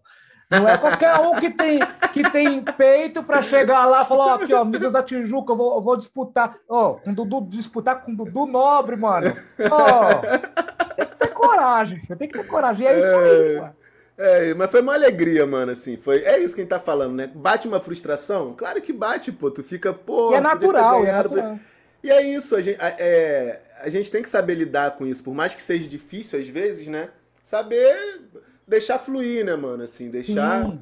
Não 0.50 0.68
é 0.68 0.78
qualquer 0.78 1.18
um 1.20 1.36
que 1.40 1.50
tem, 1.50 1.80
que 2.12 2.30
tem 2.30 2.62
peito 2.62 3.24
para 3.24 3.42
chegar 3.42 3.86
lá 3.86 4.02
e 4.02 4.06
falar, 4.06 4.36
aqui, 4.36 4.54
ó, 4.54 4.64
Unidos 4.64 4.92
da 4.92 5.02
Tijuca, 5.02 5.54
eu 5.54 5.58
vou, 5.58 5.76
eu 5.76 5.82
vou 5.82 5.96
disputar. 5.96 6.58
Ó, 6.68 6.96
com 6.96 7.14
Dudu, 7.14 7.48
disputar 7.48 8.04
com 8.04 8.14
Dudu 8.14 8.46
Nobre, 8.46 8.98
mano. 8.98 9.28
Ó, 9.72 10.96
tem 10.98 11.11
coragem, 11.52 12.00
tem 12.18 12.28
que 12.28 12.38
ter 12.38 12.48
coragem. 12.48 12.86
E 12.86 12.88
é 12.88 13.00
isso 13.00 13.16
aí, 13.16 13.56
é. 13.56 13.60
mano. 13.60 13.76
É, 14.18 14.54
mas 14.54 14.70
foi 14.70 14.82
uma 14.82 14.94
alegria, 14.94 15.48
mano, 15.48 15.72
assim. 15.72 15.98
Foi, 15.98 16.24
é 16.24 16.38
isso 16.40 16.54
que 16.54 16.62
a 16.62 16.64
gente 16.64 16.70
tá 16.70 16.80
falando, 16.80 17.16
né? 17.16 17.32
Bate 17.34 17.68
uma 17.68 17.80
frustração? 17.80 18.54
Claro 18.54 18.82
que 18.82 18.94
bate, 18.94 19.32
pô. 19.32 19.50
Tu 19.50 19.64
fica, 19.64 19.94
pô. 19.94 20.32
E 20.32 20.36
é 20.36 20.42
natural, 20.42 21.04
é 21.04 21.12
natural. 21.12 21.60
E 22.04 22.10
é 22.10 22.22
isso, 22.22 22.56
a 22.56 22.62
gente, 22.62 22.80
é, 22.82 23.60
a 23.80 23.90
gente 23.90 24.10
tem 24.10 24.24
que 24.24 24.30
saber 24.30 24.56
lidar 24.56 24.92
com 24.92 25.06
isso. 25.06 25.24
Por 25.24 25.36
mais 25.36 25.54
que 25.54 25.62
seja 25.62 25.88
difícil 25.88 26.40
às 26.40 26.48
vezes, 26.48 26.88
né? 26.88 27.10
Saber 27.44 28.22
deixar 28.68 28.98
fluir, 28.98 29.46
né, 29.46 29.56
mano? 29.56 29.84
Assim, 29.84 30.10
deixar 30.10 30.66
Sim. 30.66 30.80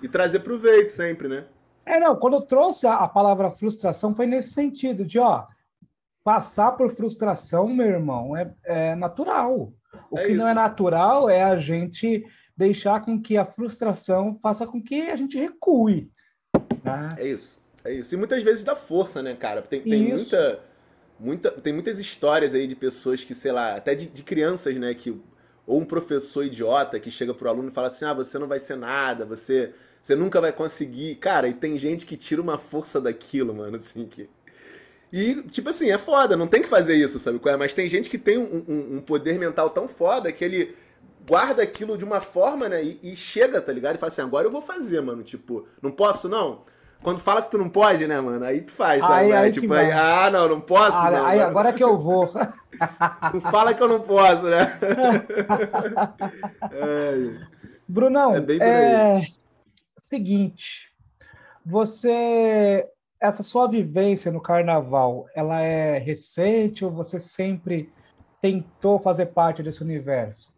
e 0.00 0.08
trazer 0.08 0.40
proveito 0.40 0.90
sempre, 0.90 1.26
né? 1.26 1.44
É, 1.84 1.98
não, 1.98 2.14
quando 2.14 2.34
eu 2.34 2.42
trouxe 2.42 2.86
a, 2.86 2.94
a 2.94 3.08
palavra 3.08 3.50
frustração 3.50 4.14
foi 4.14 4.26
nesse 4.26 4.50
sentido, 4.50 5.04
de, 5.04 5.18
ó, 5.18 5.44
passar 6.22 6.72
por 6.72 6.94
frustração, 6.94 7.68
meu 7.68 7.86
irmão, 7.86 8.36
é, 8.36 8.52
é 8.64 8.94
natural. 8.94 9.72
O 10.10 10.18
é 10.18 10.24
que 10.24 10.32
isso. 10.32 10.40
não 10.40 10.48
é 10.48 10.54
natural 10.54 11.28
é 11.28 11.42
a 11.42 11.58
gente 11.58 12.24
deixar 12.56 13.00
com 13.00 13.20
que 13.20 13.36
a 13.36 13.44
frustração 13.44 14.38
faça 14.42 14.66
com 14.66 14.82
que 14.82 15.02
a 15.02 15.16
gente 15.16 15.38
recue. 15.38 16.10
Né? 16.84 17.14
É 17.18 17.26
isso, 17.26 17.60
é 17.84 17.92
isso. 17.92 18.14
E 18.14 18.18
muitas 18.18 18.42
vezes 18.42 18.64
dá 18.64 18.76
força, 18.76 19.22
né, 19.22 19.34
cara? 19.34 19.62
Tem, 19.62 19.80
tem 19.80 20.08
muita, 20.08 20.60
muita, 21.18 21.50
tem 21.50 21.72
muitas 21.72 21.98
histórias 21.98 22.54
aí 22.54 22.66
de 22.66 22.76
pessoas 22.76 23.24
que, 23.24 23.34
sei 23.34 23.52
lá, 23.52 23.76
até 23.76 23.94
de, 23.94 24.06
de 24.06 24.22
crianças, 24.22 24.74
né, 24.76 24.94
que 24.94 25.18
ou 25.66 25.78
um 25.80 25.84
professor 25.84 26.44
idiota 26.44 26.98
que 26.98 27.10
chega 27.10 27.32
pro 27.32 27.48
aluno 27.48 27.68
e 27.68 27.72
fala 27.72 27.88
assim: 27.88 28.04
"Ah, 28.04 28.12
você 28.12 28.38
não 28.38 28.48
vai 28.48 28.58
ser 28.58 28.76
nada, 28.76 29.24
você 29.24 29.72
você 30.02 30.16
nunca 30.16 30.40
vai 30.40 30.52
conseguir". 30.52 31.14
Cara, 31.16 31.46
e 31.48 31.54
tem 31.54 31.78
gente 31.78 32.04
que 32.04 32.16
tira 32.16 32.42
uma 32.42 32.58
força 32.58 33.00
daquilo, 33.00 33.54
mano, 33.54 33.76
assim 33.76 34.06
que 34.06 34.28
e, 35.12 35.42
tipo 35.42 35.70
assim, 35.70 35.90
é 35.90 35.98
foda, 35.98 36.36
não 36.36 36.46
tem 36.46 36.62
que 36.62 36.68
fazer 36.68 36.94
isso, 36.94 37.18
sabe? 37.18 37.40
É? 37.44 37.56
Mas 37.56 37.74
tem 37.74 37.88
gente 37.88 38.08
que 38.08 38.18
tem 38.18 38.38
um, 38.38 38.64
um, 38.68 38.96
um 38.96 39.00
poder 39.00 39.38
mental 39.38 39.70
tão 39.70 39.88
foda 39.88 40.30
que 40.30 40.44
ele 40.44 40.74
guarda 41.28 41.62
aquilo 41.62 41.98
de 41.98 42.04
uma 42.04 42.20
forma, 42.20 42.68
né? 42.68 42.82
E, 42.82 42.98
e, 43.02 43.16
chega, 43.16 43.60
tá 43.60 43.72
ligado? 43.72 43.96
E 43.96 43.98
fala 43.98 44.12
assim, 44.12 44.22
agora 44.22 44.46
eu 44.46 44.50
vou 44.50 44.62
fazer, 44.62 45.00
mano. 45.00 45.22
Tipo, 45.22 45.66
não 45.82 45.90
posso, 45.90 46.28
não? 46.28 46.62
Quando 47.02 47.18
fala 47.18 47.42
que 47.42 47.50
tu 47.50 47.58
não 47.58 47.68
pode, 47.68 48.06
né, 48.06 48.20
mano? 48.20 48.44
Aí 48.44 48.60
tu 48.60 48.72
faz, 48.72 49.02
sabe? 49.02 49.26
Aí, 49.26 49.32
aí 49.32 49.50
tipo, 49.50 49.72
aí, 49.72 49.90
ah, 49.90 50.30
não, 50.30 50.48
não 50.48 50.60
posso, 50.60 50.98
ah, 50.98 51.10
não. 51.10 51.26
Aí 51.26 51.38
mano. 51.38 51.50
agora 51.50 51.72
que 51.72 51.82
eu 51.82 51.98
vou. 51.98 52.32
Não 53.34 53.42
fala 53.42 53.74
que 53.74 53.82
eu 53.82 53.88
não 53.88 54.00
posso, 54.00 54.44
né? 54.44 54.72
é. 56.72 57.46
Brunão, 57.86 58.34
é, 58.34 58.40
bem 58.40 58.58
é... 58.58 59.20
seguinte, 60.00 60.88
você 61.66 62.88
essa 63.20 63.42
sua 63.42 63.68
vivência 63.68 64.32
no 64.32 64.40
carnaval, 64.40 65.26
ela 65.34 65.60
é 65.60 65.98
recente 65.98 66.84
ou 66.84 66.90
você 66.90 67.20
sempre 67.20 67.92
tentou 68.40 68.98
fazer 68.98 69.26
parte 69.26 69.62
desse 69.62 69.82
universo? 69.82 70.50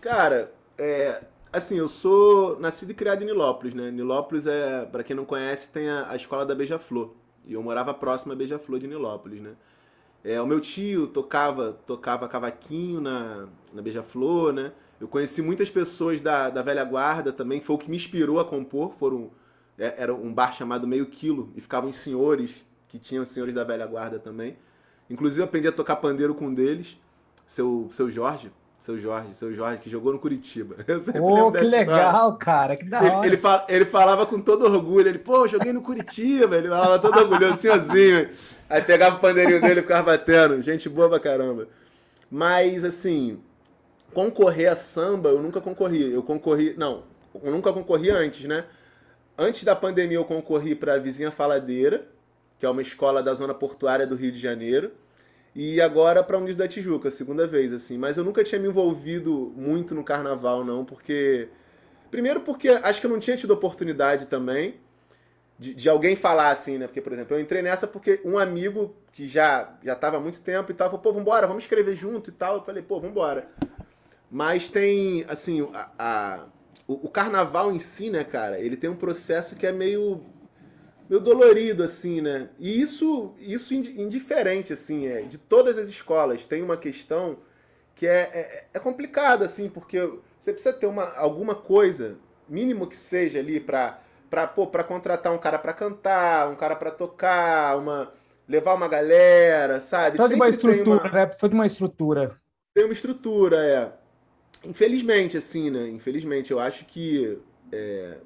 Cara, 0.00 0.52
é, 0.78 1.22
assim, 1.52 1.76
eu 1.76 1.88
sou 1.88 2.58
nascido 2.58 2.90
e 2.90 2.94
criado 2.94 3.22
em 3.22 3.26
Nilópolis, 3.26 3.74
né? 3.74 3.90
Nilópolis 3.90 4.46
é, 4.46 4.86
para 4.86 5.04
quem 5.04 5.14
não 5.14 5.24
conhece, 5.24 5.70
tem 5.70 5.88
a, 5.88 6.10
a 6.10 6.16
escola 6.16 6.46
da 6.46 6.54
Beija-Flor. 6.54 7.14
E 7.44 7.52
eu 7.52 7.62
morava 7.62 7.92
próximo 7.92 8.32
à 8.32 8.36
Beija-Flor 8.36 8.80
de 8.80 8.88
Nilópolis, 8.88 9.40
né? 9.40 9.52
É, 10.24 10.40
o 10.40 10.46
meu 10.46 10.60
tio 10.60 11.08
tocava 11.08 11.72
tocava 11.84 12.28
cavaquinho 12.28 13.00
na, 13.00 13.48
na 13.72 13.82
Beija-Flor, 13.82 14.52
né? 14.52 14.72
Eu 15.00 15.08
conheci 15.08 15.42
muitas 15.42 15.68
pessoas 15.68 16.20
da, 16.20 16.48
da 16.48 16.62
velha 16.62 16.84
guarda 16.84 17.32
também, 17.32 17.60
foi 17.60 17.74
o 17.74 17.78
que 17.78 17.90
me 17.90 17.96
inspirou 17.96 18.38
a 18.38 18.44
compor. 18.44 18.94
Foram, 18.94 19.32
era 19.96 20.14
um 20.14 20.32
bar 20.32 20.52
chamado 20.52 20.86
Meio 20.86 21.06
Quilo 21.06 21.52
e 21.56 21.60
ficavam 21.60 21.90
os 21.90 21.96
senhores, 21.96 22.66
que 22.88 22.98
tinham 22.98 23.22
os 23.22 23.30
senhores 23.30 23.54
da 23.54 23.64
velha 23.64 23.86
guarda 23.86 24.18
também. 24.18 24.56
Inclusive 25.08 25.40
eu 25.40 25.44
aprendi 25.44 25.68
a 25.68 25.72
tocar 25.72 25.96
pandeiro 25.96 26.34
com 26.34 26.46
um 26.46 26.54
deles, 26.54 26.98
seu, 27.46 27.88
seu 27.90 28.10
Jorge, 28.10 28.50
seu 28.78 28.98
Jorge, 28.98 29.34
seu 29.34 29.54
Jorge, 29.54 29.80
que 29.80 29.90
jogou 29.90 30.12
no 30.12 30.18
Curitiba. 30.18 30.76
Eu 30.88 30.98
sempre 30.98 31.20
oh, 31.20 31.34
lembro 31.34 31.50
dessa 31.52 31.64
que 31.66 31.70
legal, 31.70 31.98
história. 31.98 32.36
cara, 32.38 32.76
que 32.76 32.84
da 32.84 32.98
hora. 32.98 33.26
Ele, 33.26 33.36
ele, 33.36 33.40
ele, 33.68 33.84
falava 33.84 34.26
com 34.26 34.40
todo 34.40 34.64
orgulho, 34.64 35.06
ele, 35.06 35.18
pô, 35.18 35.46
joguei 35.46 35.72
no 35.72 35.82
Curitiba, 35.82 36.56
ele 36.56 36.68
falava 36.68 36.98
todo 36.98 37.16
orgulhoso, 37.18 37.58
senhorzinho. 37.58 38.28
Aí 38.68 38.82
pegava 38.82 39.16
o 39.16 39.20
pandeirinho 39.20 39.60
dele 39.60 39.80
e 39.80 39.82
ficava 39.82 40.12
batendo. 40.12 40.60
Gente 40.62 40.88
boa 40.88 41.08
pra 41.08 41.20
caramba. 41.20 41.68
Mas, 42.30 42.84
assim, 42.84 43.38
concorrer 44.12 44.72
a 44.72 44.76
samba, 44.76 45.28
eu 45.28 45.42
nunca 45.42 45.60
concorri. 45.60 46.12
Eu 46.12 46.22
concorri, 46.22 46.74
não, 46.76 47.04
eu 47.42 47.52
nunca 47.52 47.72
concorri 47.72 48.10
antes, 48.10 48.46
né? 48.46 48.64
Antes 49.42 49.64
da 49.64 49.74
pandemia 49.74 50.18
eu 50.18 50.24
concorri 50.24 50.72
para 50.72 50.94
a 50.94 50.98
Vizinha 51.00 51.32
Faladeira, 51.32 52.06
que 52.60 52.64
é 52.64 52.68
uma 52.68 52.80
escola 52.80 53.20
da 53.20 53.34
zona 53.34 53.52
portuária 53.52 54.06
do 54.06 54.14
Rio 54.14 54.30
de 54.30 54.38
Janeiro. 54.38 54.92
E 55.52 55.80
agora 55.80 56.22
para 56.22 56.38
Unidos 56.38 56.54
da 56.54 56.68
Tijuca, 56.68 57.10
segunda 57.10 57.44
vez, 57.44 57.72
assim. 57.72 57.98
Mas 57.98 58.16
eu 58.16 58.22
nunca 58.22 58.44
tinha 58.44 58.60
me 58.60 58.68
envolvido 58.68 59.52
muito 59.56 59.96
no 59.96 60.04
carnaval, 60.04 60.64
não, 60.64 60.84
porque. 60.84 61.48
Primeiro 62.08 62.42
porque 62.42 62.68
acho 62.68 63.00
que 63.00 63.06
eu 63.06 63.10
não 63.10 63.18
tinha 63.18 63.36
tido 63.36 63.50
oportunidade 63.50 64.26
também 64.26 64.76
de, 65.58 65.74
de 65.74 65.88
alguém 65.88 66.14
falar 66.14 66.52
assim, 66.52 66.78
né? 66.78 66.86
Porque, 66.86 67.00
por 67.00 67.12
exemplo, 67.12 67.36
eu 67.36 67.40
entrei 67.40 67.62
nessa 67.62 67.88
porque 67.88 68.20
um 68.24 68.38
amigo 68.38 68.94
que 69.12 69.26
já 69.26 69.76
já 69.82 69.96
tava 69.96 70.18
há 70.18 70.20
muito 70.20 70.40
tempo 70.40 70.70
e 70.70 70.74
tal, 70.74 70.88
falou, 70.88 71.02
pô, 71.02 71.12
vambora, 71.12 71.48
vamos 71.48 71.64
escrever 71.64 71.96
junto 71.96 72.30
e 72.30 72.32
tal. 72.32 72.58
Eu 72.58 72.62
falei, 72.62 72.80
pô, 72.80 73.00
vambora. 73.00 73.48
Mas 74.30 74.68
tem, 74.68 75.24
assim, 75.28 75.68
a, 75.74 75.90
a 75.98 76.46
o, 76.86 77.06
o 77.06 77.08
carnaval 77.08 77.72
em 77.72 77.78
si, 77.78 78.10
né, 78.10 78.24
cara, 78.24 78.58
ele 78.58 78.76
tem 78.76 78.90
um 78.90 78.96
processo 78.96 79.56
que 79.56 79.66
é 79.66 79.72
meio 79.72 80.22
meio 81.08 81.20
dolorido, 81.20 81.82
assim, 81.82 82.22
né? 82.22 82.48
E 82.58 82.80
isso, 82.80 83.34
isso 83.38 83.74
indiferente, 83.74 84.72
assim, 84.72 85.06
é, 85.06 85.20
de 85.22 85.36
todas 85.36 85.76
as 85.76 85.88
escolas. 85.88 86.46
Tem 86.46 86.62
uma 86.62 86.76
questão 86.76 87.36
que 87.94 88.06
é, 88.06 88.30
é, 88.32 88.64
é 88.74 88.78
complicada, 88.78 89.44
assim, 89.44 89.68
porque 89.68 89.98
você 90.40 90.52
precisa 90.52 90.72
ter 90.72 90.86
uma, 90.86 91.14
alguma 91.16 91.54
coisa, 91.54 92.16
mínimo 92.48 92.86
que 92.86 92.96
seja 92.96 93.40
ali, 93.40 93.60
para 93.60 93.98
pra, 94.30 94.46
pô, 94.46 94.66
pra 94.66 94.82
contratar 94.82 95.30
um 95.30 95.38
cara 95.38 95.58
para 95.58 95.74
cantar, 95.74 96.48
um 96.48 96.54
cara 96.54 96.74
para 96.74 96.90
tocar, 96.90 97.76
uma 97.76 98.10
levar 98.48 98.74
uma 98.74 98.88
galera, 98.88 99.80
sabe? 99.80 100.16
Precisa 100.16 100.28
de 100.30 100.34
uma 100.34 100.48
estrutura, 100.48 101.02
uma... 101.02 101.12
né? 101.12 101.26
Precisa 101.26 101.48
de 101.48 101.54
uma 101.54 101.66
estrutura. 101.66 102.36
Tem 102.74 102.84
uma 102.84 102.92
estrutura, 102.92 103.56
é. 103.58 103.92
Infelizmente, 104.64 105.36
assim, 105.36 105.70
né? 105.70 105.88
Infelizmente, 105.88 106.52
eu 106.52 106.60
acho 106.60 106.84
que 106.84 107.38
é, 107.72 108.18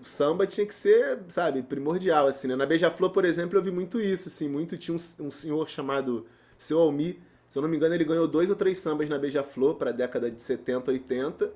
o 0.00 0.04
samba 0.04 0.46
tinha 0.46 0.66
que 0.66 0.74
ser, 0.74 1.20
sabe, 1.28 1.62
primordial, 1.62 2.26
assim, 2.26 2.48
né? 2.48 2.56
Na 2.56 2.66
Beija-Flor, 2.66 3.10
por 3.10 3.24
exemplo, 3.24 3.58
eu 3.58 3.62
vi 3.62 3.70
muito 3.70 4.00
isso, 4.00 4.28
assim, 4.28 4.48
muito 4.48 4.76
tinha 4.76 4.96
um, 4.96 5.26
um 5.26 5.30
senhor 5.30 5.68
chamado 5.68 6.26
Seu 6.56 6.78
Almi, 6.78 7.20
se 7.48 7.58
eu 7.58 7.62
não 7.62 7.68
me 7.68 7.76
engano, 7.76 7.94
ele 7.94 8.04
ganhou 8.04 8.28
dois 8.28 8.50
ou 8.50 8.56
três 8.56 8.78
sambas 8.78 9.08
na 9.08 9.18
Beija-Flor 9.18 9.76
para 9.76 9.90
a 9.90 9.92
década 9.92 10.30
de 10.30 10.42
70, 10.42 10.90
80, 10.90 11.50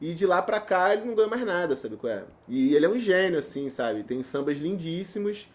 e 0.00 0.14
de 0.14 0.26
lá 0.26 0.40
para 0.42 0.58
cá 0.58 0.92
ele 0.92 1.04
não 1.04 1.14
ganhou 1.14 1.30
mais 1.30 1.44
nada, 1.44 1.76
sabe 1.76 1.96
qual 1.96 2.12
é? 2.12 2.24
E 2.48 2.74
ele 2.74 2.86
é 2.86 2.88
um 2.88 2.98
gênio, 2.98 3.38
assim, 3.38 3.68
sabe? 3.68 4.02
Tem 4.04 4.22
sambas 4.22 4.56
lindíssimos, 4.58 5.48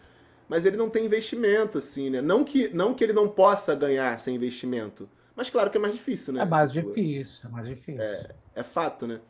mas 0.48 0.64
ele 0.64 0.76
não 0.76 0.88
tem 0.88 1.04
investimento, 1.06 1.78
assim, 1.78 2.08
né? 2.10 2.22
Não 2.22 2.44
que, 2.44 2.68
não 2.74 2.94
que 2.94 3.02
ele 3.02 3.12
não 3.12 3.28
possa 3.28 3.74
ganhar 3.74 4.18
sem 4.18 4.36
investimento, 4.36 5.08
mas 5.34 5.50
claro 5.50 5.70
que 5.70 5.76
é 5.76 5.80
mais 5.80 5.94
difícil, 5.94 6.34
né? 6.34 6.42
É 6.42 6.44
mais 6.44 6.72
tipo, 6.72 6.88
difícil, 6.88 7.48
é 7.48 7.52
mais 7.52 7.66
difícil. 7.66 8.02
É, 8.02 8.34
é 8.56 8.62
fato, 8.62 9.06
né? 9.06 9.20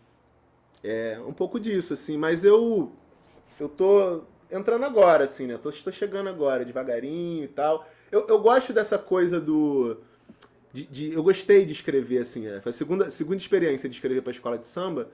É 0.82 1.20
um 1.26 1.32
pouco 1.32 1.60
disso, 1.60 1.92
assim, 1.92 2.16
mas 2.16 2.44
eu 2.44 2.92
eu 3.58 3.68
tô 3.68 4.22
entrando 4.50 4.84
agora, 4.84 5.24
assim, 5.24 5.46
né? 5.46 5.56
Tô, 5.56 5.70
estou 5.70 5.92
chegando 5.92 6.28
agora, 6.28 6.64
devagarinho 6.64 7.44
e 7.44 7.48
tal. 7.48 7.86
Eu, 8.10 8.26
eu 8.26 8.40
gosto 8.40 8.72
dessa 8.72 8.98
coisa 8.98 9.40
do. 9.40 9.98
De, 10.72 10.86
de, 10.86 11.12
eu 11.12 11.22
gostei 11.22 11.64
de 11.64 11.72
escrever, 11.72 12.18
assim, 12.18 12.46
né? 12.46 12.60
foi 12.60 12.70
a 12.70 12.72
segunda, 12.72 13.10
segunda 13.10 13.36
experiência 13.36 13.88
de 13.88 13.94
escrever 13.94 14.22
para 14.22 14.30
a 14.30 14.34
escola 14.34 14.56
de 14.56 14.68
samba, 14.68 15.08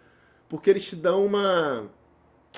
porque 0.49 0.69
eles 0.69 0.85
te 0.85 0.95
dão 0.97 1.25
uma. 1.25 1.91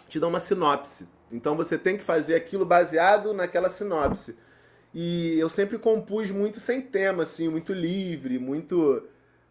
te 0.08 0.18
dão 0.18 0.28
uma 0.28 0.40
sinopse. 0.40 1.08
Então 1.30 1.56
você 1.56 1.78
tem 1.78 1.96
que 1.96 2.02
fazer 2.02 2.34
aquilo 2.34 2.64
baseado 2.64 3.32
naquela 3.32 3.70
sinopse. 3.70 4.36
E 4.94 5.38
eu 5.38 5.48
sempre 5.48 5.78
compus 5.78 6.30
muito 6.30 6.58
sem 6.60 6.80
tema, 6.80 7.22
assim, 7.22 7.48
muito 7.48 7.72
livre, 7.72 8.38
muito 8.38 9.02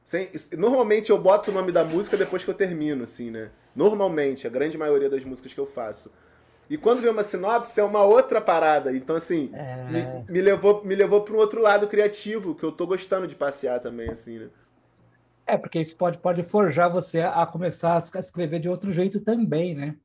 sem, 0.08 0.30
normalmente 0.58 1.10
eu 1.10 1.18
boto 1.18 1.52
o 1.52 1.54
nome 1.54 1.70
da 1.70 1.84
música 1.84 2.16
depois 2.16 2.46
que 2.46 2.50
eu 2.50 2.54
termino, 2.54 3.04
assim, 3.04 3.30
né? 3.30 3.52
Normalmente, 3.76 4.48
a 4.48 4.50
grande 4.50 4.78
maioria 4.78 5.10
das 5.10 5.26
músicas 5.26 5.54
que 5.54 5.60
eu 5.60 5.68
faço. 5.68 6.14
E 6.70 6.78
quando 6.78 7.02
vê 7.02 7.10
uma 7.10 7.26
sinopse, 7.26 7.78
é 7.78 7.84
uma 7.84 8.04
outra 8.04 8.40
parada. 8.40 8.96
Então, 8.96 9.18
assim, 9.18 9.50
é... 9.54 9.84
me, 9.92 10.24
me, 10.30 10.42
levou, 10.42 10.82
me 10.86 10.96
levou 10.96 11.24
para 11.26 11.34
um 11.34 11.38
outro 11.38 11.62
lado 11.62 11.88
criativo, 11.88 12.56
que 12.56 12.64
eu 12.64 12.72
tô 12.72 12.88
gostando 12.88 13.28
de 13.28 13.36
passear 13.36 13.82
também, 13.82 14.10
assim, 14.10 14.40
né? 14.40 14.50
É, 15.46 15.58
porque 15.58 15.80
isso 15.80 15.98
pode, 15.98 16.18
pode 16.20 16.42
forjar 16.44 16.90
você 16.90 17.20
a 17.20 17.46
começar 17.46 17.98
a 17.98 18.20
escrever 18.20 18.60
de 18.60 18.70
outro 18.70 18.94
jeito 18.94 19.20
também, 19.20 19.76
né? 19.76 19.98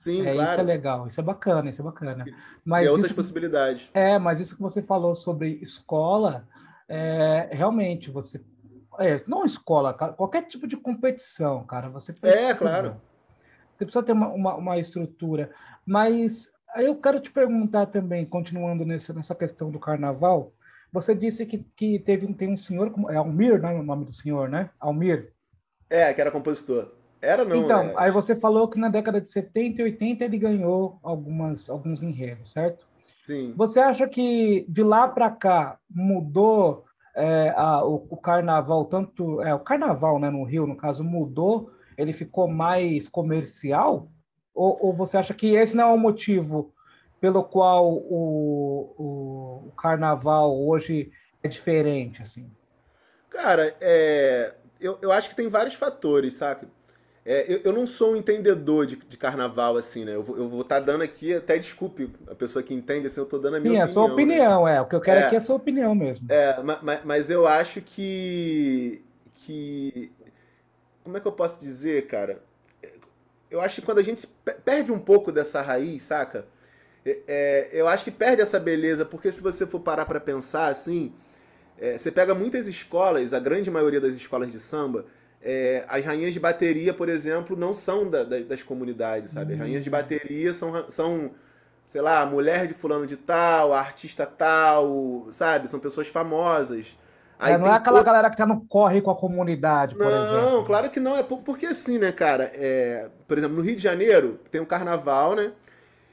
Sim, 0.00 0.26
é, 0.26 0.32
claro. 0.32 0.50
Isso 0.50 0.60
é 0.60 0.62
legal, 0.62 1.06
isso 1.08 1.20
é 1.20 1.22
bacana, 1.22 1.68
isso 1.68 1.82
é 1.82 1.84
bacana. 1.84 2.24
Mas 2.64 2.86
e 2.86 2.88
outras 2.88 3.08
isso, 3.08 3.14
possibilidades. 3.14 3.90
É, 3.92 4.18
mas 4.18 4.40
isso 4.40 4.56
que 4.56 4.62
você 4.62 4.80
falou 4.80 5.14
sobre 5.14 5.58
escola, 5.60 6.48
é, 6.88 7.50
realmente, 7.52 8.10
você... 8.10 8.40
É, 8.98 9.14
não 9.26 9.44
escola, 9.44 9.92
qualquer 9.92 10.46
tipo 10.46 10.66
de 10.66 10.78
competição, 10.78 11.64
cara, 11.64 11.90
você 11.90 12.14
precisa, 12.14 12.34
É, 12.34 12.54
claro. 12.54 12.98
Você 13.74 13.84
precisa 13.84 14.02
ter 14.02 14.12
uma, 14.12 14.28
uma, 14.28 14.54
uma 14.54 14.78
estrutura. 14.78 15.50
Mas 15.84 16.48
aí 16.74 16.86
eu 16.86 16.96
quero 16.96 17.20
te 17.20 17.30
perguntar 17.30 17.84
também, 17.84 18.24
continuando 18.24 18.86
nesse, 18.86 19.12
nessa 19.12 19.34
questão 19.34 19.70
do 19.70 19.78
carnaval, 19.78 20.54
você 20.90 21.14
disse 21.14 21.44
que, 21.44 21.58
que 21.76 21.98
teve 21.98 22.32
tem 22.32 22.48
um 22.48 22.56
senhor, 22.56 22.90
é 23.10 23.16
Almir, 23.16 23.60
né, 23.60 23.70
o 23.74 23.82
nome 23.82 24.06
do 24.06 24.14
senhor, 24.14 24.48
né? 24.48 24.70
Almir. 24.80 25.34
É, 25.90 26.12
que 26.14 26.22
era 26.22 26.30
compositor. 26.30 26.99
Era 27.20 27.44
não. 27.44 27.56
Então, 27.56 27.80
é... 27.80 27.94
aí 27.96 28.10
você 28.10 28.34
falou 28.34 28.68
que 28.68 28.78
na 28.78 28.88
década 28.88 29.20
de 29.20 29.28
70 29.28 29.82
e 29.82 29.84
80 29.84 30.24
ele 30.24 30.38
ganhou 30.38 30.98
algumas, 31.02 31.68
alguns 31.68 32.02
enredos, 32.02 32.52
certo? 32.52 32.86
Sim. 33.16 33.52
Você 33.56 33.78
acha 33.78 34.08
que 34.08 34.64
de 34.68 34.82
lá 34.82 35.06
para 35.06 35.30
cá 35.30 35.78
mudou 35.90 36.84
é, 37.14 37.52
a, 37.56 37.84
o, 37.84 38.06
o, 38.08 38.16
carnaval, 38.16 38.86
tanto. 38.86 39.42
É, 39.42 39.54
o 39.54 39.60
carnaval 39.60 40.18
né, 40.18 40.30
no 40.30 40.44
Rio, 40.44 40.66
no 40.66 40.76
caso, 40.76 41.04
mudou? 41.04 41.70
Ele 41.98 42.12
ficou 42.12 42.48
mais 42.48 43.06
comercial? 43.08 44.08
Ou, 44.54 44.86
ou 44.86 44.92
você 44.94 45.18
acha 45.18 45.34
que 45.34 45.54
esse 45.54 45.76
não 45.76 45.90
é 45.90 45.92
o 45.92 45.98
motivo 45.98 46.72
pelo 47.20 47.44
qual 47.44 47.92
o, 47.92 48.94
o, 48.98 49.68
o 49.68 49.72
carnaval 49.76 50.58
hoje 50.58 51.12
é 51.42 51.48
diferente, 51.48 52.22
assim? 52.22 52.50
Cara, 53.28 53.76
é, 53.80 54.54
eu, 54.80 54.98
eu 55.02 55.12
acho 55.12 55.28
que 55.28 55.36
tem 55.36 55.48
vários 55.48 55.74
fatores, 55.74 56.34
sabe? 56.34 56.66
É, 57.24 57.52
eu, 57.52 57.60
eu, 57.64 57.72
não 57.72 57.86
sou 57.86 58.12
um 58.12 58.16
entendedor 58.16 58.86
de, 58.86 58.96
de 58.96 59.16
carnaval, 59.18 59.76
assim, 59.76 60.04
né? 60.04 60.14
Eu 60.14 60.22
vou 60.22 60.62
estar 60.62 60.80
tá 60.80 60.80
dando 60.80 61.02
aqui, 61.02 61.34
até 61.34 61.58
desculpe 61.58 62.10
a 62.26 62.34
pessoa 62.34 62.62
que 62.62 62.72
entende, 62.72 63.06
assim, 63.06 63.20
eu 63.20 63.24
estou 63.24 63.38
dando 63.38 63.56
a 63.56 63.60
minha 63.60 63.72
Sim, 63.72 63.76
opinião. 63.76 63.88
Sim, 63.88 63.92
a 63.92 63.94
sua 63.94 64.12
opinião, 64.12 64.64
né? 64.64 64.76
é. 64.76 64.80
O 64.80 64.86
que 64.86 64.94
eu 64.96 65.00
quero 65.00 65.20
é, 65.20 65.26
aqui 65.26 65.34
é 65.34 65.38
a 65.38 65.42
sua 65.42 65.56
opinião 65.56 65.94
mesmo. 65.94 66.26
É, 66.30 66.62
mas, 66.82 67.04
mas 67.04 67.30
eu 67.30 67.46
acho 67.46 67.82
que. 67.82 69.04
que. 69.34 70.10
Como 71.04 71.16
é 71.16 71.20
que 71.20 71.28
eu 71.28 71.32
posso 71.32 71.60
dizer, 71.60 72.06
cara? 72.06 72.42
Eu 73.50 73.60
acho 73.60 73.76
que 73.76 73.82
quando 73.82 73.98
a 73.98 74.02
gente 74.02 74.26
perde 74.64 74.92
um 74.92 74.98
pouco 74.98 75.30
dessa 75.30 75.60
raiz, 75.60 76.04
saca? 76.04 76.46
É, 77.04 77.18
é, 77.26 77.68
eu 77.72 77.88
acho 77.88 78.04
que 78.04 78.10
perde 78.10 78.40
essa 78.40 78.58
beleza, 78.58 79.04
porque 79.04 79.30
se 79.32 79.42
você 79.42 79.66
for 79.66 79.80
parar 79.80 80.06
para 80.06 80.20
pensar 80.20 80.68
assim, 80.68 81.12
é, 81.78 81.98
você 81.98 82.10
pega 82.10 82.34
muitas 82.34 82.68
escolas, 82.68 83.32
a 83.32 83.40
grande 83.40 83.70
maioria 83.70 84.00
das 84.00 84.14
escolas 84.14 84.52
de 84.52 84.60
samba, 84.60 85.06
é, 85.42 85.84
as 85.88 86.04
rainhas 86.04 86.34
de 86.34 86.40
bateria, 86.40 86.92
por 86.92 87.08
exemplo, 87.08 87.56
não 87.56 87.72
são 87.72 88.08
da, 88.08 88.24
da, 88.24 88.40
das 88.40 88.62
comunidades, 88.62 89.30
sabe? 89.30 89.54
As 89.54 89.58
rainhas 89.58 89.82
de 89.82 89.90
bateria 89.90 90.52
são, 90.52 90.84
são, 90.90 91.30
sei 91.86 92.00
lá, 92.00 92.24
mulher 92.26 92.66
de 92.66 92.74
fulano 92.74 93.06
de 93.06 93.16
tal, 93.16 93.72
artista 93.72 94.26
tal, 94.26 95.26
sabe? 95.30 95.68
São 95.68 95.80
pessoas 95.80 96.08
famosas. 96.08 96.96
É, 97.40 97.56
não 97.56 97.68
é 97.68 97.72
aquela 97.72 98.02
galera 98.02 98.28
que 98.28 98.36
tá 98.36 98.44
no 98.44 98.60
corre 98.66 99.00
com 99.00 99.10
a 99.10 99.16
comunidade, 99.16 99.94
por 99.94 100.04
não, 100.04 100.10
exemplo. 100.10 100.50
Não, 100.50 100.64
claro 100.64 100.90
que 100.90 101.00
não. 101.00 101.16
É 101.16 101.22
porque 101.22 101.66
assim, 101.66 101.98
né, 101.98 102.12
cara? 102.12 102.50
É, 102.52 103.08
por 103.26 103.38
exemplo, 103.38 103.56
no 103.56 103.62
Rio 103.62 103.76
de 103.76 103.82
Janeiro 103.82 104.38
tem 104.50 104.60
um 104.60 104.66
carnaval, 104.66 105.34
né? 105.34 105.52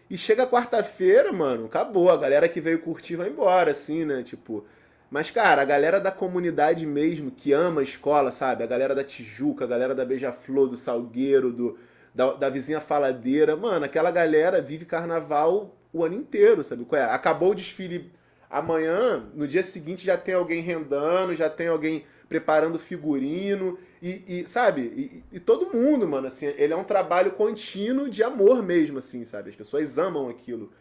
E 0.09 0.17
chega 0.17 0.47
quarta-feira, 0.47 1.33
mano, 1.33 1.65
acabou. 1.65 2.09
A 2.09 2.15
galera 2.15 2.47
que 2.47 2.61
veio 2.61 2.79
curtir 2.79 3.17
vai 3.17 3.27
embora, 3.27 3.71
assim, 3.71 4.05
né? 4.05 4.23
Tipo. 4.23 4.63
Mas, 5.09 5.31
cara, 5.31 5.61
a 5.61 5.65
galera 5.65 5.99
da 5.99 6.11
comunidade 6.11 6.85
mesmo, 6.85 7.31
que 7.31 7.53
ama 7.53 7.79
a 7.79 7.83
escola, 7.83 8.31
sabe? 8.31 8.63
A 8.63 8.67
galera 8.67 8.93
da 8.93 9.03
Tijuca, 9.03 9.63
a 9.63 9.67
galera 9.67 9.95
da 9.95 10.03
Beija-Flor, 10.03 10.67
do 10.67 10.75
Salgueiro, 10.75 11.53
do, 11.53 11.77
da, 12.13 12.33
da 12.33 12.49
vizinha 12.49 12.81
Faladeira. 12.81 13.55
Mano, 13.55 13.85
aquela 13.85 14.11
galera 14.11 14.61
vive 14.61 14.85
carnaval 14.85 15.75
o 15.93 16.03
ano 16.03 16.15
inteiro, 16.15 16.63
sabe? 16.63 16.85
É? 16.91 17.03
Acabou 17.03 17.51
o 17.51 17.55
desfile 17.55 18.11
amanhã, 18.49 19.25
no 19.33 19.47
dia 19.47 19.63
seguinte 19.63 20.05
já 20.05 20.17
tem 20.17 20.33
alguém 20.33 20.61
rendando, 20.61 21.35
já 21.35 21.49
tem 21.49 21.67
alguém 21.67 22.05
preparando 22.27 22.77
figurino. 22.77 23.77
E, 24.01 24.41
e 24.41 24.47
sabe? 24.47 24.81
E, 24.81 25.23
e, 25.37 25.39
todo 25.39 25.75
mundo, 25.75 26.07
mano, 26.07 26.27
assim, 26.27 26.47
ele 26.57 26.73
é 26.73 26.75
um 26.75 26.83
trabalho 26.83 27.31
contínuo 27.31 28.09
de 28.09 28.23
amor 28.23 28.61
mesmo, 28.61 28.99
assim, 28.99 29.23
sabe? 29.25 29.49
As 29.49 29.55
pessoas 29.55 29.97
amam 29.97 30.29
aquilo. 30.29 30.71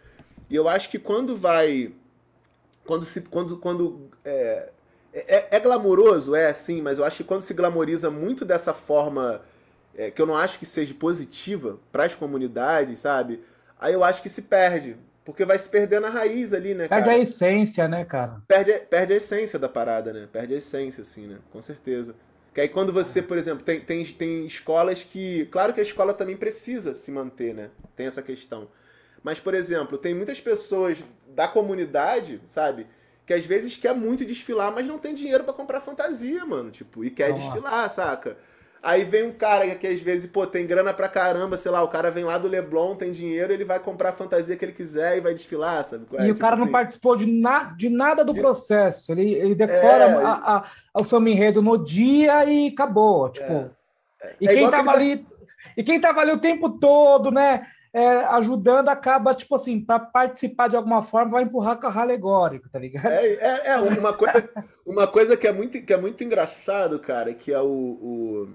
E 0.50 0.54
eu 0.54 0.68
acho 0.68 0.90
que 0.90 0.98
quando 0.98 1.36
vai 1.36 1.92
quando 2.86 3.04
se 3.04 3.22
quando 3.22 3.56
quando 3.58 4.10
é, 4.24 4.70
é, 5.12 5.56
é 5.56 5.60
glamouroso, 5.60 6.34
é 6.34 6.52
sim, 6.54 6.80
mas 6.80 6.98
eu 6.98 7.04
acho 7.04 7.18
que 7.18 7.24
quando 7.24 7.42
se 7.42 7.54
glamoriza 7.54 8.10
muito 8.10 8.44
dessa 8.44 8.72
forma 8.72 9.40
é, 9.96 10.10
que 10.10 10.20
eu 10.20 10.26
não 10.26 10.36
acho 10.36 10.58
que 10.58 10.66
seja 10.66 10.94
positiva 10.94 11.78
para 11.90 12.04
as 12.04 12.14
comunidades, 12.14 13.00
sabe? 13.00 13.42
Aí 13.78 13.94
eu 13.94 14.04
acho 14.04 14.22
que 14.22 14.28
se 14.28 14.42
perde, 14.42 14.96
porque 15.24 15.44
vai 15.44 15.58
se 15.58 15.68
perder 15.68 16.00
na 16.00 16.08
raiz 16.08 16.52
ali, 16.52 16.74
né, 16.74 16.86
Perde 16.88 17.08
a 17.08 17.18
essência, 17.18 17.88
né, 17.88 18.04
cara? 18.04 18.42
Perde, 18.46 18.72
perde 18.90 19.12
a 19.12 19.16
essência 19.16 19.58
da 19.58 19.68
parada, 19.68 20.12
né? 20.12 20.28
Perde 20.30 20.54
a 20.54 20.58
essência, 20.58 21.02
assim, 21.02 21.26
né? 21.26 21.38
Com 21.50 21.60
certeza. 21.60 22.14
Que 22.54 22.60
aí 22.62 22.68
quando 22.68 22.92
você, 22.92 23.20
por 23.20 23.36
exemplo, 23.36 23.64
tem, 23.64 23.80
tem, 23.80 24.04
tem 24.04 24.46
escolas 24.46 25.04
que. 25.04 25.46
Claro 25.46 25.74
que 25.74 25.80
a 25.80 25.82
escola 25.82 26.14
também 26.14 26.36
precisa 26.36 26.94
se 26.94 27.10
manter, 27.10 27.54
né? 27.54 27.70
Tem 27.94 28.06
essa 28.06 28.22
questão. 28.22 28.68
Mas, 29.26 29.40
por 29.40 29.54
exemplo, 29.54 29.98
tem 29.98 30.14
muitas 30.14 30.40
pessoas 30.40 31.04
da 31.34 31.48
comunidade, 31.48 32.40
sabe? 32.46 32.86
Que 33.26 33.34
às 33.34 33.44
vezes 33.44 33.76
quer 33.76 33.92
muito 33.92 34.24
desfilar, 34.24 34.72
mas 34.72 34.86
não 34.86 34.98
tem 34.98 35.16
dinheiro 35.16 35.42
para 35.42 35.52
comprar 35.52 35.80
fantasia, 35.80 36.46
mano. 36.46 36.70
Tipo, 36.70 37.04
e 37.04 37.10
quer 37.10 37.30
Nossa. 37.30 37.42
desfilar, 37.42 37.90
saca? 37.90 38.36
Aí 38.80 39.02
vem 39.02 39.24
um 39.24 39.32
cara 39.32 39.74
que 39.74 39.84
às 39.84 40.00
vezes, 40.00 40.30
pô, 40.30 40.46
tem 40.46 40.64
grana 40.64 40.94
pra 40.94 41.08
caramba, 41.08 41.56
sei 41.56 41.72
lá, 41.72 41.82
o 41.82 41.88
cara 41.88 42.08
vem 42.08 42.22
lá 42.22 42.38
do 42.38 42.46
Leblon, 42.46 42.94
tem 42.94 43.10
dinheiro, 43.10 43.52
ele 43.52 43.64
vai 43.64 43.80
comprar 43.80 44.10
a 44.10 44.12
fantasia 44.12 44.56
que 44.56 44.64
ele 44.64 44.70
quiser 44.70 45.16
e 45.16 45.20
vai 45.20 45.34
desfilar, 45.34 45.84
sabe? 45.84 46.06
É, 46.12 46.22
e 46.22 46.26
tipo 46.26 46.38
o 46.38 46.40
cara 46.40 46.54
assim. 46.54 46.64
não 46.64 46.70
participou 46.70 47.16
de, 47.16 47.26
na, 47.26 47.64
de 47.64 47.88
nada 47.88 48.24
do 48.24 48.32
processo. 48.32 49.10
Ele, 49.10 49.34
ele 49.34 49.56
decora 49.56 50.04
é... 50.04 50.24
a, 50.24 50.64
a, 50.94 51.00
o 51.00 51.04
seu 51.04 51.20
enredo 51.26 51.60
no 51.60 51.76
dia 51.76 52.44
e 52.44 52.68
acabou. 52.68 53.28
Tipo. 53.30 53.72
É. 54.22 54.36
E, 54.40 54.46
é 54.46 54.54
quem 54.54 54.70
tava 54.70 54.92
ali, 54.92 55.26
e 55.76 55.82
quem 55.82 56.00
tava 56.00 56.20
ali 56.20 56.30
o 56.30 56.38
tempo 56.38 56.78
todo, 56.78 57.32
né? 57.32 57.66
É, 57.96 58.26
ajudando, 58.26 58.90
acaba, 58.90 59.34
tipo 59.34 59.54
assim, 59.54 59.80
para 59.80 59.98
participar 59.98 60.68
de 60.68 60.76
alguma 60.76 61.02
forma, 61.02 61.30
vai 61.30 61.44
empurrar 61.44 61.78
carro 61.78 61.98
alegórico, 61.98 62.68
tá 62.68 62.78
ligado? 62.78 63.06
É, 63.06 63.26
é, 63.26 63.68
é, 63.68 63.76
uma, 63.78 64.12
coisa, 64.12 64.50
uma 64.84 65.06
coisa 65.06 65.34
que 65.34 65.46
é 65.46 65.52
muito, 65.52 65.80
que 65.80 65.94
é 65.94 65.96
muito 65.96 66.22
engraçado, 66.22 66.98
cara, 66.98 67.32
que 67.32 67.50
é 67.50 67.58
o, 67.58 67.64
o. 67.64 68.48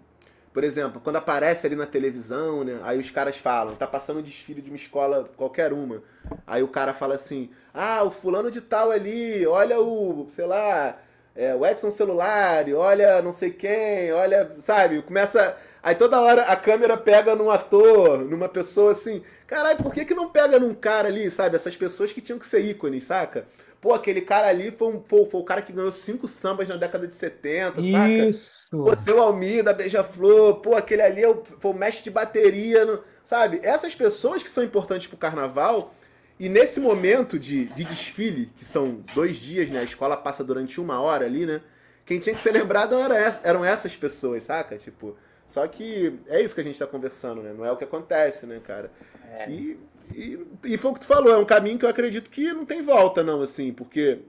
Por 0.54 0.64
exemplo, 0.64 1.02
quando 1.04 1.16
aparece 1.16 1.66
ali 1.66 1.76
na 1.76 1.88
televisão, 1.88 2.64
né? 2.64 2.80
Aí 2.84 3.00
os 3.00 3.10
caras 3.10 3.36
falam, 3.36 3.74
tá 3.74 3.88
passando 3.88 4.20
um 4.20 4.22
desfile 4.22 4.62
de 4.62 4.70
uma 4.70 4.76
escola 4.76 5.28
qualquer 5.36 5.74
uma. 5.74 6.04
Aí 6.46 6.62
o 6.62 6.68
cara 6.68 6.94
fala 6.94 7.16
assim: 7.16 7.50
ah, 7.74 8.04
o 8.04 8.12
fulano 8.12 8.52
de 8.52 8.62
tal 8.62 8.92
ali, 8.92 9.48
olha 9.48 9.82
o, 9.82 10.28
sei 10.30 10.46
lá, 10.46 11.00
é, 11.36 11.56
o 11.56 11.66
Edson 11.66 11.90
Celular, 11.90 12.66
olha 12.76 13.24
não 13.24 13.34
sei 13.34 13.50
quem, 13.50 14.12
olha, 14.14 14.52
sabe? 14.58 15.02
Começa 15.02 15.58
Aí 15.84 15.96
toda 15.96 16.22
hora 16.22 16.44
a 16.44 16.56
câmera 16.56 16.96
pega 16.96 17.36
num 17.36 17.50
ator, 17.50 18.20
numa 18.20 18.48
pessoa 18.48 18.92
assim. 18.92 19.24
Caralho, 19.48 19.82
por 19.82 19.92
que, 19.92 20.06
que 20.06 20.14
não 20.14 20.30
pega 20.30 20.60
num 20.60 20.74
cara 20.74 21.08
ali, 21.08 21.30
sabe? 21.30 21.56
Essas 21.56 21.76
pessoas 21.76 22.14
que 22.14 22.22
tinham 22.22 22.38
que 22.38 22.46
ser 22.46 22.62
ícones, 22.62 23.06
saca? 23.06 23.46
Pô, 23.82 23.96
aquele 23.96 24.22
cara 24.22 24.48
ali 24.48 24.70
foi, 24.70 24.90
um, 24.90 25.00
pô, 25.00 25.26
foi 25.26 25.42
o 25.42 25.44
cara 25.44 25.62
que 25.64 25.74
ganhou 25.74 25.92
cinco 25.92 26.28
sambas 26.28 26.68
na 26.68 26.78
década 26.78 27.08
de 27.08 27.16
70, 27.16 27.82
Isso. 27.82 27.92
saca? 27.92 28.12
Isso. 28.12 28.68
Pô, 28.70 28.96
seu 28.96 29.20
Almir 29.20 29.64
da 29.64 29.74
Beija-Flor, 29.74 30.58
pô, 30.58 30.76
aquele 30.76 31.02
ali 31.02 31.24
é 31.24 31.28
o, 31.28 31.42
foi 31.60 31.72
o 31.72 31.74
mestre 31.74 32.04
de 32.04 32.12
bateria, 32.12 32.86
no, 32.86 33.02
sabe? 33.24 33.60
Essas 33.64 33.96
pessoas 33.96 34.44
que 34.44 34.50
são 34.52 34.64
importantes 34.64 35.08
pro 35.08 35.18
carnaval, 35.18 35.92
e 36.40 36.48
nesse 36.48 36.80
momento 36.80 37.40
de, 37.40 37.66
de 37.66 37.84
desfile, 37.84 38.52
que 38.56 38.64
são 38.64 39.04
dois 39.16 39.38
dias, 39.38 39.68
né? 39.72 39.80
A 39.80 39.84
escola 39.84 40.16
passa 40.16 40.44
durante 40.44 40.80
uma 40.80 41.02
hora 41.02 41.26
ali, 41.26 41.48
né? 41.48 41.62
Quem 42.06 42.20
tinha 42.20 42.36
que 42.36 42.42
ser 42.42 42.52
lembrado 42.52 42.96
era, 42.96 43.40
eram 43.44 43.66
essas 43.66 43.96
pessoas, 43.96 44.44
saca? 44.44 44.78
Tipo, 44.78 45.16
só 45.52 45.68
que 45.68 46.18
é 46.28 46.42
isso 46.42 46.56
que 46.56 46.62
a 46.62 46.64
gente 46.64 46.76
está 46.76 46.88
conversando, 46.88 47.42
né? 47.42 47.52
Não 47.52 47.66
é 47.66 47.72
o 47.74 47.76
que 47.76 47.84
acontece, 47.84 48.46
né, 48.46 48.62
cara? 48.64 48.90
É. 49.30 49.50
E, 49.50 49.78
e, 50.16 50.48
e 50.64 50.78
foi 50.78 50.92
o 50.92 50.94
que 50.94 51.02
tu 51.02 51.06
falou, 51.06 51.34
é 51.34 51.38
um 51.38 51.44
caminho 51.44 51.78
que 51.78 51.84
eu 51.84 51.90
acredito 51.90 52.30
que 52.30 52.54
não 52.54 52.66
tem 52.66 52.82
volta, 52.82 53.22
não, 53.22 53.42
assim, 53.42 53.74
porque 53.74 54.20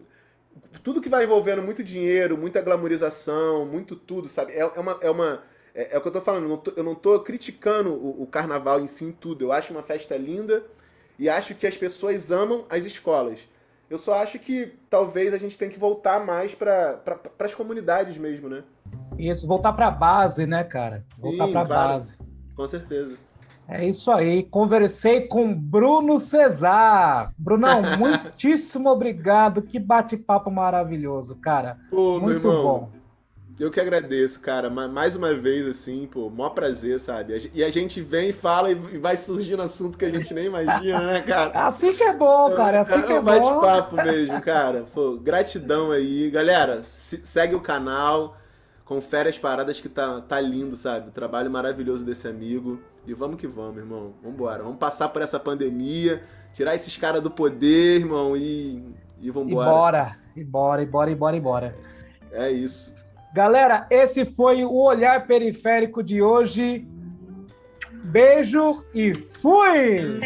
tudo 0.82 1.00
que 1.00 1.08
vai 1.08 1.22
envolvendo 1.22 1.62
muito 1.62 1.80
dinheiro, 1.84 2.36
muita 2.36 2.60
glamorização, 2.60 3.64
muito 3.64 3.94
tudo, 3.94 4.26
sabe? 4.26 4.52
É, 4.52 4.62
é 4.62 4.80
uma. 4.80 4.98
É, 5.00 5.10
uma 5.10 5.42
é, 5.72 5.94
é, 5.94 5.98
o 5.98 6.00
que 6.00 6.08
eu 6.08 6.12
tô 6.12 6.20
falando, 6.20 6.42
eu 6.42 6.48
não 6.48 6.56
tô, 6.56 6.72
eu 6.74 6.82
não 6.82 6.94
tô 6.96 7.20
criticando 7.20 7.90
o, 7.92 8.24
o, 8.24 8.26
carnaval 8.26 8.80
em 8.80 8.88
si 8.88 9.04
em 9.04 9.12
tudo. 9.12 9.44
Eu 9.44 9.52
acho 9.52 9.72
uma 9.72 9.82
festa 9.84 10.16
linda 10.16 10.66
e 11.20 11.28
acho 11.28 11.54
que 11.54 11.68
as 11.68 11.76
pessoas 11.76 12.32
amam 12.32 12.66
as 12.68 12.84
escolas. 12.84 13.48
Eu 13.88 13.96
só 13.96 14.14
acho 14.14 14.40
que 14.40 14.74
talvez 14.90 15.32
a 15.32 15.38
gente 15.38 15.56
tem 15.56 15.70
que 15.70 15.78
voltar 15.78 16.18
mais 16.26 16.52
para 16.52 16.94
pra, 16.94 17.46
as 17.46 17.54
comunidades 17.54 18.16
mesmo, 18.16 18.48
né? 18.48 18.64
Isso, 19.18 19.46
voltar 19.46 19.72
para 19.72 19.88
a 19.88 19.90
base, 19.90 20.46
né, 20.46 20.64
cara? 20.64 21.04
Voltar 21.18 21.48
para 21.48 21.60
a 21.60 21.66
claro. 21.66 21.92
base. 21.92 22.16
Com 22.54 22.66
certeza. 22.66 23.16
É 23.68 23.86
isso 23.86 24.10
aí. 24.10 24.42
Conversei 24.42 25.22
com 25.22 25.54
Bruno 25.54 26.18
Cesar. 26.18 27.32
Brunão, 27.38 27.82
muitíssimo 27.98 28.90
obrigado. 28.90 29.62
Que 29.62 29.78
bate-papo 29.78 30.50
maravilhoso, 30.50 31.36
cara. 31.36 31.78
Pô, 31.90 32.20
Muito 32.20 32.40
bom. 32.40 32.90
Eu 33.60 33.70
que 33.70 33.78
agradeço, 33.78 34.40
cara. 34.40 34.68
Mais 34.70 35.14
uma 35.14 35.34
vez, 35.34 35.66
assim, 35.66 36.08
pô, 36.10 36.28
maior 36.30 36.50
prazer, 36.50 36.98
sabe? 36.98 37.50
E 37.54 37.62
a 37.62 37.70
gente 37.70 38.00
vem 38.00 38.30
e 38.30 38.32
fala 38.32 38.70
e 38.70 38.74
vai 38.74 39.16
surgindo 39.16 39.62
assunto 39.62 39.98
que 39.98 40.04
a 40.04 40.10
gente 40.10 40.32
nem 40.32 40.46
imagina, 40.46 41.00
né, 41.00 41.20
cara? 41.20 41.52
Assim 41.68 41.92
que 41.92 42.02
é 42.02 42.12
bom, 42.12 42.50
cara. 42.56 42.80
Assim 42.80 42.94
é 42.94 43.02
que 43.02 43.12
é, 43.12 43.16
é 43.16 43.20
bom. 43.20 43.24
bate-papo 43.24 43.96
mesmo, 43.96 44.40
cara. 44.40 44.86
Pô, 44.92 45.16
gratidão 45.16 45.92
aí. 45.92 46.30
Galera, 46.30 46.82
segue 46.88 47.54
o 47.54 47.60
canal, 47.60 48.36
confere 48.92 49.30
as 49.30 49.38
paradas 49.38 49.80
que 49.80 49.88
tá, 49.88 50.20
tá 50.20 50.38
lindo, 50.38 50.76
sabe? 50.76 51.08
O 51.08 51.12
trabalho 51.12 51.50
maravilhoso 51.50 52.04
desse 52.04 52.28
amigo. 52.28 52.78
E 53.06 53.14
vamos 53.14 53.36
que 53.36 53.46
vamos, 53.46 53.78
irmão. 53.78 54.12
Vambora. 54.22 54.62
Vamos 54.62 54.78
passar 54.78 55.08
por 55.08 55.22
essa 55.22 55.40
pandemia, 55.40 56.22
tirar 56.52 56.74
esses 56.74 56.94
caras 56.96 57.22
do 57.22 57.30
poder, 57.30 58.00
irmão, 58.00 58.36
e, 58.36 58.84
e 59.20 59.30
vambora. 59.30 59.66
E 59.66 59.72
bora, 59.72 60.16
e 60.36 60.44
bora, 60.44 60.82
e 60.82 60.86
bora, 60.86 61.10
e 61.10 61.14
bora, 61.14 61.36
e 61.36 61.40
bora. 61.40 61.76
É 62.32 62.50
isso. 62.50 62.94
Galera, 63.34 63.86
esse 63.90 64.26
foi 64.26 64.62
o 64.62 64.74
Olhar 64.74 65.26
Periférico 65.26 66.02
de 66.02 66.20
hoje. 66.20 66.86
Beijo 68.04 68.84
e 68.94 69.14
fui! 69.14 70.20